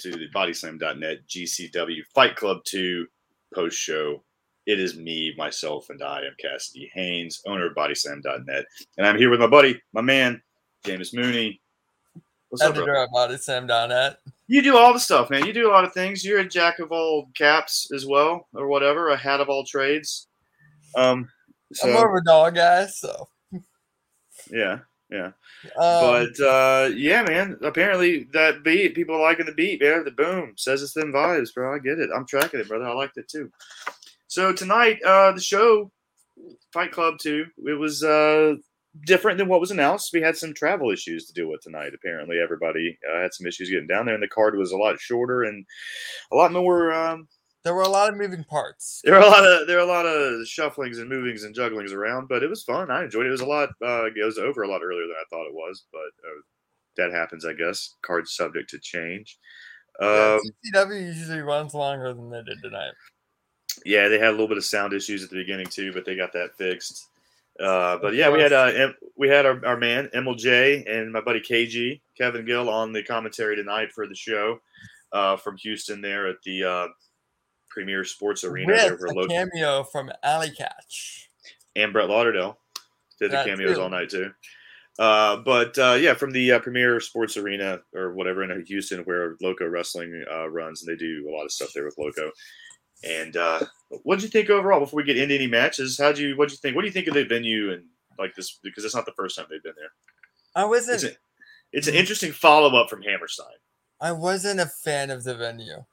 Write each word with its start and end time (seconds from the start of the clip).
to 0.00 0.12
the 0.12 0.28
BodySlam.net 0.34 1.18
GCW 1.28 2.00
Fight 2.14 2.34
Club 2.34 2.64
2 2.64 3.06
post 3.54 3.78
show. 3.78 4.22
It 4.66 4.80
is 4.80 4.96
me, 4.96 5.34
myself, 5.36 5.90
and 5.90 6.02
I 6.02 6.18
am 6.18 6.34
Cassidy 6.38 6.90
Haynes, 6.94 7.42
owner 7.46 7.66
of 7.66 7.74
BodySlam.net. 7.74 8.64
And 8.96 9.06
I'm 9.06 9.18
here 9.18 9.30
with 9.30 9.40
my 9.40 9.46
buddy, 9.46 9.80
my 9.92 10.00
man, 10.00 10.40
Jameus 10.84 11.12
Mooney. 11.12 11.60
What's 12.48 12.62
up, 12.62 12.74
bro? 12.74 13.02
at 13.02 13.10
BodySlam.net. 13.10 14.18
You 14.46 14.62
do 14.62 14.76
all 14.76 14.92
the 14.92 15.00
stuff, 15.00 15.30
man. 15.30 15.46
You 15.46 15.52
do 15.52 15.68
a 15.68 15.72
lot 15.72 15.84
of 15.84 15.92
things. 15.92 16.24
You're 16.24 16.40
a 16.40 16.48
jack 16.48 16.78
of 16.78 16.92
all 16.92 17.30
caps 17.34 17.90
as 17.94 18.06
well, 18.06 18.48
or 18.54 18.68
whatever, 18.68 19.10
a 19.10 19.16
hat 19.16 19.40
of 19.40 19.48
all 19.48 19.64
trades. 19.64 20.28
Um, 20.96 21.28
so, 21.72 21.88
I'm 21.88 21.94
more 21.94 22.16
of 22.16 22.22
a 22.22 22.24
dog 22.24 22.54
guy, 22.54 22.86
so. 22.86 23.28
Yeah, 24.50 24.78
yeah. 25.10 25.32
Um, 25.76 26.28
but 26.36 26.40
uh, 26.40 26.90
yeah, 26.94 27.22
man. 27.22 27.58
Apparently 27.62 28.24
that 28.32 28.62
beat, 28.62 28.94
people 28.94 29.16
are 29.16 29.22
liking 29.22 29.46
the 29.46 29.52
beat, 29.52 29.80
man. 29.82 30.04
The 30.04 30.10
boom 30.10 30.54
says 30.56 30.82
it's 30.82 30.94
them 30.94 31.12
vibes, 31.12 31.54
bro. 31.54 31.74
I 31.74 31.78
get 31.78 31.98
it. 31.98 32.10
I'm 32.14 32.26
tracking 32.26 32.60
it, 32.60 32.68
brother. 32.68 32.86
I 32.86 32.94
liked 32.94 33.18
it 33.18 33.28
too. 33.28 33.50
So 34.28 34.52
tonight, 34.52 35.02
uh, 35.04 35.32
the 35.32 35.40
show, 35.40 35.90
Fight 36.72 36.92
Club 36.92 37.18
Two, 37.18 37.46
it 37.66 37.78
was 37.78 38.02
uh 38.02 38.56
different 39.06 39.38
than 39.38 39.48
what 39.48 39.60
was 39.60 39.70
announced. 39.70 40.12
We 40.12 40.20
had 40.20 40.36
some 40.36 40.54
travel 40.54 40.90
issues 40.90 41.26
to 41.26 41.32
deal 41.32 41.48
with 41.48 41.60
tonight. 41.62 41.92
Apparently, 41.94 42.38
everybody 42.38 42.98
uh, 43.08 43.22
had 43.22 43.34
some 43.34 43.46
issues 43.46 43.70
getting 43.70 43.86
down 43.86 44.06
there, 44.06 44.14
and 44.14 44.22
the 44.22 44.28
card 44.28 44.56
was 44.56 44.72
a 44.72 44.76
lot 44.76 44.98
shorter 45.00 45.44
and 45.44 45.64
a 46.32 46.36
lot 46.36 46.52
more. 46.52 46.92
Um, 46.92 47.28
there 47.64 47.74
were 47.74 47.82
a 47.82 47.88
lot 47.88 48.08
of 48.08 48.16
moving 48.16 48.44
parts. 48.44 49.00
There 49.04 49.14
were 49.14 49.20
a 49.20 49.26
lot 49.26 49.44
of 49.44 49.66
there 49.66 49.76
were 49.76 49.82
a 49.82 49.86
lot 49.86 50.06
of 50.06 50.46
shufflings 50.46 50.98
and 50.98 51.08
movings 51.08 51.44
and 51.44 51.54
jugglings 51.54 51.92
around, 51.92 52.28
but 52.28 52.42
it 52.42 52.48
was 52.48 52.62
fun. 52.62 52.90
I 52.90 53.04
enjoyed 53.04 53.26
it. 53.26 53.28
It 53.28 53.32
was 53.32 53.40
a 53.40 53.46
lot. 53.46 53.70
Uh, 53.82 54.06
it 54.06 54.24
was 54.24 54.38
over 54.38 54.62
a 54.62 54.68
lot 54.68 54.82
earlier 54.82 55.06
than 55.06 55.16
I 55.16 55.28
thought 55.28 55.46
it 55.46 55.54
was, 55.54 55.84
but 55.92 56.00
uh, 56.00 56.40
that 56.96 57.12
happens, 57.12 57.44
I 57.44 57.52
guess. 57.52 57.96
Cards 58.02 58.34
subject 58.34 58.70
to 58.70 58.78
change. 58.78 59.38
Um, 60.00 60.08
yeah, 60.08 60.38
GCW 60.74 61.06
usually 61.06 61.40
runs 61.40 61.74
longer 61.74 62.14
than 62.14 62.30
they 62.30 62.42
did 62.42 62.62
tonight. 62.62 62.92
Yeah, 63.84 64.08
they 64.08 64.18
had 64.18 64.28
a 64.28 64.32
little 64.32 64.48
bit 64.48 64.56
of 64.56 64.64
sound 64.64 64.92
issues 64.92 65.22
at 65.22 65.30
the 65.30 65.36
beginning 65.36 65.66
too, 65.66 65.92
but 65.92 66.04
they 66.04 66.16
got 66.16 66.32
that 66.32 66.56
fixed. 66.56 67.08
Uh, 67.58 67.98
but 67.98 68.14
yeah, 68.14 68.30
we 68.30 68.40
had 68.40 68.52
uh, 68.52 68.92
we 69.16 69.28
had 69.28 69.44
our, 69.44 69.64
our 69.66 69.76
man 69.76 70.08
MLJ 70.14 70.90
and 70.90 71.12
my 71.12 71.20
buddy 71.20 71.40
KG 71.40 72.00
Kevin 72.16 72.46
Gill 72.46 72.70
on 72.70 72.92
the 72.92 73.02
commentary 73.02 73.54
tonight 73.54 73.92
for 73.92 74.06
the 74.06 74.14
show 74.14 74.60
uh, 75.12 75.36
from 75.36 75.56
Houston 75.58 76.00
there 76.00 76.26
at 76.26 76.36
the 76.44 76.64
uh, 76.64 76.86
Premier 77.70 78.04
Sports 78.04 78.44
Arena. 78.44 78.96
With 79.00 79.16
a 79.16 79.26
cameo 79.28 79.84
from 79.84 80.10
Allie 80.22 80.50
Katch. 80.50 81.26
And 81.76 81.92
Brett 81.92 82.08
Lauderdale 82.08 82.58
did 83.20 83.30
the 83.30 83.44
cameos 83.44 83.76
too. 83.76 83.82
all 83.82 83.88
night 83.88 84.10
too. 84.10 84.32
Uh, 84.98 85.36
but 85.36 85.78
uh, 85.78 85.96
yeah, 85.98 86.14
from 86.14 86.30
the 86.32 86.52
uh, 86.52 86.58
Premier 86.58 87.00
Sports 87.00 87.36
Arena 87.36 87.80
or 87.94 88.12
whatever 88.12 88.42
in 88.42 88.64
Houston, 88.66 89.00
where 89.04 89.36
Loco 89.40 89.66
Wrestling 89.66 90.24
uh, 90.30 90.50
runs, 90.50 90.82
and 90.82 90.90
they 90.90 90.98
do 90.98 91.26
a 91.28 91.32
lot 91.32 91.44
of 91.44 91.52
stuff 91.52 91.70
there 91.74 91.84
with 91.84 91.96
Loco. 91.96 92.30
And 93.02 93.36
uh, 93.36 93.60
what 94.02 94.16
did 94.16 94.24
you 94.24 94.28
think 94.28 94.50
overall? 94.50 94.80
Before 94.80 94.98
we 94.98 95.04
get 95.04 95.16
into 95.16 95.34
any 95.34 95.46
matches, 95.46 95.96
how 95.96 96.12
do 96.12 96.28
you 96.28 96.36
what 96.36 96.48
do 96.48 96.52
you 96.52 96.58
think? 96.58 96.76
What 96.76 96.82
do 96.82 96.88
you 96.88 96.92
think 96.92 97.06
of 97.06 97.14
the 97.14 97.24
venue 97.24 97.72
and 97.72 97.84
like 98.18 98.34
this? 98.34 98.58
Because 98.62 98.84
it's 98.84 98.94
not 98.94 99.06
the 99.06 99.12
first 99.12 99.36
time 99.36 99.46
they've 99.48 99.62
been 99.62 99.72
there. 99.76 99.92
I 100.54 100.66
wasn't. 100.66 101.04
It's, 101.04 101.14
a, 101.14 101.16
it's 101.72 101.88
an 101.88 101.94
interesting 101.94 102.32
follow 102.32 102.76
up 102.78 102.90
from 102.90 103.00
Hammerstein. 103.02 103.46
I 104.00 104.12
wasn't 104.12 104.60
a 104.60 104.66
fan 104.66 105.10
of 105.10 105.24
the 105.24 105.34
venue. 105.34 105.84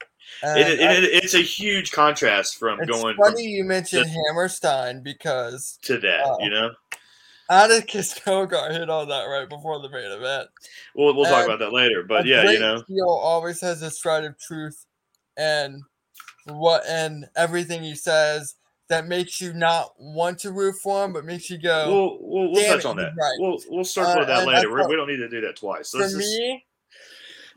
It, 0.43 0.79
it, 0.79 0.79
it, 0.79 1.23
it's 1.23 1.33
a 1.33 1.41
huge 1.41 1.91
contrast 1.91 2.57
from 2.57 2.79
it's 2.81 2.89
going. 2.89 3.17
Funny 3.17 3.43
you 3.43 3.63
mentioned 3.63 4.09
Hammerstein 4.09 5.01
because 5.01 5.79
to 5.83 5.97
that, 5.99 6.25
uh, 6.25 6.37
you 6.39 6.49
know, 6.49 6.71
Atticus 7.49 8.13
Cogar 8.25 8.71
hit 8.71 8.89
on 8.89 9.07
that 9.09 9.23
right 9.23 9.49
before 9.49 9.81
the 9.81 9.89
main 9.89 10.11
event. 10.11 10.49
We'll 10.95 11.15
we'll 11.15 11.25
and 11.25 11.33
talk 11.33 11.45
about 11.45 11.59
that 11.59 11.73
later, 11.73 12.03
but 12.03 12.25
yeah, 12.25 12.51
you 12.51 12.59
know, 12.59 12.83
heel 12.87 13.09
always 13.09 13.61
has 13.61 13.81
a 13.81 13.89
stride 13.89 14.25
of 14.25 14.37
truth 14.39 14.85
and 15.37 15.81
what 16.45 16.85
and 16.87 17.25
everything 17.35 17.83
he 17.83 17.95
says 17.95 18.55
that 18.89 19.07
makes 19.07 19.41
you 19.41 19.53
not 19.53 19.91
want 19.99 20.39
to 20.39 20.51
root 20.51 20.75
for 20.81 21.05
him, 21.05 21.13
but 21.13 21.25
makes 21.25 21.49
you 21.49 21.57
go. 21.57 21.87
We'll 21.87 22.17
we'll, 22.21 22.51
we'll 22.53 22.65
touch 22.65 22.85
on 22.85 22.95
that. 22.97 23.13
Right. 23.17 23.35
We'll 23.39 23.59
we'll 23.69 23.85
circle 23.85 24.23
uh, 24.23 24.25
that 24.25 24.47
later. 24.47 24.71
we 24.87 24.95
don't 24.95 25.07
need 25.07 25.17
to 25.17 25.29
do 25.29 25.41
that 25.41 25.57
twice. 25.57 25.89
So 25.89 26.07
for 26.07 26.17
me, 26.17 26.65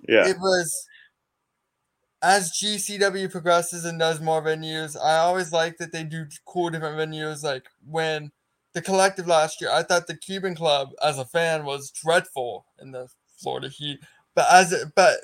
yeah, 0.09 0.29
it 0.29 0.39
was 0.39 0.89
as 2.23 2.53
GCW 2.53 3.31
progresses 3.31 3.85
and 3.85 3.99
does 3.99 4.21
more 4.21 4.43
venues, 4.43 4.97
I 5.01 5.17
always 5.19 5.53
like 5.53 5.79
that 5.79 5.93
they 5.93 6.05
do 6.05 6.27
cool 6.45 6.71
different 6.71 6.99
venues. 6.99 7.43
Like 7.43 7.67
when 7.89 8.31
the 8.75 8.83
collective 8.83 9.27
last 9.27 9.61
year, 9.61 9.71
I 9.71 9.83
thought 9.83 10.07
the 10.07 10.17
Cuban 10.17 10.55
Club 10.55 10.91
as 11.03 11.19
a 11.19 11.25
fan 11.25 11.65
was 11.65 11.91
dreadful 11.91 12.67
in 12.81 12.93
the 12.93 13.09
Florida 13.39 13.69
Heat. 13.69 14.01
But 14.35 14.47
as 14.53 14.73
it, 14.73 14.89
but 14.95 15.21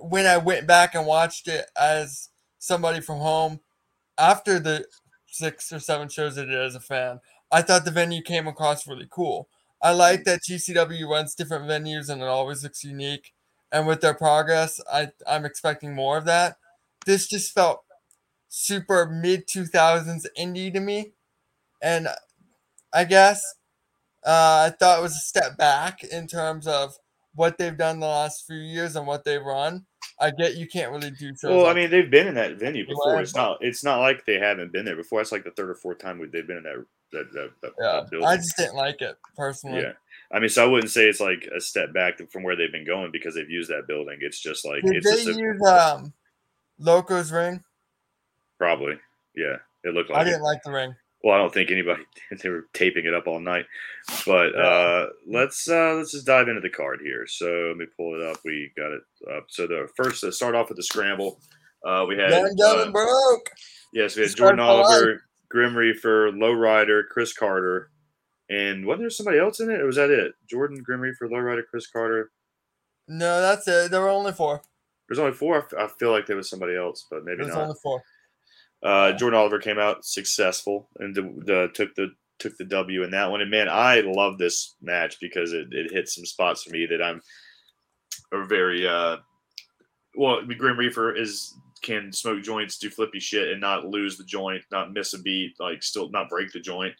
when 0.00 0.26
I 0.26 0.38
went 0.38 0.66
back 0.66 0.94
and 0.94 1.06
watched 1.06 1.48
it 1.48 1.66
as 1.78 2.28
somebody 2.58 3.00
from 3.00 3.18
home 3.18 3.60
after 4.16 4.58
the 4.58 4.86
six 5.26 5.72
or 5.72 5.80
seven 5.80 6.08
shows 6.08 6.38
I 6.38 6.44
did 6.44 6.54
as 6.54 6.74
a 6.74 6.80
fan, 6.80 7.20
I 7.50 7.62
thought 7.62 7.84
the 7.84 7.90
venue 7.90 8.22
came 8.22 8.46
across 8.46 8.86
really 8.86 9.08
cool. 9.10 9.48
I 9.82 9.92
like 9.92 10.20
mm. 10.20 10.24
that 10.24 10.42
GCW 10.48 11.08
runs 11.08 11.34
different 11.34 11.64
venues 11.64 12.08
and 12.08 12.22
it 12.22 12.28
always 12.28 12.62
looks 12.62 12.84
unique 12.84 13.32
and 13.72 13.86
with 13.86 14.00
their 14.00 14.14
progress, 14.14 14.80
I 14.92 15.08
I'm 15.26 15.44
expecting 15.44 15.94
more 15.94 16.18
of 16.18 16.24
that. 16.26 16.56
This 17.06 17.28
just 17.28 17.52
felt 17.52 17.82
super 18.48 19.06
mid 19.06 19.46
2000s 19.46 20.26
indie 20.38 20.72
to 20.72 20.80
me, 20.80 21.12
and 21.82 22.08
I 22.92 23.04
guess 23.04 23.42
uh, 24.24 24.68
I 24.68 24.74
thought 24.78 24.98
it 24.98 25.02
was 25.02 25.16
a 25.16 25.20
step 25.20 25.56
back 25.56 26.04
in 26.04 26.26
terms 26.26 26.66
of 26.66 26.94
what 27.34 27.58
they've 27.58 27.76
done 27.76 28.00
the 28.00 28.06
last 28.06 28.46
few 28.46 28.56
years 28.56 28.96
and 28.96 29.06
what 29.06 29.24
they've 29.24 29.42
run. 29.42 29.86
I 30.18 30.30
get 30.30 30.56
you 30.56 30.66
can't 30.66 30.92
really 30.92 31.10
do 31.10 31.34
so. 31.34 31.56
Well, 31.56 31.66
I 31.66 31.74
mean, 31.74 31.90
they've 31.90 32.10
been 32.10 32.28
in 32.28 32.34
that 32.34 32.58
venue 32.58 32.86
before. 32.86 33.20
It's 33.20 33.34
not. 33.34 33.58
It's 33.62 33.82
not 33.82 34.00
like 34.00 34.26
they 34.26 34.38
haven't 34.38 34.72
been 34.72 34.84
there 34.84 34.96
before. 34.96 35.20
It's 35.20 35.32
like 35.32 35.44
the 35.44 35.50
third 35.52 35.70
or 35.70 35.74
fourth 35.74 35.98
time 35.98 36.18
they've 36.18 36.46
been 36.46 36.58
in 36.58 36.62
that. 36.64 36.84
that, 37.12 37.32
that, 37.32 37.50
that 37.62 37.72
yeah, 37.80 38.02
building. 38.10 38.28
I 38.28 38.36
just 38.36 38.56
didn't 38.56 38.76
like 38.76 39.00
it 39.00 39.16
personally. 39.36 39.80
Yeah, 39.80 39.92
I 40.32 40.38
mean, 40.38 40.48
so 40.48 40.64
I 40.64 40.68
wouldn't 40.68 40.90
say 40.90 41.08
it's 41.08 41.20
like 41.20 41.48
a 41.54 41.60
step 41.60 41.92
back 41.92 42.18
from 42.30 42.42
where 42.42 42.54
they've 42.54 42.70
been 42.70 42.86
going 42.86 43.10
because 43.10 43.34
they've 43.34 43.50
used 43.50 43.70
that 43.70 43.88
building. 43.88 44.18
It's 44.20 44.40
just 44.40 44.64
like 44.64 44.82
Did 44.82 45.04
it's 45.04 45.24
they 45.24 45.32
use 45.32 45.62
um, 45.66 46.12
Loco's 46.78 47.32
ring? 47.32 47.62
Probably, 48.58 48.94
yeah. 49.34 49.56
It 49.82 49.94
looked 49.94 50.10
like 50.10 50.20
I 50.20 50.24
didn't 50.24 50.40
it. 50.40 50.44
like 50.44 50.62
the 50.62 50.72
ring. 50.72 50.94
Well, 51.22 51.34
I 51.34 51.38
don't 51.38 51.52
think 51.52 51.70
anybody 51.70 52.02
they 52.42 52.48
were 52.48 52.66
taping 52.74 53.06
it 53.06 53.14
up 53.14 53.26
all 53.26 53.40
night. 53.40 53.66
But 54.26 54.54
uh, 54.56 55.08
let's 55.26 55.68
uh, 55.68 55.94
let's 55.96 56.12
just 56.12 56.26
dive 56.26 56.48
into 56.48 56.60
the 56.60 56.70
card 56.70 57.00
here. 57.02 57.26
So 57.26 57.46
let 57.68 57.76
me 57.76 57.86
pull 57.96 58.14
it 58.14 58.26
up. 58.26 58.38
We 58.44 58.70
got 58.76 58.92
it 58.92 59.02
up. 59.34 59.46
So 59.48 59.66
the 59.66 59.88
first 59.96 60.20
to 60.20 60.32
start 60.32 60.54
off 60.54 60.68
with 60.68 60.76
the 60.76 60.82
scramble, 60.82 61.40
uh, 61.84 62.04
we 62.08 62.16
had 62.16 62.32
uh, 62.32 62.90
broke. 62.90 63.50
Yes, 63.92 64.16
we 64.16 64.22
had 64.22 64.36
Jordan 64.36 64.60
Oliver, 64.60 65.24
Grim 65.50 65.76
Reaper, 65.76 66.30
Lowrider, 66.32 67.02
Chris 67.10 67.32
Carter, 67.32 67.90
and 68.50 68.84
wasn't 68.84 69.04
there 69.04 69.10
somebody 69.10 69.38
else 69.38 69.60
in 69.60 69.70
it, 69.70 69.80
or 69.80 69.86
was 69.86 69.96
that 69.96 70.10
it? 70.10 70.32
Jordan 70.48 70.82
Grim 70.82 71.00
Reaper, 71.00 71.28
Lowrider, 71.28 71.62
Chris 71.70 71.86
Carter. 71.86 72.30
No, 73.08 73.40
that's 73.40 73.66
it. 73.66 73.90
There 73.90 74.00
were 74.00 74.08
only 74.08 74.32
four. 74.32 74.60
There's 75.08 75.18
only 75.18 75.32
four. 75.32 75.66
I 75.78 75.88
feel 75.98 76.10
like 76.10 76.26
there 76.26 76.36
was 76.36 76.50
somebody 76.50 76.76
else, 76.76 77.06
but 77.10 77.24
maybe 77.24 77.38
not. 77.38 77.44
There's 77.44 77.56
not. 77.56 77.62
only 77.62 77.76
four. 77.82 78.02
Uh, 78.82 79.12
Jordan 79.12 79.38
Oliver 79.38 79.58
came 79.58 79.78
out 79.78 80.04
successful 80.04 80.88
and 80.98 81.14
the, 81.14 81.22
the, 81.44 81.68
took 81.74 81.94
the 81.94 82.08
took 82.38 82.56
the 82.56 82.64
W 82.64 83.04
in 83.04 83.10
that 83.10 83.30
one. 83.30 83.40
And 83.40 83.50
man, 83.50 83.68
I 83.68 84.00
love 84.00 84.38
this 84.38 84.74
match 84.80 85.18
because 85.20 85.52
it, 85.52 85.68
it 85.70 85.92
hit 85.92 86.08
some 86.08 86.24
spots 86.24 86.62
for 86.62 86.70
me 86.70 86.86
that 86.86 87.02
I'm 87.02 87.20
a 88.32 88.46
very 88.46 88.86
uh, 88.86 89.18
well. 90.16 90.42
Grim 90.44 90.78
Reaper 90.78 91.14
is 91.14 91.54
can 91.82 92.12
smoke 92.12 92.42
joints, 92.42 92.78
do 92.78 92.90
flippy 92.90 93.20
shit, 93.20 93.48
and 93.48 93.60
not 93.60 93.86
lose 93.86 94.16
the 94.16 94.24
joint, 94.24 94.62
not 94.70 94.92
miss 94.92 95.14
a 95.14 95.20
beat, 95.20 95.54
like 95.60 95.82
still 95.82 96.10
not 96.10 96.28
break 96.28 96.50
the 96.52 96.60
joint. 96.60 96.94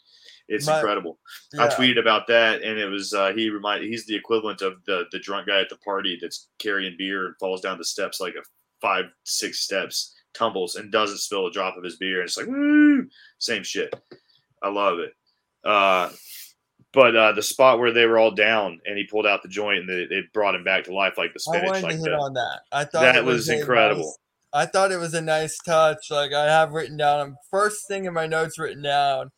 It's 0.50 0.66
My, 0.66 0.78
incredible. 0.78 1.18
Yeah. 1.52 1.64
I 1.64 1.68
tweeted 1.68 2.00
about 2.00 2.26
that, 2.26 2.62
and 2.62 2.76
it 2.76 2.88
was 2.88 3.14
uh, 3.14 3.32
he 3.32 3.48
remind 3.50 3.84
he's 3.84 4.04
the 4.04 4.16
equivalent 4.16 4.62
of 4.62 4.84
the 4.84 5.04
the 5.12 5.20
drunk 5.20 5.46
guy 5.46 5.60
at 5.60 5.68
the 5.68 5.76
party 5.76 6.18
that's 6.20 6.48
carrying 6.58 6.96
beer 6.98 7.26
and 7.26 7.36
falls 7.38 7.60
down 7.60 7.78
the 7.78 7.84
steps 7.84 8.20
like 8.20 8.34
a 8.34 8.42
five 8.80 9.04
six 9.22 9.60
steps, 9.60 10.12
tumbles 10.34 10.74
and 10.74 10.90
doesn't 10.90 11.18
spill 11.18 11.46
a 11.46 11.52
drop 11.52 11.76
of 11.76 11.84
his 11.84 11.96
beer, 11.96 12.18
and 12.20 12.26
it's 12.26 12.36
like 12.36 12.48
woo, 12.48 13.06
same 13.38 13.62
shit. 13.62 13.94
I 14.60 14.70
love 14.70 14.98
it. 14.98 15.12
Uh, 15.64 16.10
but 16.92 17.14
uh, 17.14 17.32
the 17.32 17.42
spot 17.42 17.78
where 17.78 17.92
they 17.92 18.06
were 18.06 18.18
all 18.18 18.32
down 18.32 18.80
and 18.84 18.98
he 18.98 19.04
pulled 19.04 19.26
out 19.26 19.42
the 19.42 19.48
joint 19.48 19.78
and 19.78 19.88
they, 19.88 20.06
they 20.06 20.22
brought 20.34 20.56
him 20.56 20.64
back 20.64 20.82
to 20.84 20.94
life 20.94 21.16
like 21.16 21.32
the 21.32 21.38
spinach. 21.38 21.62
I 21.62 21.66
wanted 21.66 21.82
like 21.84 21.92
to 21.92 21.98
hit 21.98 22.04
that. 22.06 22.18
on 22.18 22.34
that. 22.34 22.60
I 22.72 22.84
thought 22.84 23.02
that 23.02 23.24
was, 23.24 23.36
was 23.36 23.48
incredible. 23.50 24.02
Nice, 24.02 24.16
I 24.52 24.66
thought 24.66 24.90
it 24.90 24.96
was 24.96 25.14
a 25.14 25.20
nice 25.20 25.56
touch. 25.64 26.10
Like 26.10 26.32
I 26.32 26.46
have 26.46 26.72
written 26.72 26.96
down, 26.96 27.36
first 27.52 27.86
thing 27.86 28.06
in 28.06 28.12
my 28.12 28.26
notes 28.26 28.58
written 28.58 28.82
down 28.82 29.30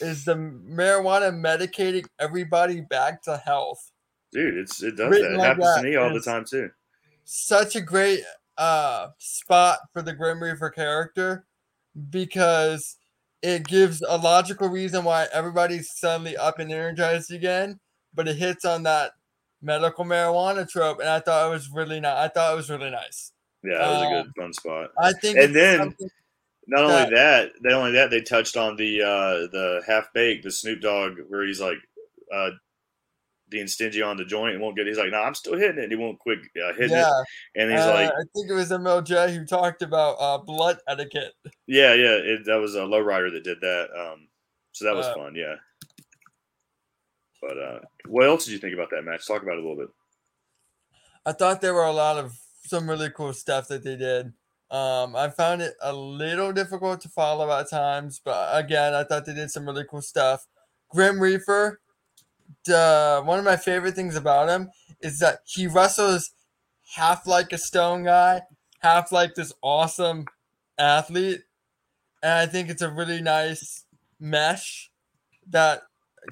is 0.00 0.24
the 0.24 0.34
marijuana 0.34 1.32
medicating 1.32 2.06
everybody 2.18 2.80
back 2.80 3.22
to 3.22 3.36
health. 3.36 3.90
Dude, 4.32 4.58
it's 4.58 4.82
it 4.82 4.96
does 4.96 5.10
Written 5.10 5.32
that. 5.32 5.34
It 5.34 5.38
like 5.38 5.46
happens 5.48 5.66
that. 5.66 5.82
to 5.82 5.88
me 5.88 5.96
all 5.96 6.12
the 6.12 6.20
time 6.20 6.44
too. 6.44 6.70
Such 7.24 7.76
a 7.76 7.80
great 7.80 8.20
uh 8.58 9.08
spot 9.18 9.78
for 9.92 10.02
the 10.02 10.12
Grim 10.12 10.42
Reaper 10.42 10.70
character 10.70 11.46
because 12.10 12.96
it 13.42 13.66
gives 13.66 14.02
a 14.06 14.16
logical 14.16 14.68
reason 14.68 15.04
why 15.04 15.26
everybody's 15.32 15.90
suddenly 15.96 16.36
up 16.36 16.58
and 16.58 16.70
energized 16.70 17.32
again, 17.32 17.80
but 18.14 18.28
it 18.28 18.36
hits 18.36 18.64
on 18.64 18.82
that 18.84 19.12
medical 19.62 20.04
marijuana 20.04 20.68
trope, 20.68 21.00
and 21.00 21.08
I 21.08 21.20
thought 21.20 21.48
it 21.48 21.50
was 21.50 21.70
really 21.70 22.00
nice. 22.00 22.16
I 22.18 22.28
thought 22.28 22.52
it 22.52 22.56
was 22.56 22.70
really 22.70 22.90
nice. 22.90 23.32
Yeah, 23.62 23.78
that 23.78 23.88
was 23.88 24.02
um, 24.02 24.12
a 24.12 24.22
good 24.22 24.32
fun 24.38 24.52
spot. 24.52 24.90
I 24.98 25.12
think, 25.12 25.38
and 25.38 25.54
then 25.54 25.94
not 26.70 26.84
only 26.84 27.14
that, 27.16 27.50
not 27.60 27.72
only 27.72 27.92
that, 27.92 28.10
they 28.10 28.20
touched 28.20 28.56
on 28.56 28.76
the 28.76 29.02
uh 29.02 29.48
the 29.52 29.82
half 29.86 30.12
baked, 30.14 30.44
the 30.44 30.50
Snoop 30.50 30.80
Dogg, 30.80 31.18
where 31.28 31.44
he's 31.44 31.60
like 31.60 31.78
uh 32.32 32.50
being 33.48 33.66
stingy 33.66 34.00
on 34.00 34.16
the 34.16 34.24
joint 34.24 34.54
and 34.54 34.62
won't 34.62 34.76
get. 34.76 34.86
He's 34.86 34.96
like, 34.96 35.10
"No, 35.10 35.18
nah, 35.18 35.24
I'm 35.24 35.34
still 35.34 35.58
hitting 35.58 35.82
it." 35.82 35.90
He 35.90 35.96
won't 35.96 36.20
quit 36.20 36.38
uh, 36.64 36.72
hitting 36.74 36.92
yeah. 36.96 37.10
it. 37.10 37.60
And 37.60 37.70
he's 37.70 37.80
uh, 37.80 37.92
like, 37.92 38.08
"I 38.08 38.22
think 38.34 38.48
it 38.48 38.54
was 38.54 38.70
MLJ 38.70 39.34
who 39.34 39.44
talked 39.44 39.82
about 39.82 40.16
uh, 40.20 40.38
blood 40.38 40.78
etiquette." 40.88 41.32
Yeah, 41.66 41.94
yeah, 41.94 42.14
it, 42.14 42.44
that 42.46 42.60
was 42.60 42.76
a 42.76 42.80
lowrider 42.80 43.32
that 43.32 43.44
did 43.44 43.60
that. 43.60 43.88
Um, 43.96 44.28
so 44.72 44.84
that 44.84 44.94
was 44.94 45.06
uh, 45.06 45.14
fun. 45.14 45.34
Yeah. 45.34 45.56
But 47.42 47.58
uh, 47.58 47.78
what 48.06 48.26
else 48.26 48.44
did 48.44 48.52
you 48.52 48.58
think 48.58 48.74
about 48.74 48.90
that 48.90 49.02
match? 49.02 49.26
Talk 49.26 49.42
about 49.42 49.56
it 49.56 49.64
a 49.64 49.68
little 49.68 49.76
bit. 49.76 49.88
I 51.26 51.32
thought 51.32 51.60
there 51.60 51.74
were 51.74 51.84
a 51.84 51.92
lot 51.92 52.18
of 52.18 52.38
some 52.64 52.88
really 52.88 53.10
cool 53.10 53.32
stuff 53.32 53.68
that 53.68 53.82
they 53.82 53.96
did. 53.96 54.32
Um, 54.70 55.16
I 55.16 55.30
found 55.30 55.62
it 55.62 55.74
a 55.82 55.92
little 55.92 56.52
difficult 56.52 57.00
to 57.00 57.08
follow 57.08 57.50
at 57.50 57.68
times, 57.70 58.20
but 58.24 58.50
again, 58.56 58.94
I 58.94 59.02
thought 59.02 59.26
they 59.26 59.34
did 59.34 59.50
some 59.50 59.66
really 59.66 59.84
cool 59.88 60.02
stuff. 60.02 60.46
Grim 60.90 61.18
Reaper, 61.18 61.80
the, 62.64 63.20
one 63.24 63.38
of 63.38 63.44
my 63.44 63.56
favorite 63.56 63.94
things 63.94 64.14
about 64.14 64.48
him 64.48 64.70
is 65.00 65.18
that 65.18 65.40
he 65.44 65.66
wrestles 65.66 66.30
half 66.94 67.26
like 67.26 67.52
a 67.52 67.58
stone 67.58 68.04
guy, 68.04 68.42
half 68.80 69.10
like 69.10 69.34
this 69.34 69.52
awesome 69.62 70.26
athlete. 70.78 71.42
And 72.22 72.32
I 72.32 72.46
think 72.46 72.68
it's 72.68 72.82
a 72.82 72.90
really 72.90 73.20
nice 73.20 73.84
mesh 74.20 74.90
that 75.48 75.82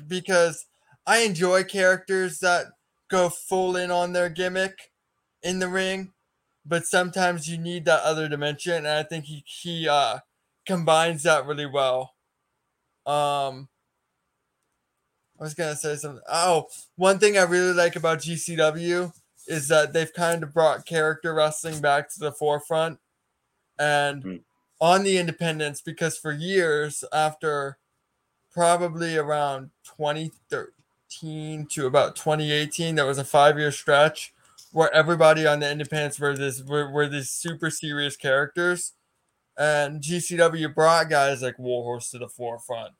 because 0.06 0.66
I 1.06 1.20
enjoy 1.20 1.64
characters 1.64 2.38
that 2.40 2.66
go 3.08 3.30
full 3.30 3.76
in 3.76 3.90
on 3.90 4.12
their 4.12 4.28
gimmick 4.28 4.90
in 5.42 5.58
the 5.58 5.68
ring, 5.68 6.12
but 6.68 6.86
sometimes 6.86 7.48
you 7.48 7.58
need 7.58 7.84
that 7.86 8.02
other 8.02 8.28
dimension, 8.28 8.74
and 8.74 8.88
I 8.88 9.02
think 9.02 9.24
he 9.24 9.42
he 9.46 9.88
uh, 9.88 10.18
combines 10.66 11.22
that 11.22 11.46
really 11.46 11.66
well. 11.66 12.14
Um, 13.06 13.68
I 15.40 15.44
was 15.44 15.54
gonna 15.54 15.76
say 15.76 15.96
something. 15.96 16.22
Oh, 16.30 16.66
one 16.96 17.18
thing 17.18 17.38
I 17.38 17.42
really 17.42 17.72
like 17.72 17.96
about 17.96 18.18
GCW 18.18 19.12
is 19.46 19.68
that 19.68 19.92
they've 19.92 20.12
kind 20.12 20.42
of 20.42 20.52
brought 20.52 20.86
character 20.86 21.32
wrestling 21.32 21.80
back 21.80 22.12
to 22.12 22.20
the 22.20 22.32
forefront, 22.32 22.98
and 23.78 24.22
mm. 24.22 24.40
on 24.80 25.02
the 25.04 25.16
independents 25.16 25.80
because 25.80 26.18
for 26.18 26.32
years 26.32 27.02
after 27.12 27.78
probably 28.50 29.16
around 29.16 29.70
2013 29.84 31.66
to 31.66 31.86
about 31.86 32.16
2018. 32.16 32.96
There 32.96 33.06
was 33.06 33.18
a 33.18 33.24
five 33.24 33.56
year 33.56 33.70
stretch 33.70 34.34
where 34.72 34.92
everybody 34.92 35.46
on 35.46 35.60
the 35.60 35.70
Independents 35.70 36.18
were 36.18 36.36
this 36.36 36.62
were, 36.62 36.90
were 36.90 37.08
these 37.08 37.30
super 37.30 37.70
serious 37.70 38.16
characters, 38.16 38.92
and 39.56 40.02
GCW 40.02 40.74
brought 40.74 41.08
guys 41.10 41.42
like 41.42 41.58
Warhorse 41.58 42.10
to 42.10 42.18
the 42.18 42.28
forefront, 42.28 42.94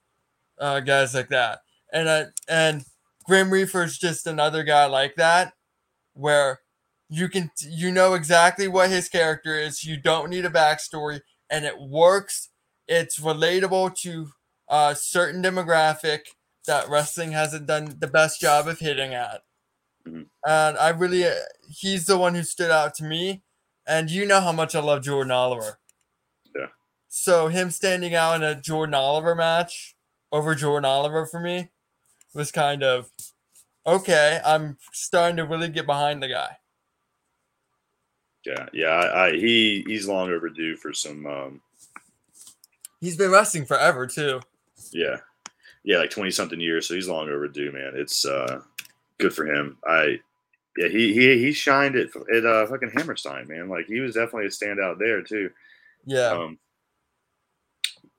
uh, 0.59 0.81
guys 0.81 1.15
like 1.15 1.29
that, 1.29 1.61
and 1.93 2.09
uh, 2.09 2.25
and 2.49 2.85
Grim 3.25 3.51
Reaper's 3.51 3.99
just 3.99 4.27
another 4.27 4.63
guy 4.63 4.87
like 4.87 5.17
that, 5.17 5.53
where 6.15 6.61
you 7.09 7.29
can 7.29 7.51
you 7.61 7.91
know 7.91 8.15
exactly 8.15 8.69
what 8.69 8.91
his 8.91 9.09
character 9.09 9.59
is. 9.59 9.85
You 9.85 10.01
don't 10.01 10.31
need 10.31 10.45
a 10.45 10.51
backstory, 10.51 11.21
and 11.51 11.65
it 11.65 11.79
works. 11.79 12.51
It's 12.87 13.19
relatable 13.21 13.97
to 14.01 14.29
a 14.69 14.97
certain 14.99 15.43
demographic 15.43 16.21
that 16.67 16.89
wrestling 16.89 17.33
hasn't 17.33 17.67
done 17.67 17.97
the 17.99 18.07
best 18.07 18.41
job 18.41 18.69
of 18.69 18.79
hitting 18.79 19.15
at. 19.15 19.43
Mm-hmm. 20.09 20.23
And 20.47 20.79
I 20.79 20.89
really, 20.91 21.25
uh, 21.25 21.35
he's 21.71 22.07
the 22.07 22.19
one 22.19 22.35
who 22.35 22.43
stood 22.43 22.71
out 22.71 22.95
to 22.95 23.05
me. 23.05 23.43
And 23.87 24.11
you 24.11 24.27
know 24.27 24.41
how 24.41 24.53
much 24.53 24.75
I 24.75 24.81
love 24.81 25.03
Jordan 25.03 25.33
Oliver. 25.33 25.79
Yeah. 26.55 26.67
So 27.09 27.49
him 27.49 27.71
standing 27.71 28.15
out 28.15 28.37
in 28.37 28.43
a 28.43 28.55
Jordan 28.55 28.95
Oliver 28.95 29.35
match 29.35 29.97
over 30.31 30.55
Jordan 30.55 30.85
Oliver 30.85 31.25
for 31.25 31.41
me 31.41 31.71
was 32.35 32.53
kind 32.53 32.83
of 32.83 33.11
okay. 33.87 34.41
I'm 34.45 34.77
starting 34.93 35.39
to 35.39 35.45
really 35.45 35.69
get 35.69 35.87
behind 35.87 36.23
the 36.23 36.29
guy. 36.29 36.59
Yeah, 38.45 38.67
yeah. 38.73 38.89
I, 38.89 39.29
I 39.29 39.33
he 39.33 39.85
he's 39.87 40.07
long 40.07 40.31
overdue 40.31 40.77
for 40.77 40.93
some. 40.93 41.27
um 41.27 41.61
He's 43.01 43.17
been 43.17 43.31
wrestling 43.31 43.65
forever 43.65 44.07
too. 44.07 44.41
Yeah, 44.93 45.17
yeah, 45.83 45.99
like 45.99 46.11
twenty 46.11 46.31
something 46.31 46.61
years. 46.61 46.87
So 46.87 46.95
he's 46.95 47.09
long 47.09 47.29
overdue, 47.29 47.73
man. 47.73 47.93
It's 47.95 48.27
uh, 48.27 48.61
good 49.19 49.35
for 49.35 49.47
him. 49.47 49.79
I 49.87 50.21
yeah, 50.77 50.89
he 50.89 51.13
he 51.13 51.39
he 51.39 51.53
shined 51.53 51.97
at 51.97 52.09
at 52.35 52.47
uh, 52.47 52.67
fucking 52.67 52.91
Hammerstein, 52.91 53.49
man. 53.49 53.69
Like 53.69 53.87
he 53.87 54.01
was 54.01 54.15
definitely 54.15 54.47
a 54.47 54.49
standout 54.49 54.99
there 54.99 55.23
too. 55.23 55.51
Yeah. 56.07 56.31
Um, 56.31 56.59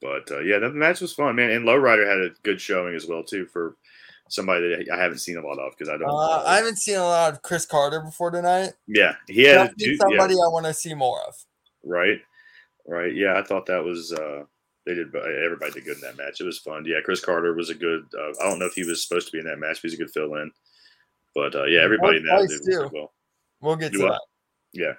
but 0.01 0.30
uh, 0.31 0.40
yeah, 0.40 0.60
the 0.60 0.69
match 0.69 1.01
was 1.01 1.13
fun, 1.13 1.36
man. 1.36 1.51
And 1.51 1.66
Lowrider 1.66 2.07
had 2.07 2.19
a 2.19 2.34
good 2.44 2.62
showing 2.62 2.96
as 2.96 3.08
well 3.08 3.24
too 3.24 3.46
for 3.46 3.75
somebody 4.29 4.70
that 4.70 4.94
I 4.94 5.01
haven't 5.01 5.20
seen 5.20 5.38
a 5.38 5.46
lot 5.46 5.60
of 5.60 5.74
because 5.77 5.89
I 5.89 5.98
don't. 5.98 6.10
Uh, 6.10 6.44
I 6.46 6.58
haven't 6.58 6.77
seen 6.77 6.96
a 6.96 7.03
lot 7.03 7.34
of 7.34 7.41
Chris 7.41 7.65
Carter 7.65 8.00
before 8.01 8.32
tonight. 8.32 8.74
Yeah, 8.88 9.15
he 9.27 9.44
had 9.44 9.74
somebody 10.00 10.36
yeah. 10.36 10.46
I 10.46 10.51
want 10.51 10.65
to 10.65 10.74
see 10.74 10.94
more 10.94 11.20
of. 11.27 11.36
Right, 11.84 12.20
right. 12.88 13.13
Yeah, 13.13 13.38
I 13.38 13.44
thought 13.44 13.65
that 13.65 13.84
was. 13.84 14.13
uh 14.13 14.44
they 14.86 14.96
did 14.96 15.13
everybody 15.13 15.74
did 15.74 15.86
good 15.86 15.96
in 15.98 16.01
that 16.01 16.18
match. 16.18 16.41
It 16.41 16.46
was 16.46 16.58
fun. 16.58 16.84
Yeah, 16.86 16.98
Chris 17.03 17.24
Carter 17.24 17.53
was 17.53 17.70
a 17.70 17.75
good. 17.75 18.06
Uh, 18.18 18.29
I 18.41 18.50
don't 18.50 18.60
know 18.60 18.65
if 18.65 18.74
he 18.74 18.84
was 18.84 19.03
supposed 19.03 19.27
to 19.27 19.32
be 19.32 19.39
in 19.39 19.46
that 19.46 19.60
match. 19.60 19.82
But 19.82 19.91
he's 19.91 19.94
a 19.94 19.98
good 19.98 20.12
fill 20.12 20.36
in. 20.36 20.51
But 21.36 21.55
uh, 21.55 21.65
yeah, 21.65 21.81
everybody 21.81 22.17
in 22.17 22.24
that 22.24 22.62
did 22.65 22.91
well. 22.91 23.13
We'll 23.62 23.75
get 23.75 23.91
to 23.93 24.00
that. 24.00 24.21
Yeah, 24.71 24.93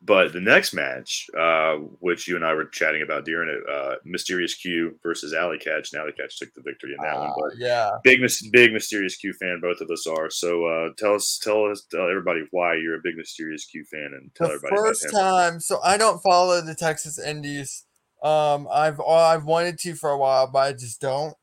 but 0.00 0.32
the 0.32 0.40
next 0.40 0.72
match, 0.72 1.26
uh, 1.36 1.74
which 1.98 2.28
you 2.28 2.36
and 2.36 2.44
I 2.44 2.54
were 2.54 2.66
chatting 2.66 3.02
about 3.02 3.24
during 3.24 3.48
it, 3.48 3.68
uh, 3.68 3.96
Mysterious 4.04 4.54
Q 4.54 4.96
versus 5.02 5.34
Allie 5.34 5.58
Katch. 5.58 5.92
And 5.92 6.00
Allie 6.00 6.12
Katch 6.12 6.38
took 6.38 6.54
the 6.54 6.62
victory 6.62 6.94
in 6.96 7.02
that 7.02 7.18
one. 7.18 7.32
But 7.36 7.52
ah, 7.52 7.56
yeah, 7.58 7.90
big, 8.04 8.20
big 8.52 8.72
Mysterious 8.72 9.16
Q 9.16 9.32
fan. 9.32 9.58
Both 9.60 9.80
of 9.80 9.90
us 9.90 10.06
are. 10.06 10.30
So 10.30 10.66
uh, 10.66 10.90
tell 10.96 11.14
us, 11.14 11.40
tell 11.42 11.64
us, 11.64 11.84
tell 11.90 12.08
everybody 12.08 12.42
why 12.52 12.76
you're 12.76 12.94
a 12.94 13.02
big 13.02 13.16
Mysterious 13.16 13.64
Q 13.64 13.84
fan, 13.90 14.12
and 14.14 14.32
tell 14.36 14.48
the 14.48 14.54
everybody. 14.54 14.76
First 14.76 15.10
time, 15.10 15.58
so 15.58 15.80
I 15.82 15.96
don't 15.96 16.22
follow 16.22 16.60
the 16.60 16.76
Texas 16.76 17.18
Indies 17.18 17.84
um, 18.22 18.66
I've 18.72 19.00
I've 19.00 19.44
wanted 19.44 19.78
to 19.80 19.94
for 19.94 20.10
a 20.10 20.18
while, 20.18 20.48
but 20.50 20.58
I 20.58 20.72
just 20.72 21.00
don't. 21.00 21.34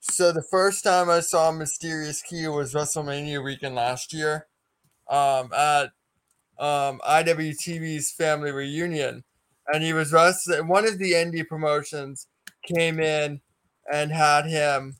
So 0.00 0.32
the 0.32 0.42
first 0.42 0.84
time 0.84 1.10
I 1.10 1.20
saw 1.20 1.50
Mysterious 1.50 2.22
Q 2.22 2.52
was 2.52 2.72
WrestleMania 2.72 3.42
weekend 3.42 3.74
last 3.74 4.12
year, 4.12 4.46
um, 5.08 5.52
at 5.52 5.90
um, 6.58 7.00
IWTV's 7.06 8.12
family 8.12 8.52
reunion, 8.52 9.24
and 9.66 9.82
he 9.82 9.92
was 9.92 10.12
wrestling. 10.12 10.68
One 10.68 10.86
of 10.86 10.98
the 10.98 11.12
indie 11.12 11.46
promotions 11.46 12.28
came 12.64 13.00
in 13.00 13.40
and 13.92 14.12
had 14.12 14.46
him 14.46 14.96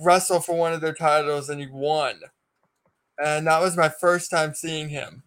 wrestle 0.00 0.40
for 0.40 0.56
one 0.56 0.72
of 0.72 0.80
their 0.80 0.94
titles, 0.94 1.48
and 1.48 1.60
he 1.60 1.66
won. 1.66 2.20
And 3.22 3.46
that 3.46 3.60
was 3.60 3.76
my 3.76 3.88
first 3.88 4.30
time 4.30 4.54
seeing 4.54 4.88
him 4.88 5.22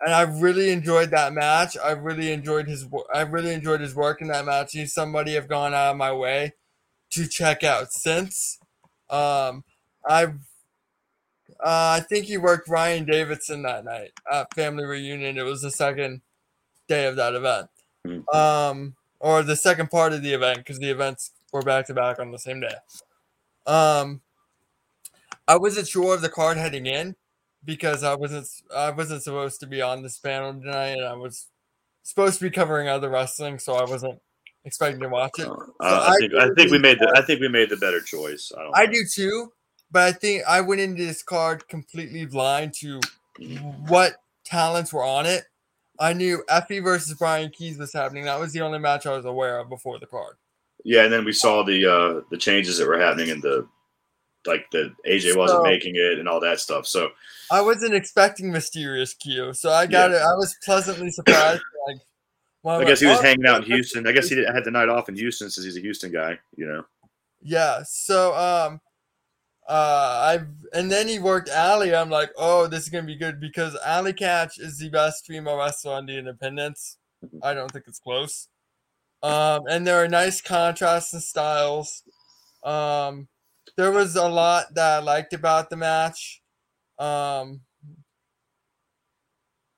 and 0.00 0.12
I 0.12 0.22
really 0.22 0.70
enjoyed 0.70 1.10
that 1.12 1.32
match. 1.32 1.78
I 1.82 1.92
really 1.92 2.30
enjoyed 2.32 2.68
his. 2.68 2.86
I 3.14 3.22
really 3.22 3.54
enjoyed 3.54 3.80
his 3.80 3.94
work 3.94 4.20
in 4.20 4.28
that 4.28 4.44
match. 4.44 4.72
He's 4.72 4.92
somebody 4.92 5.36
I've 5.36 5.48
gone 5.48 5.72
out 5.72 5.92
of 5.92 5.96
my 5.96 6.12
way 6.12 6.52
to 7.14 7.28
check 7.28 7.62
out 7.62 7.92
since. 7.92 8.58
Um, 9.10 9.64
I, 10.08 10.24
uh, 10.24 11.98
I 11.98 12.00
think 12.08 12.26
he 12.26 12.36
worked 12.36 12.68
Ryan 12.68 13.04
Davidson 13.04 13.62
that 13.62 13.84
night 13.84 14.12
at 14.30 14.52
family 14.54 14.84
reunion. 14.84 15.38
It 15.38 15.44
was 15.44 15.62
the 15.62 15.70
second 15.70 16.20
day 16.88 17.06
of 17.06 17.16
that 17.16 17.34
event, 17.34 17.68
mm-hmm. 18.06 18.36
um, 18.36 18.94
or 19.20 19.42
the 19.42 19.56
second 19.56 19.90
part 19.90 20.12
of 20.12 20.22
the 20.22 20.32
event 20.32 20.58
because 20.58 20.78
the 20.78 20.90
events 20.90 21.30
were 21.52 21.62
back 21.62 21.86
to 21.86 21.94
back 21.94 22.18
on 22.18 22.32
the 22.32 22.38
same 22.38 22.60
day. 22.60 22.74
Um, 23.66 24.20
I 25.46 25.56
wasn't 25.56 25.88
sure 25.88 26.14
of 26.14 26.22
the 26.22 26.28
card 26.28 26.56
heading 26.56 26.86
in 26.86 27.16
because 27.64 28.02
I 28.02 28.14
wasn't 28.14 28.46
I 28.74 28.90
wasn't 28.90 29.22
supposed 29.22 29.60
to 29.60 29.66
be 29.66 29.80
on 29.80 30.02
this 30.02 30.18
panel 30.18 30.52
tonight, 30.52 30.98
and 30.98 31.04
I 31.04 31.14
was 31.14 31.46
supposed 32.02 32.38
to 32.38 32.44
be 32.44 32.50
covering 32.50 32.88
other 32.88 33.08
wrestling, 33.08 33.58
so 33.58 33.74
I 33.74 33.84
wasn't 33.84 34.20
expecting 34.64 35.00
to 35.00 35.08
watch 35.08 35.38
it. 35.38 35.46
Uh, 35.46 35.56
so 35.56 35.74
I, 35.80 36.12
I, 36.12 36.16
think 36.16 36.34
I 36.34 36.48
think 36.54 36.70
we 36.70 36.78
made 36.78 36.98
the 36.98 37.12
I 37.16 37.22
think 37.22 37.40
we 37.40 37.48
made 37.48 37.70
the 37.70 37.76
better 37.76 38.00
choice. 38.00 38.52
I, 38.56 38.82
I 38.82 38.86
do 38.86 39.04
too, 39.10 39.52
but 39.90 40.02
I 40.02 40.12
think 40.12 40.42
I 40.48 40.60
went 40.60 40.80
into 40.80 41.04
this 41.04 41.22
card 41.22 41.68
completely 41.68 42.26
blind 42.26 42.74
to 42.80 43.00
what 43.86 44.14
talents 44.44 44.92
were 44.92 45.04
on 45.04 45.26
it. 45.26 45.44
I 46.00 46.12
knew 46.12 46.42
Effy 46.48 46.82
versus 46.82 47.16
Brian 47.16 47.50
Keys 47.50 47.78
was 47.78 47.92
happening. 47.92 48.24
That 48.24 48.40
was 48.40 48.52
the 48.52 48.62
only 48.62 48.78
match 48.78 49.06
I 49.06 49.16
was 49.16 49.24
aware 49.24 49.58
of 49.60 49.68
before 49.68 49.98
the 49.98 50.06
card. 50.06 50.36
Yeah, 50.84 51.04
and 51.04 51.12
then 51.12 51.24
we 51.24 51.32
saw 51.32 51.62
the 51.62 51.86
uh 51.86 52.20
the 52.30 52.36
changes 52.36 52.78
that 52.78 52.88
were 52.88 52.98
happening 52.98 53.28
in 53.28 53.40
the 53.40 53.66
like 54.46 54.70
the 54.72 54.92
AJ 55.08 55.32
so, 55.32 55.38
wasn't 55.38 55.62
making 55.62 55.94
it 55.96 56.18
and 56.18 56.28
all 56.28 56.40
that 56.40 56.60
stuff. 56.60 56.86
So 56.86 57.10
I 57.50 57.60
wasn't 57.60 57.94
expecting 57.94 58.50
Mysterious 58.50 59.14
Q, 59.14 59.54
so 59.54 59.70
I 59.70 59.86
got 59.86 60.10
yeah. 60.10 60.16
it. 60.16 60.20
I 60.20 60.34
was 60.34 60.56
pleasantly 60.64 61.10
surprised. 61.10 61.62
like, 61.86 61.98
well, 62.64 62.80
I 62.80 62.84
guess 62.84 63.00
he 63.00 63.06
was 63.06 63.20
hanging 63.20 63.46
out 63.46 63.64
in 63.64 63.70
Houston. 63.70 64.06
I 64.06 64.12
guess 64.12 64.28
he 64.28 64.42
had 64.42 64.64
the 64.64 64.70
night 64.70 64.88
off 64.88 65.08
in 65.08 65.14
Houston 65.14 65.50
since 65.50 65.64
he's 65.64 65.76
a 65.76 65.80
Houston 65.80 66.10
guy. 66.10 66.38
You 66.56 66.66
know. 66.66 66.84
Yeah. 67.42 67.82
So 67.86 68.34
um, 68.34 68.80
uh, 69.68 70.22
I've 70.24 70.48
and 70.72 70.90
then 70.90 71.06
he 71.06 71.18
worked 71.18 71.50
Allie. 71.50 71.94
I'm 71.94 72.08
like, 72.08 72.30
oh, 72.38 72.66
this 72.66 72.84
is 72.84 72.88
gonna 72.88 73.06
be 73.06 73.16
good 73.16 73.38
because 73.38 73.76
Allie 73.84 74.14
Katch 74.14 74.58
is 74.58 74.78
the 74.78 74.88
best 74.88 75.26
female 75.26 75.58
wrestler 75.58 75.92
on 75.92 76.06
the 76.06 76.18
Independents. 76.18 76.96
I 77.42 77.52
don't 77.52 77.70
think 77.70 77.84
it's 77.86 78.00
close. 78.00 78.48
Um, 79.22 79.64
and 79.68 79.86
there 79.86 80.02
are 80.02 80.08
nice 80.08 80.40
contrasts 80.40 81.12
and 81.12 81.22
styles. 81.22 82.02
Um, 82.62 83.28
there 83.76 83.90
was 83.90 84.16
a 84.16 84.28
lot 84.28 84.74
that 84.74 84.98
I 84.98 85.02
liked 85.02 85.32
about 85.32 85.68
the 85.68 85.76
match. 85.76 86.42
Um, 86.98 87.60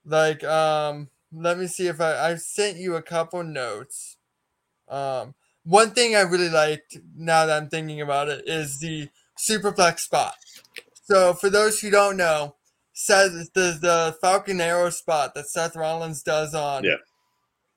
like, 0.04 0.42
um, 0.44 1.08
let 1.36 1.58
me 1.58 1.66
see 1.66 1.86
if 1.86 2.00
I 2.00 2.30
I 2.30 2.34
sent 2.36 2.78
you 2.78 2.96
a 2.96 3.02
couple 3.02 3.42
notes. 3.44 4.16
Um, 4.88 5.34
one 5.64 5.90
thing 5.90 6.14
I 6.14 6.20
really 6.20 6.48
liked 6.48 6.98
now 7.16 7.46
that 7.46 7.60
I'm 7.62 7.68
thinking 7.68 8.00
about 8.00 8.28
it 8.28 8.44
is 8.46 8.78
the 8.78 9.08
superplex 9.38 10.00
spot. 10.00 10.34
So 11.04 11.34
for 11.34 11.50
those 11.50 11.80
who 11.80 11.90
don't 11.90 12.16
know, 12.16 12.56
says 12.92 13.50
the 13.54 13.78
the 13.80 14.16
Falcon 14.20 14.60
Arrow 14.60 14.90
spot 14.90 15.34
that 15.34 15.48
Seth 15.48 15.76
Rollins 15.76 16.22
does 16.22 16.54
on 16.54 16.84
Yeah. 16.84 16.96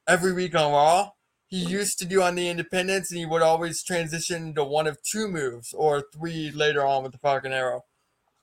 every 0.08 0.34
week 0.34 0.56
on 0.56 0.72
Raw. 0.72 1.12
He 1.48 1.58
used 1.66 1.98
to 2.00 2.06
do 2.06 2.22
on 2.22 2.36
the 2.36 2.48
Independence, 2.48 3.10
and 3.10 3.20
he 3.20 3.26
would 3.26 3.42
always 3.42 3.84
transition 3.84 4.54
to 4.54 4.64
one 4.64 4.86
of 4.86 5.02
two 5.02 5.28
moves 5.28 5.74
or 5.74 6.04
three 6.14 6.52
later 6.52 6.86
on 6.86 7.02
with 7.02 7.12
the 7.12 7.18
Falcon 7.18 7.52
Arrow. 7.52 7.86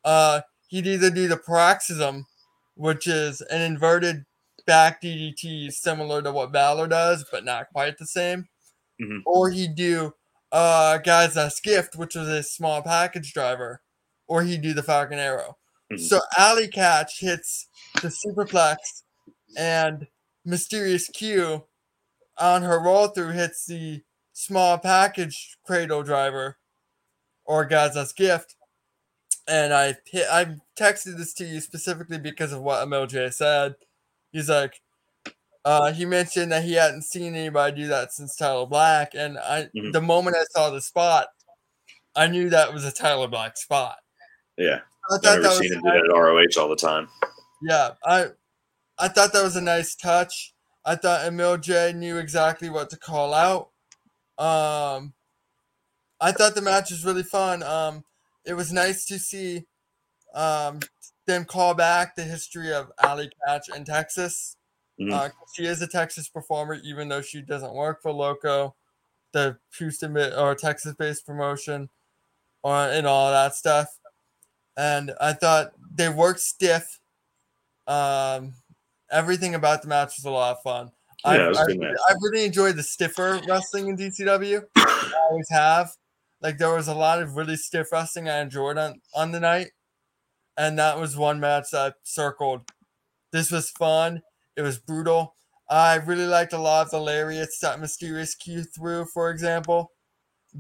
Uh, 0.04 0.40
he'd 0.66 0.88
either 0.88 1.08
do 1.10 1.28
the 1.28 1.36
paroxysm, 1.36 2.26
which 2.74 3.06
is 3.06 3.40
an 3.42 3.62
inverted 3.62 4.24
back 4.66 5.00
DDT 5.02 5.70
similar 5.72 6.22
to 6.22 6.32
what 6.32 6.52
Balor 6.52 6.88
does, 6.88 7.24
but 7.30 7.44
not 7.44 7.68
quite 7.72 7.98
the 7.98 8.06
same, 8.06 8.48
Mhm. 9.00 9.22
or 9.26 9.50
he'd 9.50 9.74
do 9.74 10.14
uh 10.52 10.98
God's 10.98 11.36
Last 11.36 11.62
Gift, 11.62 11.96
which 11.96 12.14
was 12.14 12.28
a 12.28 12.42
small 12.42 12.82
package 12.82 13.32
driver, 13.32 13.82
or 14.28 14.42
he'd 14.44 14.62
do 14.62 14.74
the 14.74 14.82
Falcon 14.82 15.18
Arrow. 15.18 15.58
Mhm. 15.92 16.00
So 16.00 16.20
Allie 16.38 16.68
Katch 16.68 17.18
hits 17.20 17.68
the 18.02 18.08
superplex, 18.08 19.02
and 19.56 20.06
Mysterious 20.44 21.08
Q 21.08 21.66
on 22.38 22.62
her 22.62 22.78
roll 22.80 23.08
through 23.08 23.32
hits 23.32 23.66
the 23.66 24.02
small 24.32 24.78
package 24.78 25.56
cradle 25.64 26.02
driver, 26.02 26.58
or 27.44 27.64
God's 27.64 27.96
Last 27.96 28.16
Gift. 28.16 28.54
And 29.48 29.72
I 29.72 29.96
I 30.30 30.56
texted 30.76 31.16
this 31.18 31.32
to 31.34 31.44
you 31.44 31.60
specifically 31.60 32.18
because 32.18 32.52
of 32.52 32.62
what 32.62 32.82
MLJ 32.86 33.30
said. 33.32 33.76
He's 34.36 34.50
like, 34.50 34.82
uh, 35.64 35.94
he 35.94 36.04
mentioned 36.04 36.52
that 36.52 36.62
he 36.62 36.74
hadn't 36.74 37.04
seen 37.04 37.34
anybody 37.34 37.74
do 37.74 37.88
that 37.88 38.12
since 38.12 38.36
Tyler 38.36 38.66
Black, 38.66 39.14
and 39.14 39.38
I 39.38 39.70
Mhm. 39.74 39.94
the 39.94 40.02
moment 40.02 40.36
I 40.36 40.44
saw 40.50 40.68
the 40.68 40.82
spot, 40.82 41.28
I 42.14 42.26
knew 42.26 42.50
that 42.50 42.70
was 42.74 42.84
a 42.84 42.92
Tyler 42.92 43.28
Black 43.28 43.56
spot. 43.56 43.96
Yeah, 44.58 44.80
I 45.10 45.14
I've 45.14 45.22
never 45.22 45.48
seen 45.54 45.72
him 45.72 45.80
do 45.80 45.88
that 45.90 46.04
at 46.04 46.14
ROH 46.14 46.58
all 46.58 46.68
the 46.68 46.76
time. 46.76 47.08
yeah, 47.62 47.94
I 48.04 48.26
I 48.98 49.08
thought 49.08 49.32
that 49.32 49.42
was 49.42 49.56
a 49.56 49.62
nice 49.62 49.94
touch. 49.94 50.52
I 50.84 50.96
thought 50.96 51.24
MLJ 51.24 51.94
knew 51.94 52.18
exactly 52.18 52.68
what 52.68 52.90
to 52.90 52.98
call 52.98 53.32
out. 53.32 53.70
Um, 54.36 55.14
I 56.20 56.32
thought 56.32 56.54
the 56.54 56.60
match 56.60 56.90
was 56.90 57.06
really 57.06 57.22
fun. 57.22 57.62
Um, 57.62 58.04
it 58.44 58.52
was 58.52 58.70
nice 58.70 59.06
to 59.06 59.18
see 59.18 59.66
um, 60.34 60.80
them 61.26 61.44
call 61.44 61.74
back 61.74 62.14
the 62.14 62.22
history 62.22 62.72
of 62.72 62.90
Allie 63.02 63.30
Katch 63.46 63.74
in 63.74 63.84
Texas. 63.84 64.56
Mhm. 65.00 65.12
Uh, 65.12 65.28
she 65.54 65.64
is 65.64 65.82
a 65.82 65.86
Texas 65.86 66.28
performer, 66.28 66.74
even 66.82 67.08
though 67.08 67.20
she 67.20 67.42
doesn't 67.42 67.74
work 67.74 68.00
for 68.02 68.12
Loco, 68.12 68.74
the 69.32 69.58
Houston 69.78 70.16
or 70.16 70.54
Texas-based 70.54 71.26
promotion, 71.26 71.90
or 72.62 72.74
and 72.74 73.06
all 73.06 73.30
that 73.30 73.54
stuff. 73.54 73.98
And 74.76 75.12
I 75.20 75.32
thought 75.32 75.72
they 75.94 76.08
worked 76.08 76.40
stiff. 76.40 77.00
Um, 77.86 78.54
everything 79.10 79.54
about 79.54 79.82
the 79.82 79.88
match 79.88 80.16
was 80.16 80.24
a 80.24 80.30
lot 80.30 80.56
of 80.56 80.62
fun. 80.62 80.92
Yeah, 81.24 81.48
was 81.48 81.58
good. 81.66 81.82
I 81.82 82.14
really 82.20 82.44
enjoyed 82.44 82.76
the 82.76 82.82
stiffer 82.82 83.40
wrestling 83.48 83.88
in 83.88 83.96
GCW. 83.96 84.62
I 84.76 85.12
always 85.30 85.48
have. 85.50 85.90
Like 86.40 86.58
there 86.58 86.74
was 86.74 86.88
a 86.88 86.94
lot 86.94 87.20
of 87.20 87.36
really 87.36 87.56
stiff 87.56 87.90
wrestling 87.90 88.28
I 88.28 88.40
enjoyed 88.40 88.78
on 88.78 89.00
on 89.14 89.32
the 89.32 89.40
night, 89.40 89.72
and 90.56 90.78
that 90.78 90.98
was 90.98 91.16
one 91.16 91.40
match 91.40 91.70
that 91.72 91.92
I 91.92 91.94
circled. 92.02 92.62
This 93.32 93.50
was 93.50 93.70
fun. 93.70 94.22
It 94.56 94.62
was 94.62 94.78
brutal. 94.78 95.34
I 95.68 95.96
really 95.96 96.26
liked 96.26 96.52
a 96.52 96.58
lot 96.58 96.86
of 96.86 96.90
the 96.90 97.00
lariats 97.00 97.58
that 97.58 97.80
Mysterious 97.80 98.34
Q 98.34 98.62
threw, 98.62 99.04
for 99.04 99.30
example, 99.30 99.90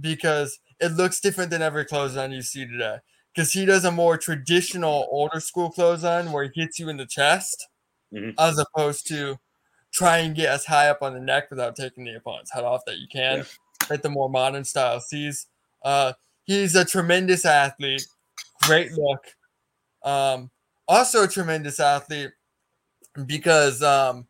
because 0.00 0.58
it 0.80 0.92
looks 0.92 1.20
different 1.20 1.50
than 1.50 1.62
every 1.62 1.84
clothesline 1.84 2.32
you 2.32 2.42
see 2.42 2.66
today. 2.66 2.98
Because 3.34 3.52
he 3.52 3.64
does 3.64 3.84
a 3.84 3.92
more 3.92 4.16
traditional 4.18 5.06
older 5.10 5.40
school 5.40 5.70
clothesline 5.70 6.32
where 6.32 6.44
he 6.44 6.50
hits 6.60 6.78
you 6.78 6.88
in 6.88 6.96
the 6.96 7.06
chest, 7.06 7.68
Mhm. 8.12 8.34
as 8.38 8.58
opposed 8.58 9.06
to 9.08 9.38
try 9.92 10.18
and 10.18 10.34
get 10.34 10.48
as 10.48 10.64
high 10.66 10.88
up 10.88 11.02
on 11.02 11.14
the 11.14 11.20
neck 11.20 11.50
without 11.50 11.76
taking 11.76 12.04
the 12.04 12.14
opponent's 12.16 12.52
head 12.52 12.64
off 12.64 12.82
that 12.86 12.98
you 12.98 13.06
can. 13.08 13.38
Yeah. 13.38 13.44
Hit 13.88 14.02
the 14.02 14.10
more 14.10 14.28
modern 14.28 14.64
style 14.64 15.00
sees. 15.00 15.46
Uh, 15.82 16.14
he's 16.44 16.74
a 16.74 16.84
tremendous 16.84 17.44
athlete, 17.44 18.06
great 18.62 18.92
look. 18.92 19.24
Um, 20.06 20.50
also 20.88 21.24
a 21.24 21.28
tremendous 21.28 21.80
athlete 21.80 22.30
because 23.26 23.82
um, 23.82 24.26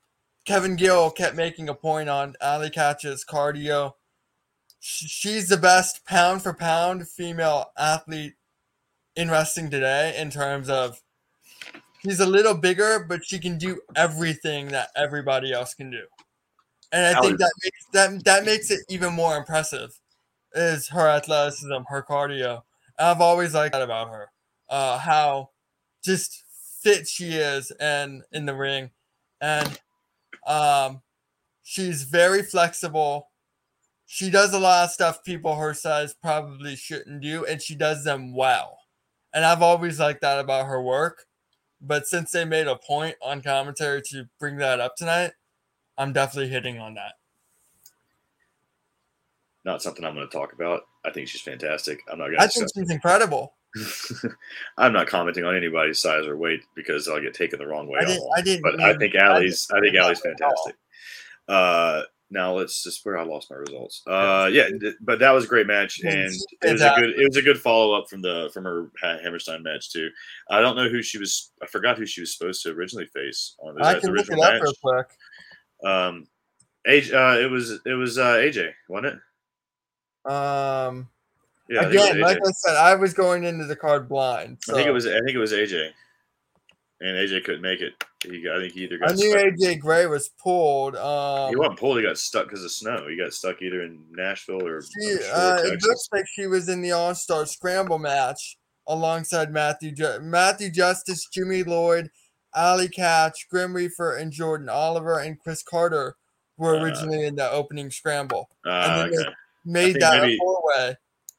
Kevin 0.47 0.75
Gill 0.75 1.11
kept 1.11 1.37
making 1.37 1.69
a 1.69 1.75
point 1.75 2.09
on 2.09 2.35
Allie 2.41 2.71
Katch's 2.71 3.25
cardio. 3.25 3.93
She's 4.81 5.49
the 5.49 5.57
best 5.57 6.05
pound 6.07 6.43
for 6.43 6.55
pound 6.55 7.09
female 7.09 7.73
athlete 7.77 8.35
in 9.17 9.31
wrestling 9.31 9.71
today 9.71 10.17
in 10.19 10.31
terms 10.31 10.69
of 10.71 11.01
she's 12.05 12.21
a 12.21 12.27
little 12.27 12.55
bigger, 12.55 13.05
but 13.09 13.25
she 13.25 13.39
can 13.39 13.59
do 13.59 13.81
everything 13.95 14.69
that 14.69 14.89
everybody 14.97 15.53
else 15.53 15.75
can 15.75 15.91
do. 15.91 16.05
And 16.93 17.17
I 17.17 17.21
think 17.21 17.39
that 17.39 17.53
makes 17.65 17.87
that 17.93 18.25
that 18.25 18.45
makes 18.45 18.71
it 18.71 18.81
even 18.89 19.13
more 19.13 19.37
impressive 19.37 19.99
is 20.55 20.89
her 20.89 21.09
athleticism, 21.09 21.83
her 21.89 22.03
cardio. 22.03 22.63
And 22.99 23.09
I've 23.09 23.21
always 23.21 23.55
liked 23.55 23.73
that 23.73 23.83
about 23.83 24.09
her. 24.09 24.31
Uh, 24.69 24.99
how 24.99 25.51
just 26.07 26.45
fit 26.81 27.07
she 27.07 27.33
is 27.33 27.71
and 27.73 28.23
in 28.33 28.47
the 28.47 28.55
ring. 28.55 28.91
And 29.41 29.79
um 30.47 31.03
she's 31.63 32.05
very 32.05 32.43
flexible. 32.43 33.29
She 34.07 34.31
does 34.31 34.55
a 34.55 34.59
lot 34.59 34.85
of 34.85 34.91
stuff 34.91 35.25
people 35.25 35.57
her 35.57 35.75
size 35.75 36.15
probably 36.15 36.77
shouldn't 36.77 37.21
do, 37.21 37.45
and 37.45 37.61
she 37.61 37.75
does 37.75 38.05
them 38.05 38.33
well. 38.35 38.79
And 39.35 39.45
I've 39.45 39.63
always 39.63 39.99
liked 39.99 40.21
that 40.21 40.39
about 40.39 40.67
her 40.67 40.81
work. 40.81 41.27
But 41.81 42.07
since 42.07 42.31
they 42.31 42.45
made 42.45 42.69
a 42.69 42.77
point 42.77 43.17
on 43.21 43.43
commentary 43.43 44.01
to 44.11 44.29
bring 44.39 44.57
that 44.59 44.81
up 44.81 44.95
tonight, 44.97 45.33
I'm 45.99 46.13
definitely 46.13 46.51
hitting 46.51 46.79
on 46.79 46.95
that. 46.95 47.15
Not 49.65 49.83
something 49.83 50.05
I'm 50.05 50.15
going 50.15 50.29
to 50.29 50.33
talk 50.33 50.53
about. 50.53 50.83
I 51.05 51.11
think 51.11 51.29
she's 51.29 51.41
fantastic. 51.41 52.01
I'm 52.11 52.19
not 52.19 52.27
going 52.27 52.39
to. 52.39 52.45
I 52.45 52.47
think 52.47 52.69
she's 52.75 52.91
incredible. 52.91 53.55
I'm 54.79 54.93
not 54.93 55.07
commenting 55.07 55.45
on 55.45 55.57
anybody's 55.57 56.01
size 56.01 56.27
or 56.27 56.37
weight 56.37 56.63
because 56.75 57.09
I'll 57.09 57.21
get 57.21 57.35
taken 57.35 57.59
the 57.59 57.67
wrong 57.67 57.89
way. 57.89 57.99
I 58.01 58.05
didn't- 58.05 58.29
I 58.37 58.41
didn't 58.43 58.63
But 58.63 58.81
I 58.81 58.97
think 58.97 59.15
I 59.17 59.19
Allie's. 59.27 59.69
I 59.71 59.81
think 59.81 59.93
didn't 59.93 60.05
Allie's 60.05 60.25
mean 60.25 60.35
that 60.39 60.45
at 60.45 60.49
all. 60.49 60.65
fantastic. 60.65 60.77
Uh, 61.49 62.03
now 62.29 62.55
let's 62.55 62.83
just 62.83 63.07
where 63.07 63.17
I 63.19 63.23
lost 63.25 63.51
my 63.53 63.57
results. 63.57 64.03
Uh, 64.07 64.51
yeah, 64.53 64.69
th- 64.69 64.97
but 65.01 65.21
that 65.21 65.31
was 65.31 65.45
a 65.45 65.49
great 65.49 65.69
match, 65.69 66.01
and 66.03 66.13
it 66.63 66.73
was 66.73 66.83
a 66.83 66.93
good. 66.99 67.11
It 67.11 67.29
was 67.29 67.37
a 67.37 67.43
good 67.43 67.61
follow 67.61 67.93
up 67.93 68.11
from 68.11 68.21
the 68.21 68.51
from 68.53 68.65
her 68.65 68.91
Hammerstein 69.01 69.63
match 69.63 69.93
too. 69.93 70.11
I 70.51 70.61
don't 70.61 70.75
know 70.75 70.89
who 70.89 71.03
she 71.03 71.19
was. 71.19 71.53
I 71.63 71.67
forgot 71.67 71.99
who 71.99 72.05
she 72.05 72.21
was 72.21 72.37
supposed 72.37 72.65
to 72.65 72.71
originally 72.71 73.07
face 73.07 73.55
on 73.61 73.81
I 73.81 74.01
can 74.01 74.11
look 74.13 74.27
it 74.29 74.33
original 74.33 74.43
up 74.43 74.55
match. 74.55 74.63
real 74.63 74.73
quick. 74.83 75.07
Um, 75.85 76.27
AJ, 76.89 77.13
uh, 77.15 77.39
it 77.41 77.49
was 77.51 77.79
it 77.87 77.93
was 77.95 78.19
uh, 78.19 78.35
AJ, 78.35 78.73
wasn't 78.89 79.21
it? 80.27 80.33
Um, 80.33 81.09
Yeah, 81.69 81.81
I 81.81 81.83
think 81.85 81.95
it 81.95 81.99
was 81.99 82.09
again, 82.11 82.21
like. 82.21 82.39
I 82.39 82.51
said, 82.53 82.77
I 82.77 82.95
was 82.95 83.15
going 83.15 83.45
into 83.45 83.65
the 83.65 83.77
card 83.77 84.09
blind. 84.09 84.59
So 84.63 84.73
I 84.75 84.77
think 84.77 84.89
it 84.89 84.93
was. 84.93 85.07
I 85.07 85.19
think 85.21 85.31
it 85.31 85.39
was 85.39 85.53
AJ, 85.53 85.91
and 87.01 87.17
AJ 87.17 87.45
couldn't 87.45 87.63
make 87.63 87.81
it. 87.81 87.93
He, 88.25 88.49
I 88.49 88.59
think 88.61 88.73
he 88.73 88.85
either 88.85 88.99
got 88.99 89.11
I 89.11 89.15
knew 89.15 89.31
stuck. 89.31 89.45
AJ 89.45 89.81
Gray 89.81 90.07
was 90.07 90.31
pulled. 90.43 90.97
Um, 90.97 91.51
he 91.51 91.57
wasn't 91.57 91.79
pulled. 91.79 91.99
He 91.99 92.05
got 92.05 92.19
stuck 92.19 92.47
because 92.49 92.65
of 92.65 92.71
snow. 92.71 93.07
He 93.09 93.17
got 93.17 93.33
stuck 93.33 93.63
either 93.63 93.83
in 93.83 94.05
Nashville 94.13 94.65
or 94.67 94.83
she, 94.83 95.17
sure 95.23 95.35
uh, 95.35 95.63
it 95.63 95.83
looks 95.83 96.09
like 96.13 96.25
she 96.35 96.47
was 96.47 96.69
in 96.69 96.83
the 96.83 96.93
All 96.93 97.15
Star 97.15 97.47
Scramble 97.47 97.99
match 97.99 98.59
alongside 98.87 99.53
Matthew 99.53 99.93
Ju- 99.93 100.21
Matthew 100.21 100.71
Justice, 100.71 101.27
Jimmy 101.33 101.65
Lloyd, 101.65 102.11
Allie 102.55 102.89
Katch, 102.89 103.49
Grim 103.51 103.75
Reaper, 103.75 104.15
and 104.17 104.31
Jordan 104.33 104.69
Oliver 104.69 105.19
and 105.19 105.39
Chris 105.39 105.63
Carter 105.63 106.15
were 106.57 106.77
Uh, 106.77 106.83
originally 106.85 107.27
in 107.27 107.35
the 107.35 107.51
opening 107.51 107.91
scramble. 107.91 108.49
Ah, 108.65 109.03
and 109.03 109.13
then 109.13 109.21
okay. 109.21 109.35
Made 109.65 109.97
that 110.01 110.23
maybe- 110.23 110.35
a 110.35 110.39
four 110.39 110.63
way 110.65 110.97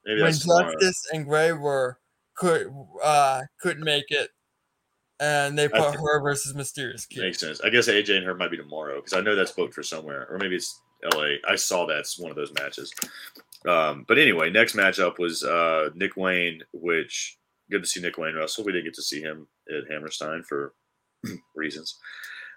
Maybe 0.07 0.21
when. 0.21 0.31
Justice 0.31 1.05
and 1.11 1.25
Gray 1.25 1.51
were 1.51 1.99
could 2.35 2.73
uh 3.03 3.41
couldn't 3.61 3.83
make 3.83 4.05
it, 4.09 4.29
and 5.19 5.57
they 5.57 5.67
put 5.67 5.95
her 5.95 6.21
versus 6.21 6.55
Mysterious 6.55 7.05
Kid. 7.05 7.21
Makes 7.21 7.39
sense. 7.39 7.61
I 7.61 7.69
guess 7.69 7.89
AJ 7.89 8.17
and 8.17 8.25
her 8.25 8.33
might 8.33 8.51
be 8.51 8.57
tomorrow 8.57 8.95
because 8.95 9.13
I 9.13 9.21
know 9.21 9.35
that's 9.35 9.51
booked 9.51 9.73
for 9.73 9.83
somewhere, 9.83 10.27
or 10.29 10.37
maybe 10.37 10.55
it's 10.55 10.81
LA. 11.13 11.35
I 11.47 11.55
saw 11.55 11.85
that's 11.85 12.17
one 12.17 12.31
of 12.31 12.37
those 12.37 12.53
matches. 12.53 12.91
Um, 13.67 14.05
but 14.07 14.17
anyway, 14.17 14.49
next 14.49 14.75
matchup 14.75 15.19
was 15.19 15.43
uh, 15.43 15.89
Nick 15.93 16.15
Wayne, 16.15 16.61
which 16.73 17.37
good 17.69 17.83
to 17.83 17.87
see 17.87 17.99
Nick 17.99 18.17
Wayne 18.17 18.35
wrestle. 18.35 18.63
We 18.63 18.71
didn't 18.71 18.85
get 18.85 18.95
to 18.95 19.01
see 19.01 19.21
him 19.21 19.47
at 19.69 19.91
Hammerstein 19.91 20.43
for 20.43 20.73
reasons. 21.55 21.97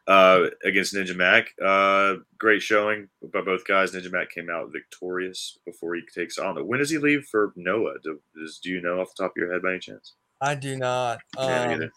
Uh, 0.07 0.47
against 0.65 0.95
Ninja 0.95 1.15
Mack, 1.15 1.55
uh, 1.65 2.17
great 2.37 2.63
showing 2.63 3.09
by 3.33 3.43
both 3.43 3.65
guys. 3.65 3.93
Ninja 3.93 4.11
Mack 4.11 4.31
came 4.31 4.51
out 4.51 4.73
victorious 4.73 5.59
before 5.65 5.95
he 5.95 6.03
takes 6.13 6.37
on. 6.37 6.57
When 6.67 6.81
does 6.81 6.91
he 6.91 6.99
leave 6.99 7.27
for 7.27 7.53
Noah? 7.55 7.95
Do, 8.03 8.21
does, 8.35 8.59
do 8.59 8.71
you 8.71 8.81
know 8.81 9.01
off 9.01 9.15
the 9.15 9.23
top 9.23 9.33
of 9.33 9.37
your 9.37 9.53
head 9.53 9.63
by 9.63 9.71
any 9.71 9.79
chance? 9.79 10.15
I 10.41 10.55
do 10.55 10.77
not. 10.77 11.21
Um, 11.37 11.91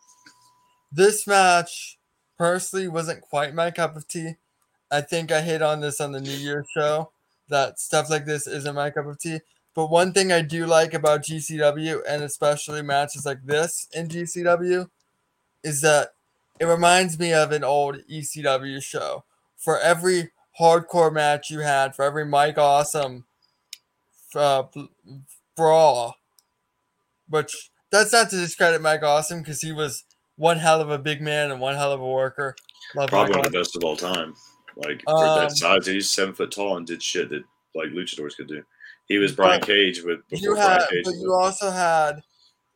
this 0.91 1.25
match 1.25 1.97
personally 2.37 2.87
wasn't 2.87 3.21
quite 3.21 3.55
my 3.55 3.71
cup 3.71 3.95
of 3.95 4.07
tea. 4.07 4.33
I 4.91 5.01
think 5.01 5.31
I 5.31 5.41
hit 5.41 5.61
on 5.61 5.79
this 5.79 5.99
on 5.99 6.11
the 6.11 6.21
New 6.21 6.29
Year's 6.29 6.67
show 6.75 7.11
that 7.49 7.79
stuff 7.79 8.09
like 8.09 8.25
this 8.25 8.47
isn't 8.47 8.75
my 8.75 8.89
cup 8.89 9.07
of 9.07 9.17
tea. 9.17 9.39
But 9.75 9.89
one 9.89 10.13
thing 10.13 10.31
I 10.31 10.41
do 10.41 10.67
like 10.67 10.93
about 10.93 11.23
GCW 11.23 12.01
and 12.07 12.21
especially 12.21 12.83
matches 12.83 13.25
like 13.25 13.43
this 13.43 13.87
in 13.93 14.07
GCW 14.07 14.87
is 15.63 15.81
that 15.81 16.09
it 16.63 16.67
reminds 16.67 17.19
me 17.19 17.33
of 17.33 17.51
an 17.51 17.63
old 17.63 17.97
ECW 18.09 18.81
show. 18.81 19.25
For 19.57 19.77
every 19.79 20.31
hardcore 20.59 21.11
match 21.11 21.49
you 21.49 21.59
had, 21.59 21.93
for 21.93 22.05
every 22.05 22.25
Mike 22.25 22.57
Awesome 22.57 23.25
uh, 24.33 24.63
brawl, 25.57 26.15
which 27.27 27.69
that's 27.91 28.13
not 28.13 28.29
to 28.29 28.37
discredit 28.37 28.81
Mike 28.81 29.03
Awesome 29.03 29.39
because 29.39 29.61
he 29.61 29.73
was 29.73 30.05
one 30.37 30.57
hell 30.57 30.79
of 30.79 30.89
a 30.89 30.97
big 30.97 31.21
man 31.21 31.51
and 31.51 31.59
one 31.59 31.75
hell 31.75 31.91
of 31.91 31.99
a 31.99 32.09
worker. 32.09 32.55
Love 32.95 33.09
Probably 33.09 33.35
one 33.35 33.45
of 33.45 33.51
the 33.51 33.59
best 33.59 33.75
of 33.75 33.83
all 33.83 33.97
time. 33.97 34.33
Like 34.77 35.03
for 35.03 35.25
um, 35.25 35.39
that 35.41 35.51
size, 35.51 35.85
he's 35.85 36.09
seven 36.09 36.33
foot 36.33 36.51
tall 36.51 36.77
and 36.77 36.87
did 36.87 37.03
shit 37.03 37.29
that 37.29 37.43
like 37.75 37.89
luchadors 37.89 38.37
could 38.37 38.47
do. 38.47 38.63
He 39.07 39.17
was 39.17 39.33
Brian 39.33 39.61
Cage 39.61 40.01
with 40.01 40.21
you 40.29 40.55
had, 40.55 40.81
but 41.03 41.13
you 41.15 41.33
also 41.33 41.71
had 41.71 42.23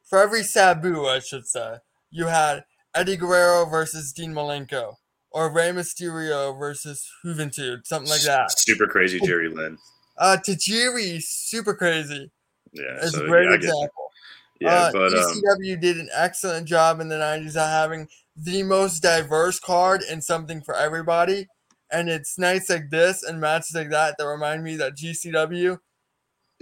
for 0.04 0.20
every 0.20 0.44
Sabu, 0.44 1.06
I 1.06 1.20
should 1.20 1.48
say, 1.48 1.78
you 2.12 2.26
had 2.26 2.66
Eddie 2.98 3.16
Guerrero 3.16 3.66
versus 3.66 4.12
Dean 4.12 4.34
Malenko, 4.34 4.96
or 5.30 5.52
Rey 5.52 5.70
Mysterio 5.70 6.58
versus 6.58 7.08
Juventud, 7.24 7.86
something 7.86 8.10
like 8.10 8.24
that. 8.24 8.58
Super 8.60 8.88
crazy 8.88 9.20
Jerry 9.20 9.50
Lynn. 9.50 9.78
Uh, 10.18 10.38
Tajiri, 10.44 11.22
super 11.22 11.76
crazy. 11.76 12.32
Yeah, 12.74 12.98
it's 13.02 13.12
so, 13.12 13.24
a 13.24 13.28
great 13.28 13.50
yeah, 13.50 13.56
example. 13.56 14.12
Yeah, 14.60 14.74
uh, 14.74 14.92
but 14.92 15.12
ECW 15.12 15.76
um, 15.76 15.80
did 15.80 15.98
an 15.98 16.10
excellent 16.12 16.68
job 16.68 17.00
in 17.00 17.08
the 17.08 17.16
'90s 17.16 17.50
of 17.56 17.70
having 17.70 18.08
the 18.36 18.64
most 18.64 19.02
diverse 19.02 19.60
card 19.60 20.02
and 20.10 20.24
something 20.24 20.62
for 20.62 20.76
everybody. 20.76 21.48
And 21.92 22.10
it's 22.10 22.38
nights 22.38 22.70
like 22.70 22.90
this 22.90 23.24
and 23.24 23.40
matches 23.40 23.76
like 23.76 23.92
that 23.92 24.16
that 24.18 24.26
remind 24.26 24.64
me 24.64 24.76
that 24.78 24.98
GCW 24.98 25.78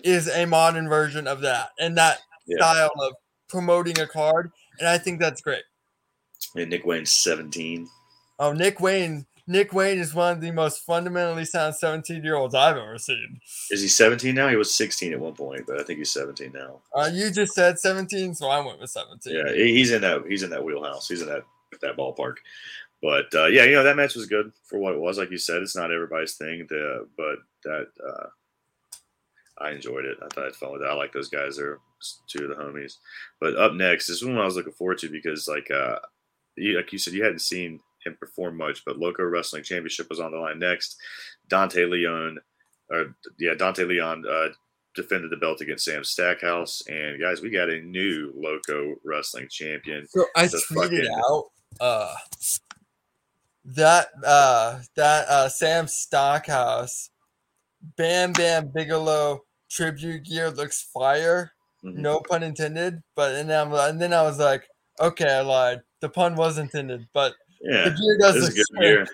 is 0.04 0.28
a 0.28 0.46
modern 0.46 0.88
version 0.90 1.28
of 1.28 1.42
that 1.42 1.70
and 1.80 1.98
that 1.98 2.20
yeah. 2.46 2.58
style 2.58 2.92
of 3.02 3.14
promoting 3.48 4.00
a 4.00 4.08
card. 4.08 4.52
And 4.80 4.88
I 4.88 4.98
think 4.98 5.20
that's 5.20 5.42
great. 5.42 5.64
And 6.56 6.70
Nick 6.70 6.86
Wayne's 6.86 7.12
17. 7.12 7.88
Oh, 8.40 8.54
Nick 8.54 8.80
Wayne. 8.80 9.26
Nick 9.48 9.74
Wayne 9.74 10.00
is 10.00 10.16
one 10.16 10.32
of 10.32 10.42
the 10.42 10.50
most 10.50 10.80
fundamentally 10.80 11.46
sound 11.46 11.76
17 11.76 12.24
year 12.24 12.36
olds 12.36 12.56
I've 12.56 12.78
ever 12.78 12.98
seen. 12.98 13.40
Is 13.70 13.82
he 13.82 13.88
17 13.88 14.34
now? 14.34 14.48
He 14.48 14.56
was 14.56 14.74
16 14.74 15.14
at 15.14 15.20
one 15.20 15.34
point, 15.34 15.68
but 15.68 15.80
I 15.80 15.84
think 15.84 16.00
he's 16.00 16.12
17 16.12 16.52
now. 16.52 16.80
Uh, 16.94 17.10
you 17.14 17.30
just 17.30 17.54
said 17.54 17.78
17, 17.78 18.34
so 18.34 18.48
I 18.48 18.66
went 18.66 18.80
with 18.80 18.90
17. 18.90 19.36
Yeah, 19.36 19.54
he's 19.54 19.92
in 19.92 20.02
that 20.02 20.24
he's 20.28 20.42
in 20.42 20.50
that 20.50 20.64
wheelhouse. 20.64 21.08
He's 21.08 21.22
in 21.22 21.28
that 21.28 21.44
that 21.82 21.98
ballpark. 21.98 22.36
But 23.02 23.28
uh, 23.36 23.46
yeah, 23.48 23.66
you 23.66 23.74
know 23.74 23.84
that 23.84 23.98
match 23.98 24.16
was 24.16 24.26
good 24.26 24.52
for 24.64 24.80
what 24.80 24.94
it 24.94 25.00
was. 25.00 25.20
Like 25.20 25.30
you 25.30 25.38
said, 25.38 25.62
it's 25.62 25.76
not 25.76 25.92
everybody's 25.92 26.36
thing, 26.36 26.66
to, 26.70 27.08
but 27.16 27.36
that 27.64 27.88
uh, 28.04 28.28
I 29.60 29.72
enjoyed 29.72 30.06
it. 30.06 30.18
I 30.24 30.28
thought 30.28 30.44
I 30.44 30.46
had 30.46 30.56
fun 30.56 30.74
with 30.74 30.82
it. 30.82 30.88
I 30.88 30.94
like 30.94 31.14
those 31.14 31.30
guys. 31.30 31.58
They're 31.58 31.80
two 32.28 32.46
of 32.46 32.50
the 32.50 32.64
homies. 32.64 32.98
But 33.40 33.58
up 33.58 33.74
next, 33.74 34.08
this 34.08 34.18
is 34.18 34.26
one 34.26 34.38
I 34.38 34.46
was 34.46 34.56
looking 34.56 34.74
forward 34.74 34.98
to 35.00 35.10
because, 35.10 35.48
like, 35.48 35.70
uh, 35.72 36.00
like 36.58 36.92
you 36.92 36.98
said, 36.98 37.14
you 37.14 37.24
hadn't 37.24 37.42
seen 37.42 37.80
him 38.06 38.18
perform 38.20 38.58
much, 38.58 38.84
but 38.86 39.00
Loco 39.00 39.24
Wrestling 39.24 39.64
Championship 39.64 40.10
was 40.10 40.20
on 40.20 40.32
the 40.32 40.38
line 40.38 40.60
next. 40.60 40.98
Dante 41.48 41.86
Leon, 41.86 42.40
or 42.90 43.16
yeah, 43.40 43.54
Dante 43.56 43.84
Leon 43.84 44.24
uh, 44.30 44.50
defended 44.96 45.32
the 45.32 45.38
belt 45.38 45.62
against 45.62 45.86
Sam 45.86 46.04
Stackhouse, 46.04 46.84
and 46.88 47.20
guys, 47.20 47.42
we 47.42 47.50
got 47.50 47.70
a 47.70 47.82
new 47.82 48.32
Loco 48.36 48.96
Wrestling 49.04 49.48
Champion. 49.50 50.08
So 50.08 50.26
I 50.36 50.46
tweeted 50.46 50.62
fucking, 50.74 51.08
out 51.28 51.46
uh, 51.80 52.16
that 53.66 54.08
uh, 54.26 54.80
that 54.96 55.28
uh, 55.28 55.50
Sam 55.50 55.88
Stackhouse, 55.88 57.10
Bam 57.98 58.34
Bam 58.34 58.72
Bigelow 58.74 59.44
tribute 59.70 60.24
gear 60.24 60.50
looks 60.52 60.82
fire. 60.82 61.52
Mm-hmm. 61.84 62.02
No 62.02 62.22
pun 62.22 62.44
intended. 62.44 63.04
But 63.16 63.36
and 63.36 63.50
then, 63.50 63.68
I'm, 63.68 63.74
and 63.74 64.02
then 64.02 64.14
I 64.14 64.24
was 64.24 64.40
like, 64.40 64.68
okay, 65.00 65.32
I 65.32 65.42
lied. 65.42 65.82
The 66.02 66.10
pun 66.10 66.36
was 66.36 66.58
intended, 66.58 67.08
but 67.14 67.34
yeah, 67.62 67.90
the 67.90 67.92
gear 67.92 68.18
does 68.20 68.42
look 68.42 68.56
good 68.56 68.80
gear. 68.80 69.08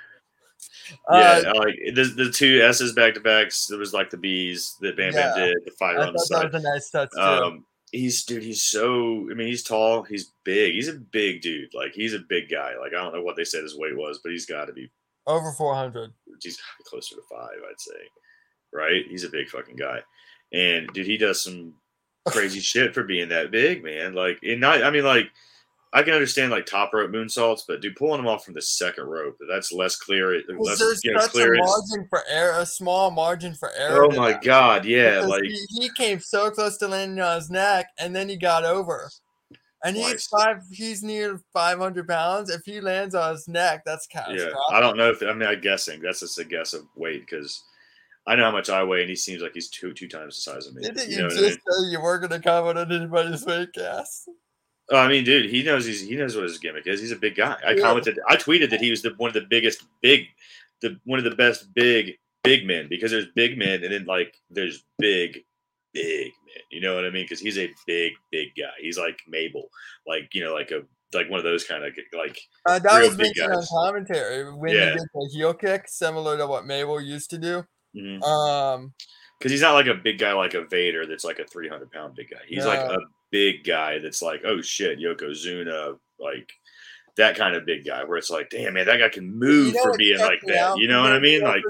Uh, 1.10 1.42
yeah, 1.44 1.52
like 1.54 1.76
the, 1.96 2.04
the 2.04 2.32
two 2.32 2.62
S's 2.62 2.94
back 2.94 3.14
to 3.14 3.20
backs. 3.20 3.72
It 3.72 3.78
was 3.78 3.94
like 3.94 4.10
the 4.10 4.18
B's 4.18 4.76
that 4.82 4.98
Bam 4.98 5.14
Bam 5.14 5.38
did, 5.38 5.58
the 5.66 5.72
fire 5.72 6.00
on 6.00 6.14
the 6.14 6.20
side. 6.20 6.44
That 6.44 6.54
was 6.54 6.64
a 6.64 6.70
nice 6.70 6.90
touch 6.90 7.10
too. 7.16 7.22
Um, 7.22 7.66
he's 7.92 8.24
dude. 8.26 8.44
He's 8.44 8.64
so. 8.64 9.28
I 9.32 9.34
mean, 9.34 9.48
he's 9.48 9.64
tall. 9.64 10.04
He's 10.04 10.34
big. 10.44 10.74
He's 10.74 10.88
a 10.88 10.94
big 10.94 11.42
dude. 11.42 11.74
Like 11.74 11.94
he's 11.94 12.14
a 12.14 12.20
big 12.20 12.50
guy. 12.50 12.74
Like 12.80 12.94
I 12.94 13.04
don't 13.04 13.14
know 13.14 13.22
what 13.22 13.36
they 13.36 13.46
said 13.46 13.64
his 13.64 13.78
weight 13.78 13.96
was, 13.96 14.20
but 14.24 14.32
he's 14.32 14.46
got 14.46 14.66
to 14.66 14.74
be 14.74 14.92
over 15.28 15.52
four 15.54 15.76
hundred. 15.76 16.12
He's 16.42 16.60
closer 16.86 17.16
to 17.16 17.22
five, 17.30 17.58
I'd 17.70 17.80
say. 17.80 18.00
Right? 18.74 19.04
He's 19.10 19.24
a 19.24 19.30
big 19.30 19.50
fucking 19.50 19.76
guy, 19.76 20.00
and 20.54 20.88
dude, 20.94 21.06
he 21.06 21.18
does 21.18 21.44
some 21.44 21.74
crazy 22.28 22.60
shit 22.60 22.94
for 22.94 23.04
being 23.04 23.30
that 23.30 23.52
big, 23.52 23.84
man. 23.84 24.14
Like, 24.14 24.40
and 24.44 24.62
not. 24.62 24.84
I 24.84 24.92
mean, 24.92 25.06
like 25.06 25.30
I 25.94 26.04
can 26.04 26.14
understand 26.14 26.52
like 26.52 26.66
top 26.66 26.94
rope 26.94 27.12
moonsaults, 27.12 27.64
but 27.68 27.82
dude, 27.82 27.98
pulling 27.98 28.18
them 28.18 28.28
off 28.28 28.46
from 28.46 28.54
the 28.54 28.62
second 28.62 29.06
rope, 29.06 29.38
that's 29.50 29.74
less 29.74 29.98
clear. 29.98 30.42
Well, 30.48 30.76
there's 30.78 31.04
you 31.04 31.14
know, 31.14 31.20
such 31.20 31.36
a 31.36 31.54
margin 31.58 32.08
for 32.10 32.24
error, 32.30 32.60
a 32.60 32.66
small 32.66 33.12
margin 33.12 33.54
for 33.54 33.72
error. 33.78 34.06
Oh 34.06 34.12
my 34.12 34.40
god, 34.42 34.86
yeah, 34.86 35.20
like 35.20 35.44
he, 35.44 35.66
he, 35.70 35.90
came 35.98 36.22
so 36.22 36.50
close 36.50 36.78
to 36.78 36.88
landing 36.88 37.20
on 37.20 37.36
his 37.36 37.50
neck, 37.50 37.88
and 37.98 38.16
then 38.16 38.30
he 38.30 38.38
got 38.38 38.64
over. 38.64 39.10
And 39.84 39.98
he's 39.98 40.28
five. 40.28 40.62
He's 40.72 41.04
near 41.04 41.42
five 41.52 41.80
hundred 41.80 42.08
pounds. 42.08 42.50
If 42.50 42.62
he 42.64 42.80
lands 42.80 43.16
on 43.16 43.34
his 43.34 43.48
neck, 43.48 43.82
that's 43.86 44.08
catastrophic. 44.08 44.54
Yeah, 44.54 44.78
I 44.78 44.80
don't 44.80 44.96
know 44.96 45.10
if 45.10 45.22
I 45.24 45.34
mean 45.34 45.50
I'm 45.50 45.60
guessing. 45.60 46.02
That's 46.02 46.22
just 46.22 46.40
a 46.40 46.46
guess 46.46 46.74
of 46.74 46.84
weight 46.96 47.26
because 47.28 47.62
I 48.28 48.36
know 48.36 48.44
how 48.44 48.52
much 48.52 48.70
I 48.70 48.84
weigh, 48.84 49.02
and 49.02 49.10
he 49.10 49.16
seems 49.16 49.42
like 49.42 49.54
he's 49.56 49.70
two 49.70 49.92
two 49.92 50.08
times 50.08 50.36
the 50.36 50.52
size 50.52 50.68
of 50.68 50.76
me. 50.76 50.84
Didn't 50.84 51.10
you, 51.10 51.18
you 51.18 51.24
know 51.24 51.30
just 51.30 51.42
I 51.42 51.48
mean? 51.48 51.52
say 51.54 51.92
you 51.92 52.02
weren't 52.02 52.22
going 52.22 52.42
to 52.42 52.48
comment 52.48 52.78
on 52.78 52.92
anybody's 52.92 53.46
weight 53.46 53.74
guess? 53.74 54.28
Oh, 54.92 54.98
I 54.98 55.08
mean, 55.08 55.24
dude, 55.24 55.50
he 55.50 55.64
knows 55.64 55.86
he's 55.86 56.02
he 56.02 56.16
knows 56.16 56.36
what 56.36 56.44
his 56.44 56.58
gimmick 56.58 56.86
is. 56.86 57.00
He's 57.00 57.14
a 57.14 57.18
big 57.18 57.36
guy. 57.36 57.58
I 57.66 57.72
yeah. 57.72 57.82
commented, 57.82 58.20
I 58.28 58.36
tweeted 58.36 58.70
that 58.72 58.82
he 58.82 58.92
was 58.92 59.02
the 59.02 59.14
one 59.18 59.30
of 59.30 59.34
the 59.34 59.48
biggest 59.50 59.86
big, 60.02 60.26
the 60.82 61.00
one 61.06 61.18
of 61.18 61.24
the 61.24 61.36
best 61.36 61.74
big 61.74 62.18
big 62.44 62.68
men 62.68 62.88
because 62.90 63.12
there's 63.12 63.28
big 63.36 63.58
men 63.58 63.84
and 63.84 63.94
then 63.94 64.06
like 64.06 64.36
there's 64.50 64.84
big 65.00 65.40
big 65.94 66.34
men. 66.46 66.64
You 66.70 66.82
know 66.82 66.94
what 66.94 67.06
I 67.06 67.10
mean? 67.10 67.24
Because 67.24 67.40
he's 67.40 67.58
a 67.58 67.74
big 67.88 68.14
big 68.32 68.50
guy. 68.58 68.72
He's 68.82 68.98
like 68.98 69.20
Mabel, 69.30 69.70
like 70.06 70.30
you 70.34 70.44
know, 70.44 70.54
like 70.54 70.72
a 70.72 70.82
like 71.14 71.30
one 71.30 71.40
of 71.40 71.46
those 71.46 71.64
kind 71.64 71.86
of 71.86 71.94
like. 72.14 72.40
Uh, 72.68 72.80
that 72.80 73.02
was 73.02 73.18
mentioned 73.18 73.54
on 73.54 73.64
commentary 73.70 74.54
when 74.54 74.76
yeah. 74.76 74.92
he 74.92 74.98
did 74.98 75.08
the 75.14 75.30
heel 75.34 75.54
kick, 75.54 75.86
similar 75.88 76.38
to 76.38 76.48
what 76.48 76.66
Mabel 76.66 77.00
used 77.00 77.30
to 77.30 77.38
do. 77.38 77.64
Mm-hmm. 77.96 78.24
Um, 78.24 78.94
because 79.40 79.52
he's 79.52 79.62
not 79.62 79.74
like 79.74 79.88
a 79.88 79.96
big 79.96 80.20
guy 80.20 80.34
like 80.34 80.54
a 80.54 80.66
Vader 80.66 81.08
that's 81.08 81.24
like 81.24 81.40
a 81.40 81.46
300 81.46 81.92
pound 81.92 82.16
big 82.16 82.30
guy. 82.30 82.38
He's 82.48 82.66
like 82.66 82.80
a 82.80 83.00
big 83.32 83.64
guy 83.64 84.00
that's 84.00 84.22
like, 84.22 84.42
oh 84.46 84.62
shit, 84.62 85.00
Yokozuna, 85.00 85.98
like 86.20 86.52
that 87.18 87.36
kind 87.36 87.56
of 87.56 87.66
big 87.66 87.86
guy 87.86 88.04
where 88.04 88.18
it's 88.18 88.30
like, 88.30 88.50
damn 88.50 88.74
man, 88.74 88.86
that 88.86 89.00
guy 89.00 89.10
can 89.10 89.34
move 89.34 89.68
you 89.68 89.74
know 89.74 89.84
for 89.84 89.98
being 89.98 90.20
like 90.20 90.42
that. 90.48 90.78
You 90.78 90.88
know 90.88 91.02
what 91.02 91.14
I 91.14 91.20
mean? 91.20 91.42
Like 91.42 91.64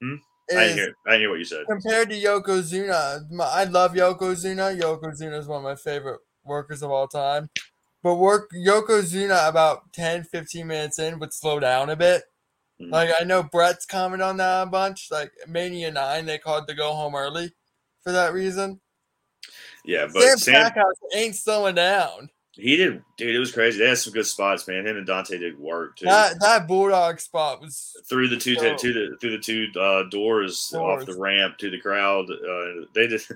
hmm? 0.00 0.14
I 0.50 0.54
didn't, 0.54 0.76
hear, 0.78 0.94
I 1.06 1.10
didn't 1.10 1.20
hear 1.20 1.30
what 1.30 1.38
you 1.38 1.44
said. 1.44 1.66
Compared 1.68 2.08
to 2.10 2.16
Yokozuna, 2.20 3.22
I 3.40 3.64
love 3.64 3.92
Yokozuna. 3.92 4.80
Yokozuna 4.80 5.38
is 5.38 5.46
one 5.46 5.58
of 5.58 5.64
my 5.64 5.74
favorite 5.74 6.20
workers 6.44 6.82
of 6.82 6.90
all 6.90 7.06
time. 7.06 7.50
But 8.02 8.14
work 8.14 8.50
Yokozuna 8.54 9.48
about 9.48 9.92
10, 9.92 10.24
15 10.24 10.66
minutes 10.66 10.98
in 10.98 11.18
would 11.18 11.34
slow 11.34 11.60
down 11.60 11.90
a 11.90 11.96
bit. 11.96 12.22
Mm-hmm. 12.80 12.92
Like 12.92 13.10
I 13.20 13.24
know 13.24 13.42
Brett's 13.42 13.84
commented 13.84 14.26
on 14.26 14.36
that 14.38 14.62
a 14.62 14.66
bunch. 14.66 15.08
Like 15.10 15.32
Mania 15.46 15.90
Nine, 15.90 16.26
they 16.26 16.38
called 16.38 16.68
to 16.68 16.74
go 16.74 16.92
home 16.92 17.14
early 17.14 17.52
for 18.02 18.12
that 18.12 18.32
reason. 18.32 18.80
Yeah, 19.84 20.06
but 20.12 20.22
Sam, 20.22 20.38
Sam 20.38 20.54
Stackhouse 20.54 20.94
ain't 21.14 21.36
slowing 21.36 21.74
down. 21.74 22.30
He 22.58 22.76
did, 22.76 23.02
dude. 23.16 23.36
It 23.36 23.38
was 23.38 23.52
crazy. 23.52 23.78
They 23.78 23.88
had 23.88 23.98
some 23.98 24.12
good 24.12 24.26
spots, 24.26 24.66
man. 24.66 24.84
Him 24.84 24.96
and 24.96 25.06
Dante 25.06 25.38
did 25.38 25.56
work 25.60 25.96
too. 25.96 26.06
That 26.06 26.40
that 26.40 26.66
bulldog 26.66 27.20
spot 27.20 27.60
was 27.60 27.96
through 28.08 28.28
the 28.28 28.36
two 28.36 28.56
so, 28.56 28.76
to 28.76 28.92
the 28.92 29.16
through 29.20 29.30
the 29.30 29.38
two 29.38 29.68
uh, 29.80 30.02
doors, 30.10 30.68
doors, 30.72 31.02
off 31.02 31.06
the 31.06 31.16
ramp 31.16 31.56
to 31.58 31.70
the 31.70 31.78
crowd. 31.78 32.28
Uh, 32.30 32.86
they 32.94 33.06
did. 33.06 33.22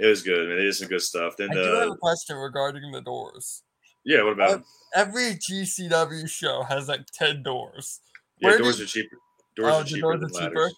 It 0.00 0.06
was 0.06 0.22
good, 0.22 0.46
man. 0.46 0.58
They 0.58 0.62
did 0.62 0.76
some 0.76 0.86
good 0.86 1.02
stuff. 1.02 1.36
Then 1.36 1.50
I 1.50 1.54
the, 1.56 1.62
do 1.64 1.70
have 1.70 1.90
a 1.90 1.96
question 1.96 2.36
regarding 2.36 2.92
the 2.92 3.00
doors. 3.00 3.64
Yeah, 4.04 4.22
what 4.22 4.34
about 4.34 4.62
every 4.94 5.34
GCW 5.34 6.28
show 6.30 6.62
has 6.62 6.86
like 6.86 7.04
ten 7.06 7.42
doors. 7.42 7.98
Yeah, 8.38 8.58
doors 8.58 8.76
did, 8.76 8.84
are 8.84 8.86
cheaper. 8.86 9.16
Doors 9.56 9.74
oh, 9.74 9.80
are 9.80 9.84
cheaper. 9.84 10.16
Doors 10.16 10.22
are 10.22 10.40
cheaper. 10.40 10.70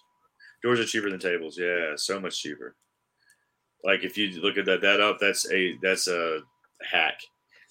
Doors 0.63 0.79
are 0.79 0.85
cheaper 0.85 1.09
than 1.11 1.19
tables. 1.19 1.55
Yeah, 1.55 1.91
so 1.97 2.19
much 2.19 2.41
cheaper. 2.41 2.75
Like 3.83 4.03
if 4.03 4.17
you 4.17 4.41
look 4.41 4.57
at 4.57 4.65
that 4.65 4.81
that 4.81 5.01
up, 5.01 5.17
that's 5.19 5.49
a 5.51 5.77
that's 5.81 6.07
a 6.07 6.39
hack. 6.81 7.19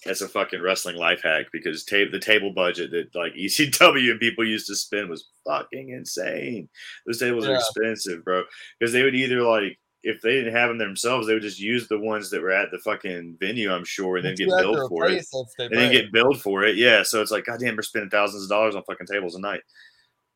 That's 0.05 0.21
a 0.21 0.27
fucking 0.27 0.61
wrestling 0.61 0.95
life 0.95 1.21
hack 1.21 1.45
because 1.53 1.85
ta- 1.85 2.09
the 2.11 2.19
table 2.19 2.51
budget 2.51 2.89
that 2.91 3.13
like 3.13 3.33
ECW 3.39 4.11
and 4.11 4.19
people 4.19 4.45
used 4.45 4.67
to 4.67 4.75
spend 4.75 5.09
was 5.09 5.29
fucking 5.45 5.89
insane. 5.89 6.69
Those 7.05 7.19
tables 7.19 7.45
yeah. 7.45 7.51
are 7.51 7.55
expensive, 7.55 8.23
bro. 8.23 8.43
Because 8.79 8.93
they 8.93 9.03
would 9.03 9.15
either 9.15 9.41
like 9.43 9.77
if 10.03 10.21
they 10.21 10.31
didn't 10.31 10.55
have 10.55 10.69
them 10.69 10.79
themselves, 10.79 11.27
they 11.27 11.33
would 11.33 11.43
just 11.43 11.59
use 11.59 11.87
the 11.87 11.99
ones 11.99 12.29
that 12.31 12.41
were 12.41 12.51
at 12.51 12.71
the 12.71 12.79
fucking 12.79 13.37
venue, 13.39 13.71
I'm 13.71 13.85
sure, 13.85 14.17
and 14.17 14.25
then 14.25 14.35
get 14.35 14.49
billed 14.49 14.89
for 14.89 15.07
it. 15.07 15.25
And 15.59 15.71
then 15.71 15.91
get 15.91 16.11
billed 16.11 16.41
for 16.41 16.63
it. 16.63 16.75
Yeah. 16.75 17.03
So 17.03 17.21
it's 17.21 17.29
like, 17.29 17.45
goddamn, 17.45 17.75
we're 17.75 17.83
spending 17.83 18.09
thousands 18.09 18.43
of 18.43 18.49
dollars 18.49 18.75
on 18.75 18.83
fucking 18.83 19.05
tables 19.05 19.35
a 19.35 19.39
night. 19.39 19.61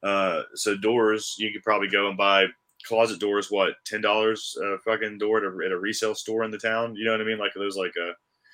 Uh, 0.04 0.44
so 0.54 0.78
doors, 0.78 1.36
you 1.40 1.52
could 1.52 1.64
probably 1.64 1.88
go 1.88 2.08
and 2.08 2.18
buy 2.18 2.46
closet 2.86 3.20
doors. 3.20 3.50
What 3.50 3.74
ten 3.86 4.02
dollars 4.02 4.56
a 4.62 4.78
fucking 4.80 5.18
door 5.18 5.38
at 5.38 5.44
a, 5.44 5.66
at 5.66 5.72
a, 5.72 5.80
resale 5.80 6.16
store 6.16 6.44
in 6.44 6.52
the 6.52 6.58
town? 6.58 6.96
You 6.96 7.06
know 7.06 7.12
what 7.12 7.22
I 7.22 7.26
mean? 7.26 7.38
Like 7.38 7.52
there's 7.56 7.78
like 7.78 7.94
a 7.98 8.12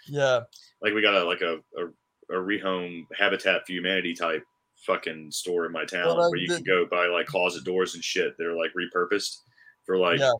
yeah, 0.07 0.41
like 0.81 0.93
we 0.93 1.01
got 1.01 1.15
a 1.15 1.23
like 1.23 1.41
a 1.41 1.59
a, 1.77 2.35
a 2.35 2.41
rehome 2.41 3.05
Habitat 3.17 3.65
for 3.65 3.73
Humanity 3.73 4.13
type 4.13 4.43
fucking 4.85 5.31
store 5.31 5.65
in 5.65 5.71
my 5.71 5.85
town 5.85 6.17
where 6.17 6.35
you 6.37 6.47
can 6.47 6.63
go 6.63 6.87
buy 6.89 7.05
like 7.05 7.27
closet 7.27 7.63
doors 7.63 7.93
and 7.93 8.03
shit 8.03 8.35
that 8.37 8.47
are 8.47 8.55
like 8.55 8.71
repurposed 8.73 9.37
for 9.85 9.97
like 9.97 10.19
yeah. 10.19 10.31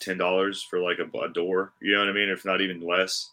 ten 0.00 0.18
dollars 0.18 0.66
for 0.68 0.80
like 0.80 0.98
a, 0.98 1.18
a, 1.18 1.28
door. 1.32 1.72
You 1.80 1.94
know 1.94 2.00
what 2.00 2.08
I 2.08 2.12
mean? 2.12 2.28
If 2.28 2.44
not 2.44 2.60
even 2.60 2.80
less, 2.80 3.30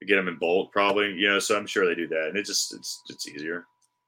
you 0.00 0.06
get 0.06 0.16
them 0.16 0.28
in 0.28 0.38
bulk 0.38 0.72
probably. 0.72 1.12
You 1.14 1.30
know, 1.30 1.38
so 1.38 1.56
I'm 1.56 1.66
sure 1.66 1.86
they 1.86 1.94
do 1.94 2.08
that, 2.08 2.28
and 2.28 2.36
it 2.36 2.44
just 2.44 2.74
it's 2.74 3.02
it's 3.08 3.28
easier. 3.28 3.64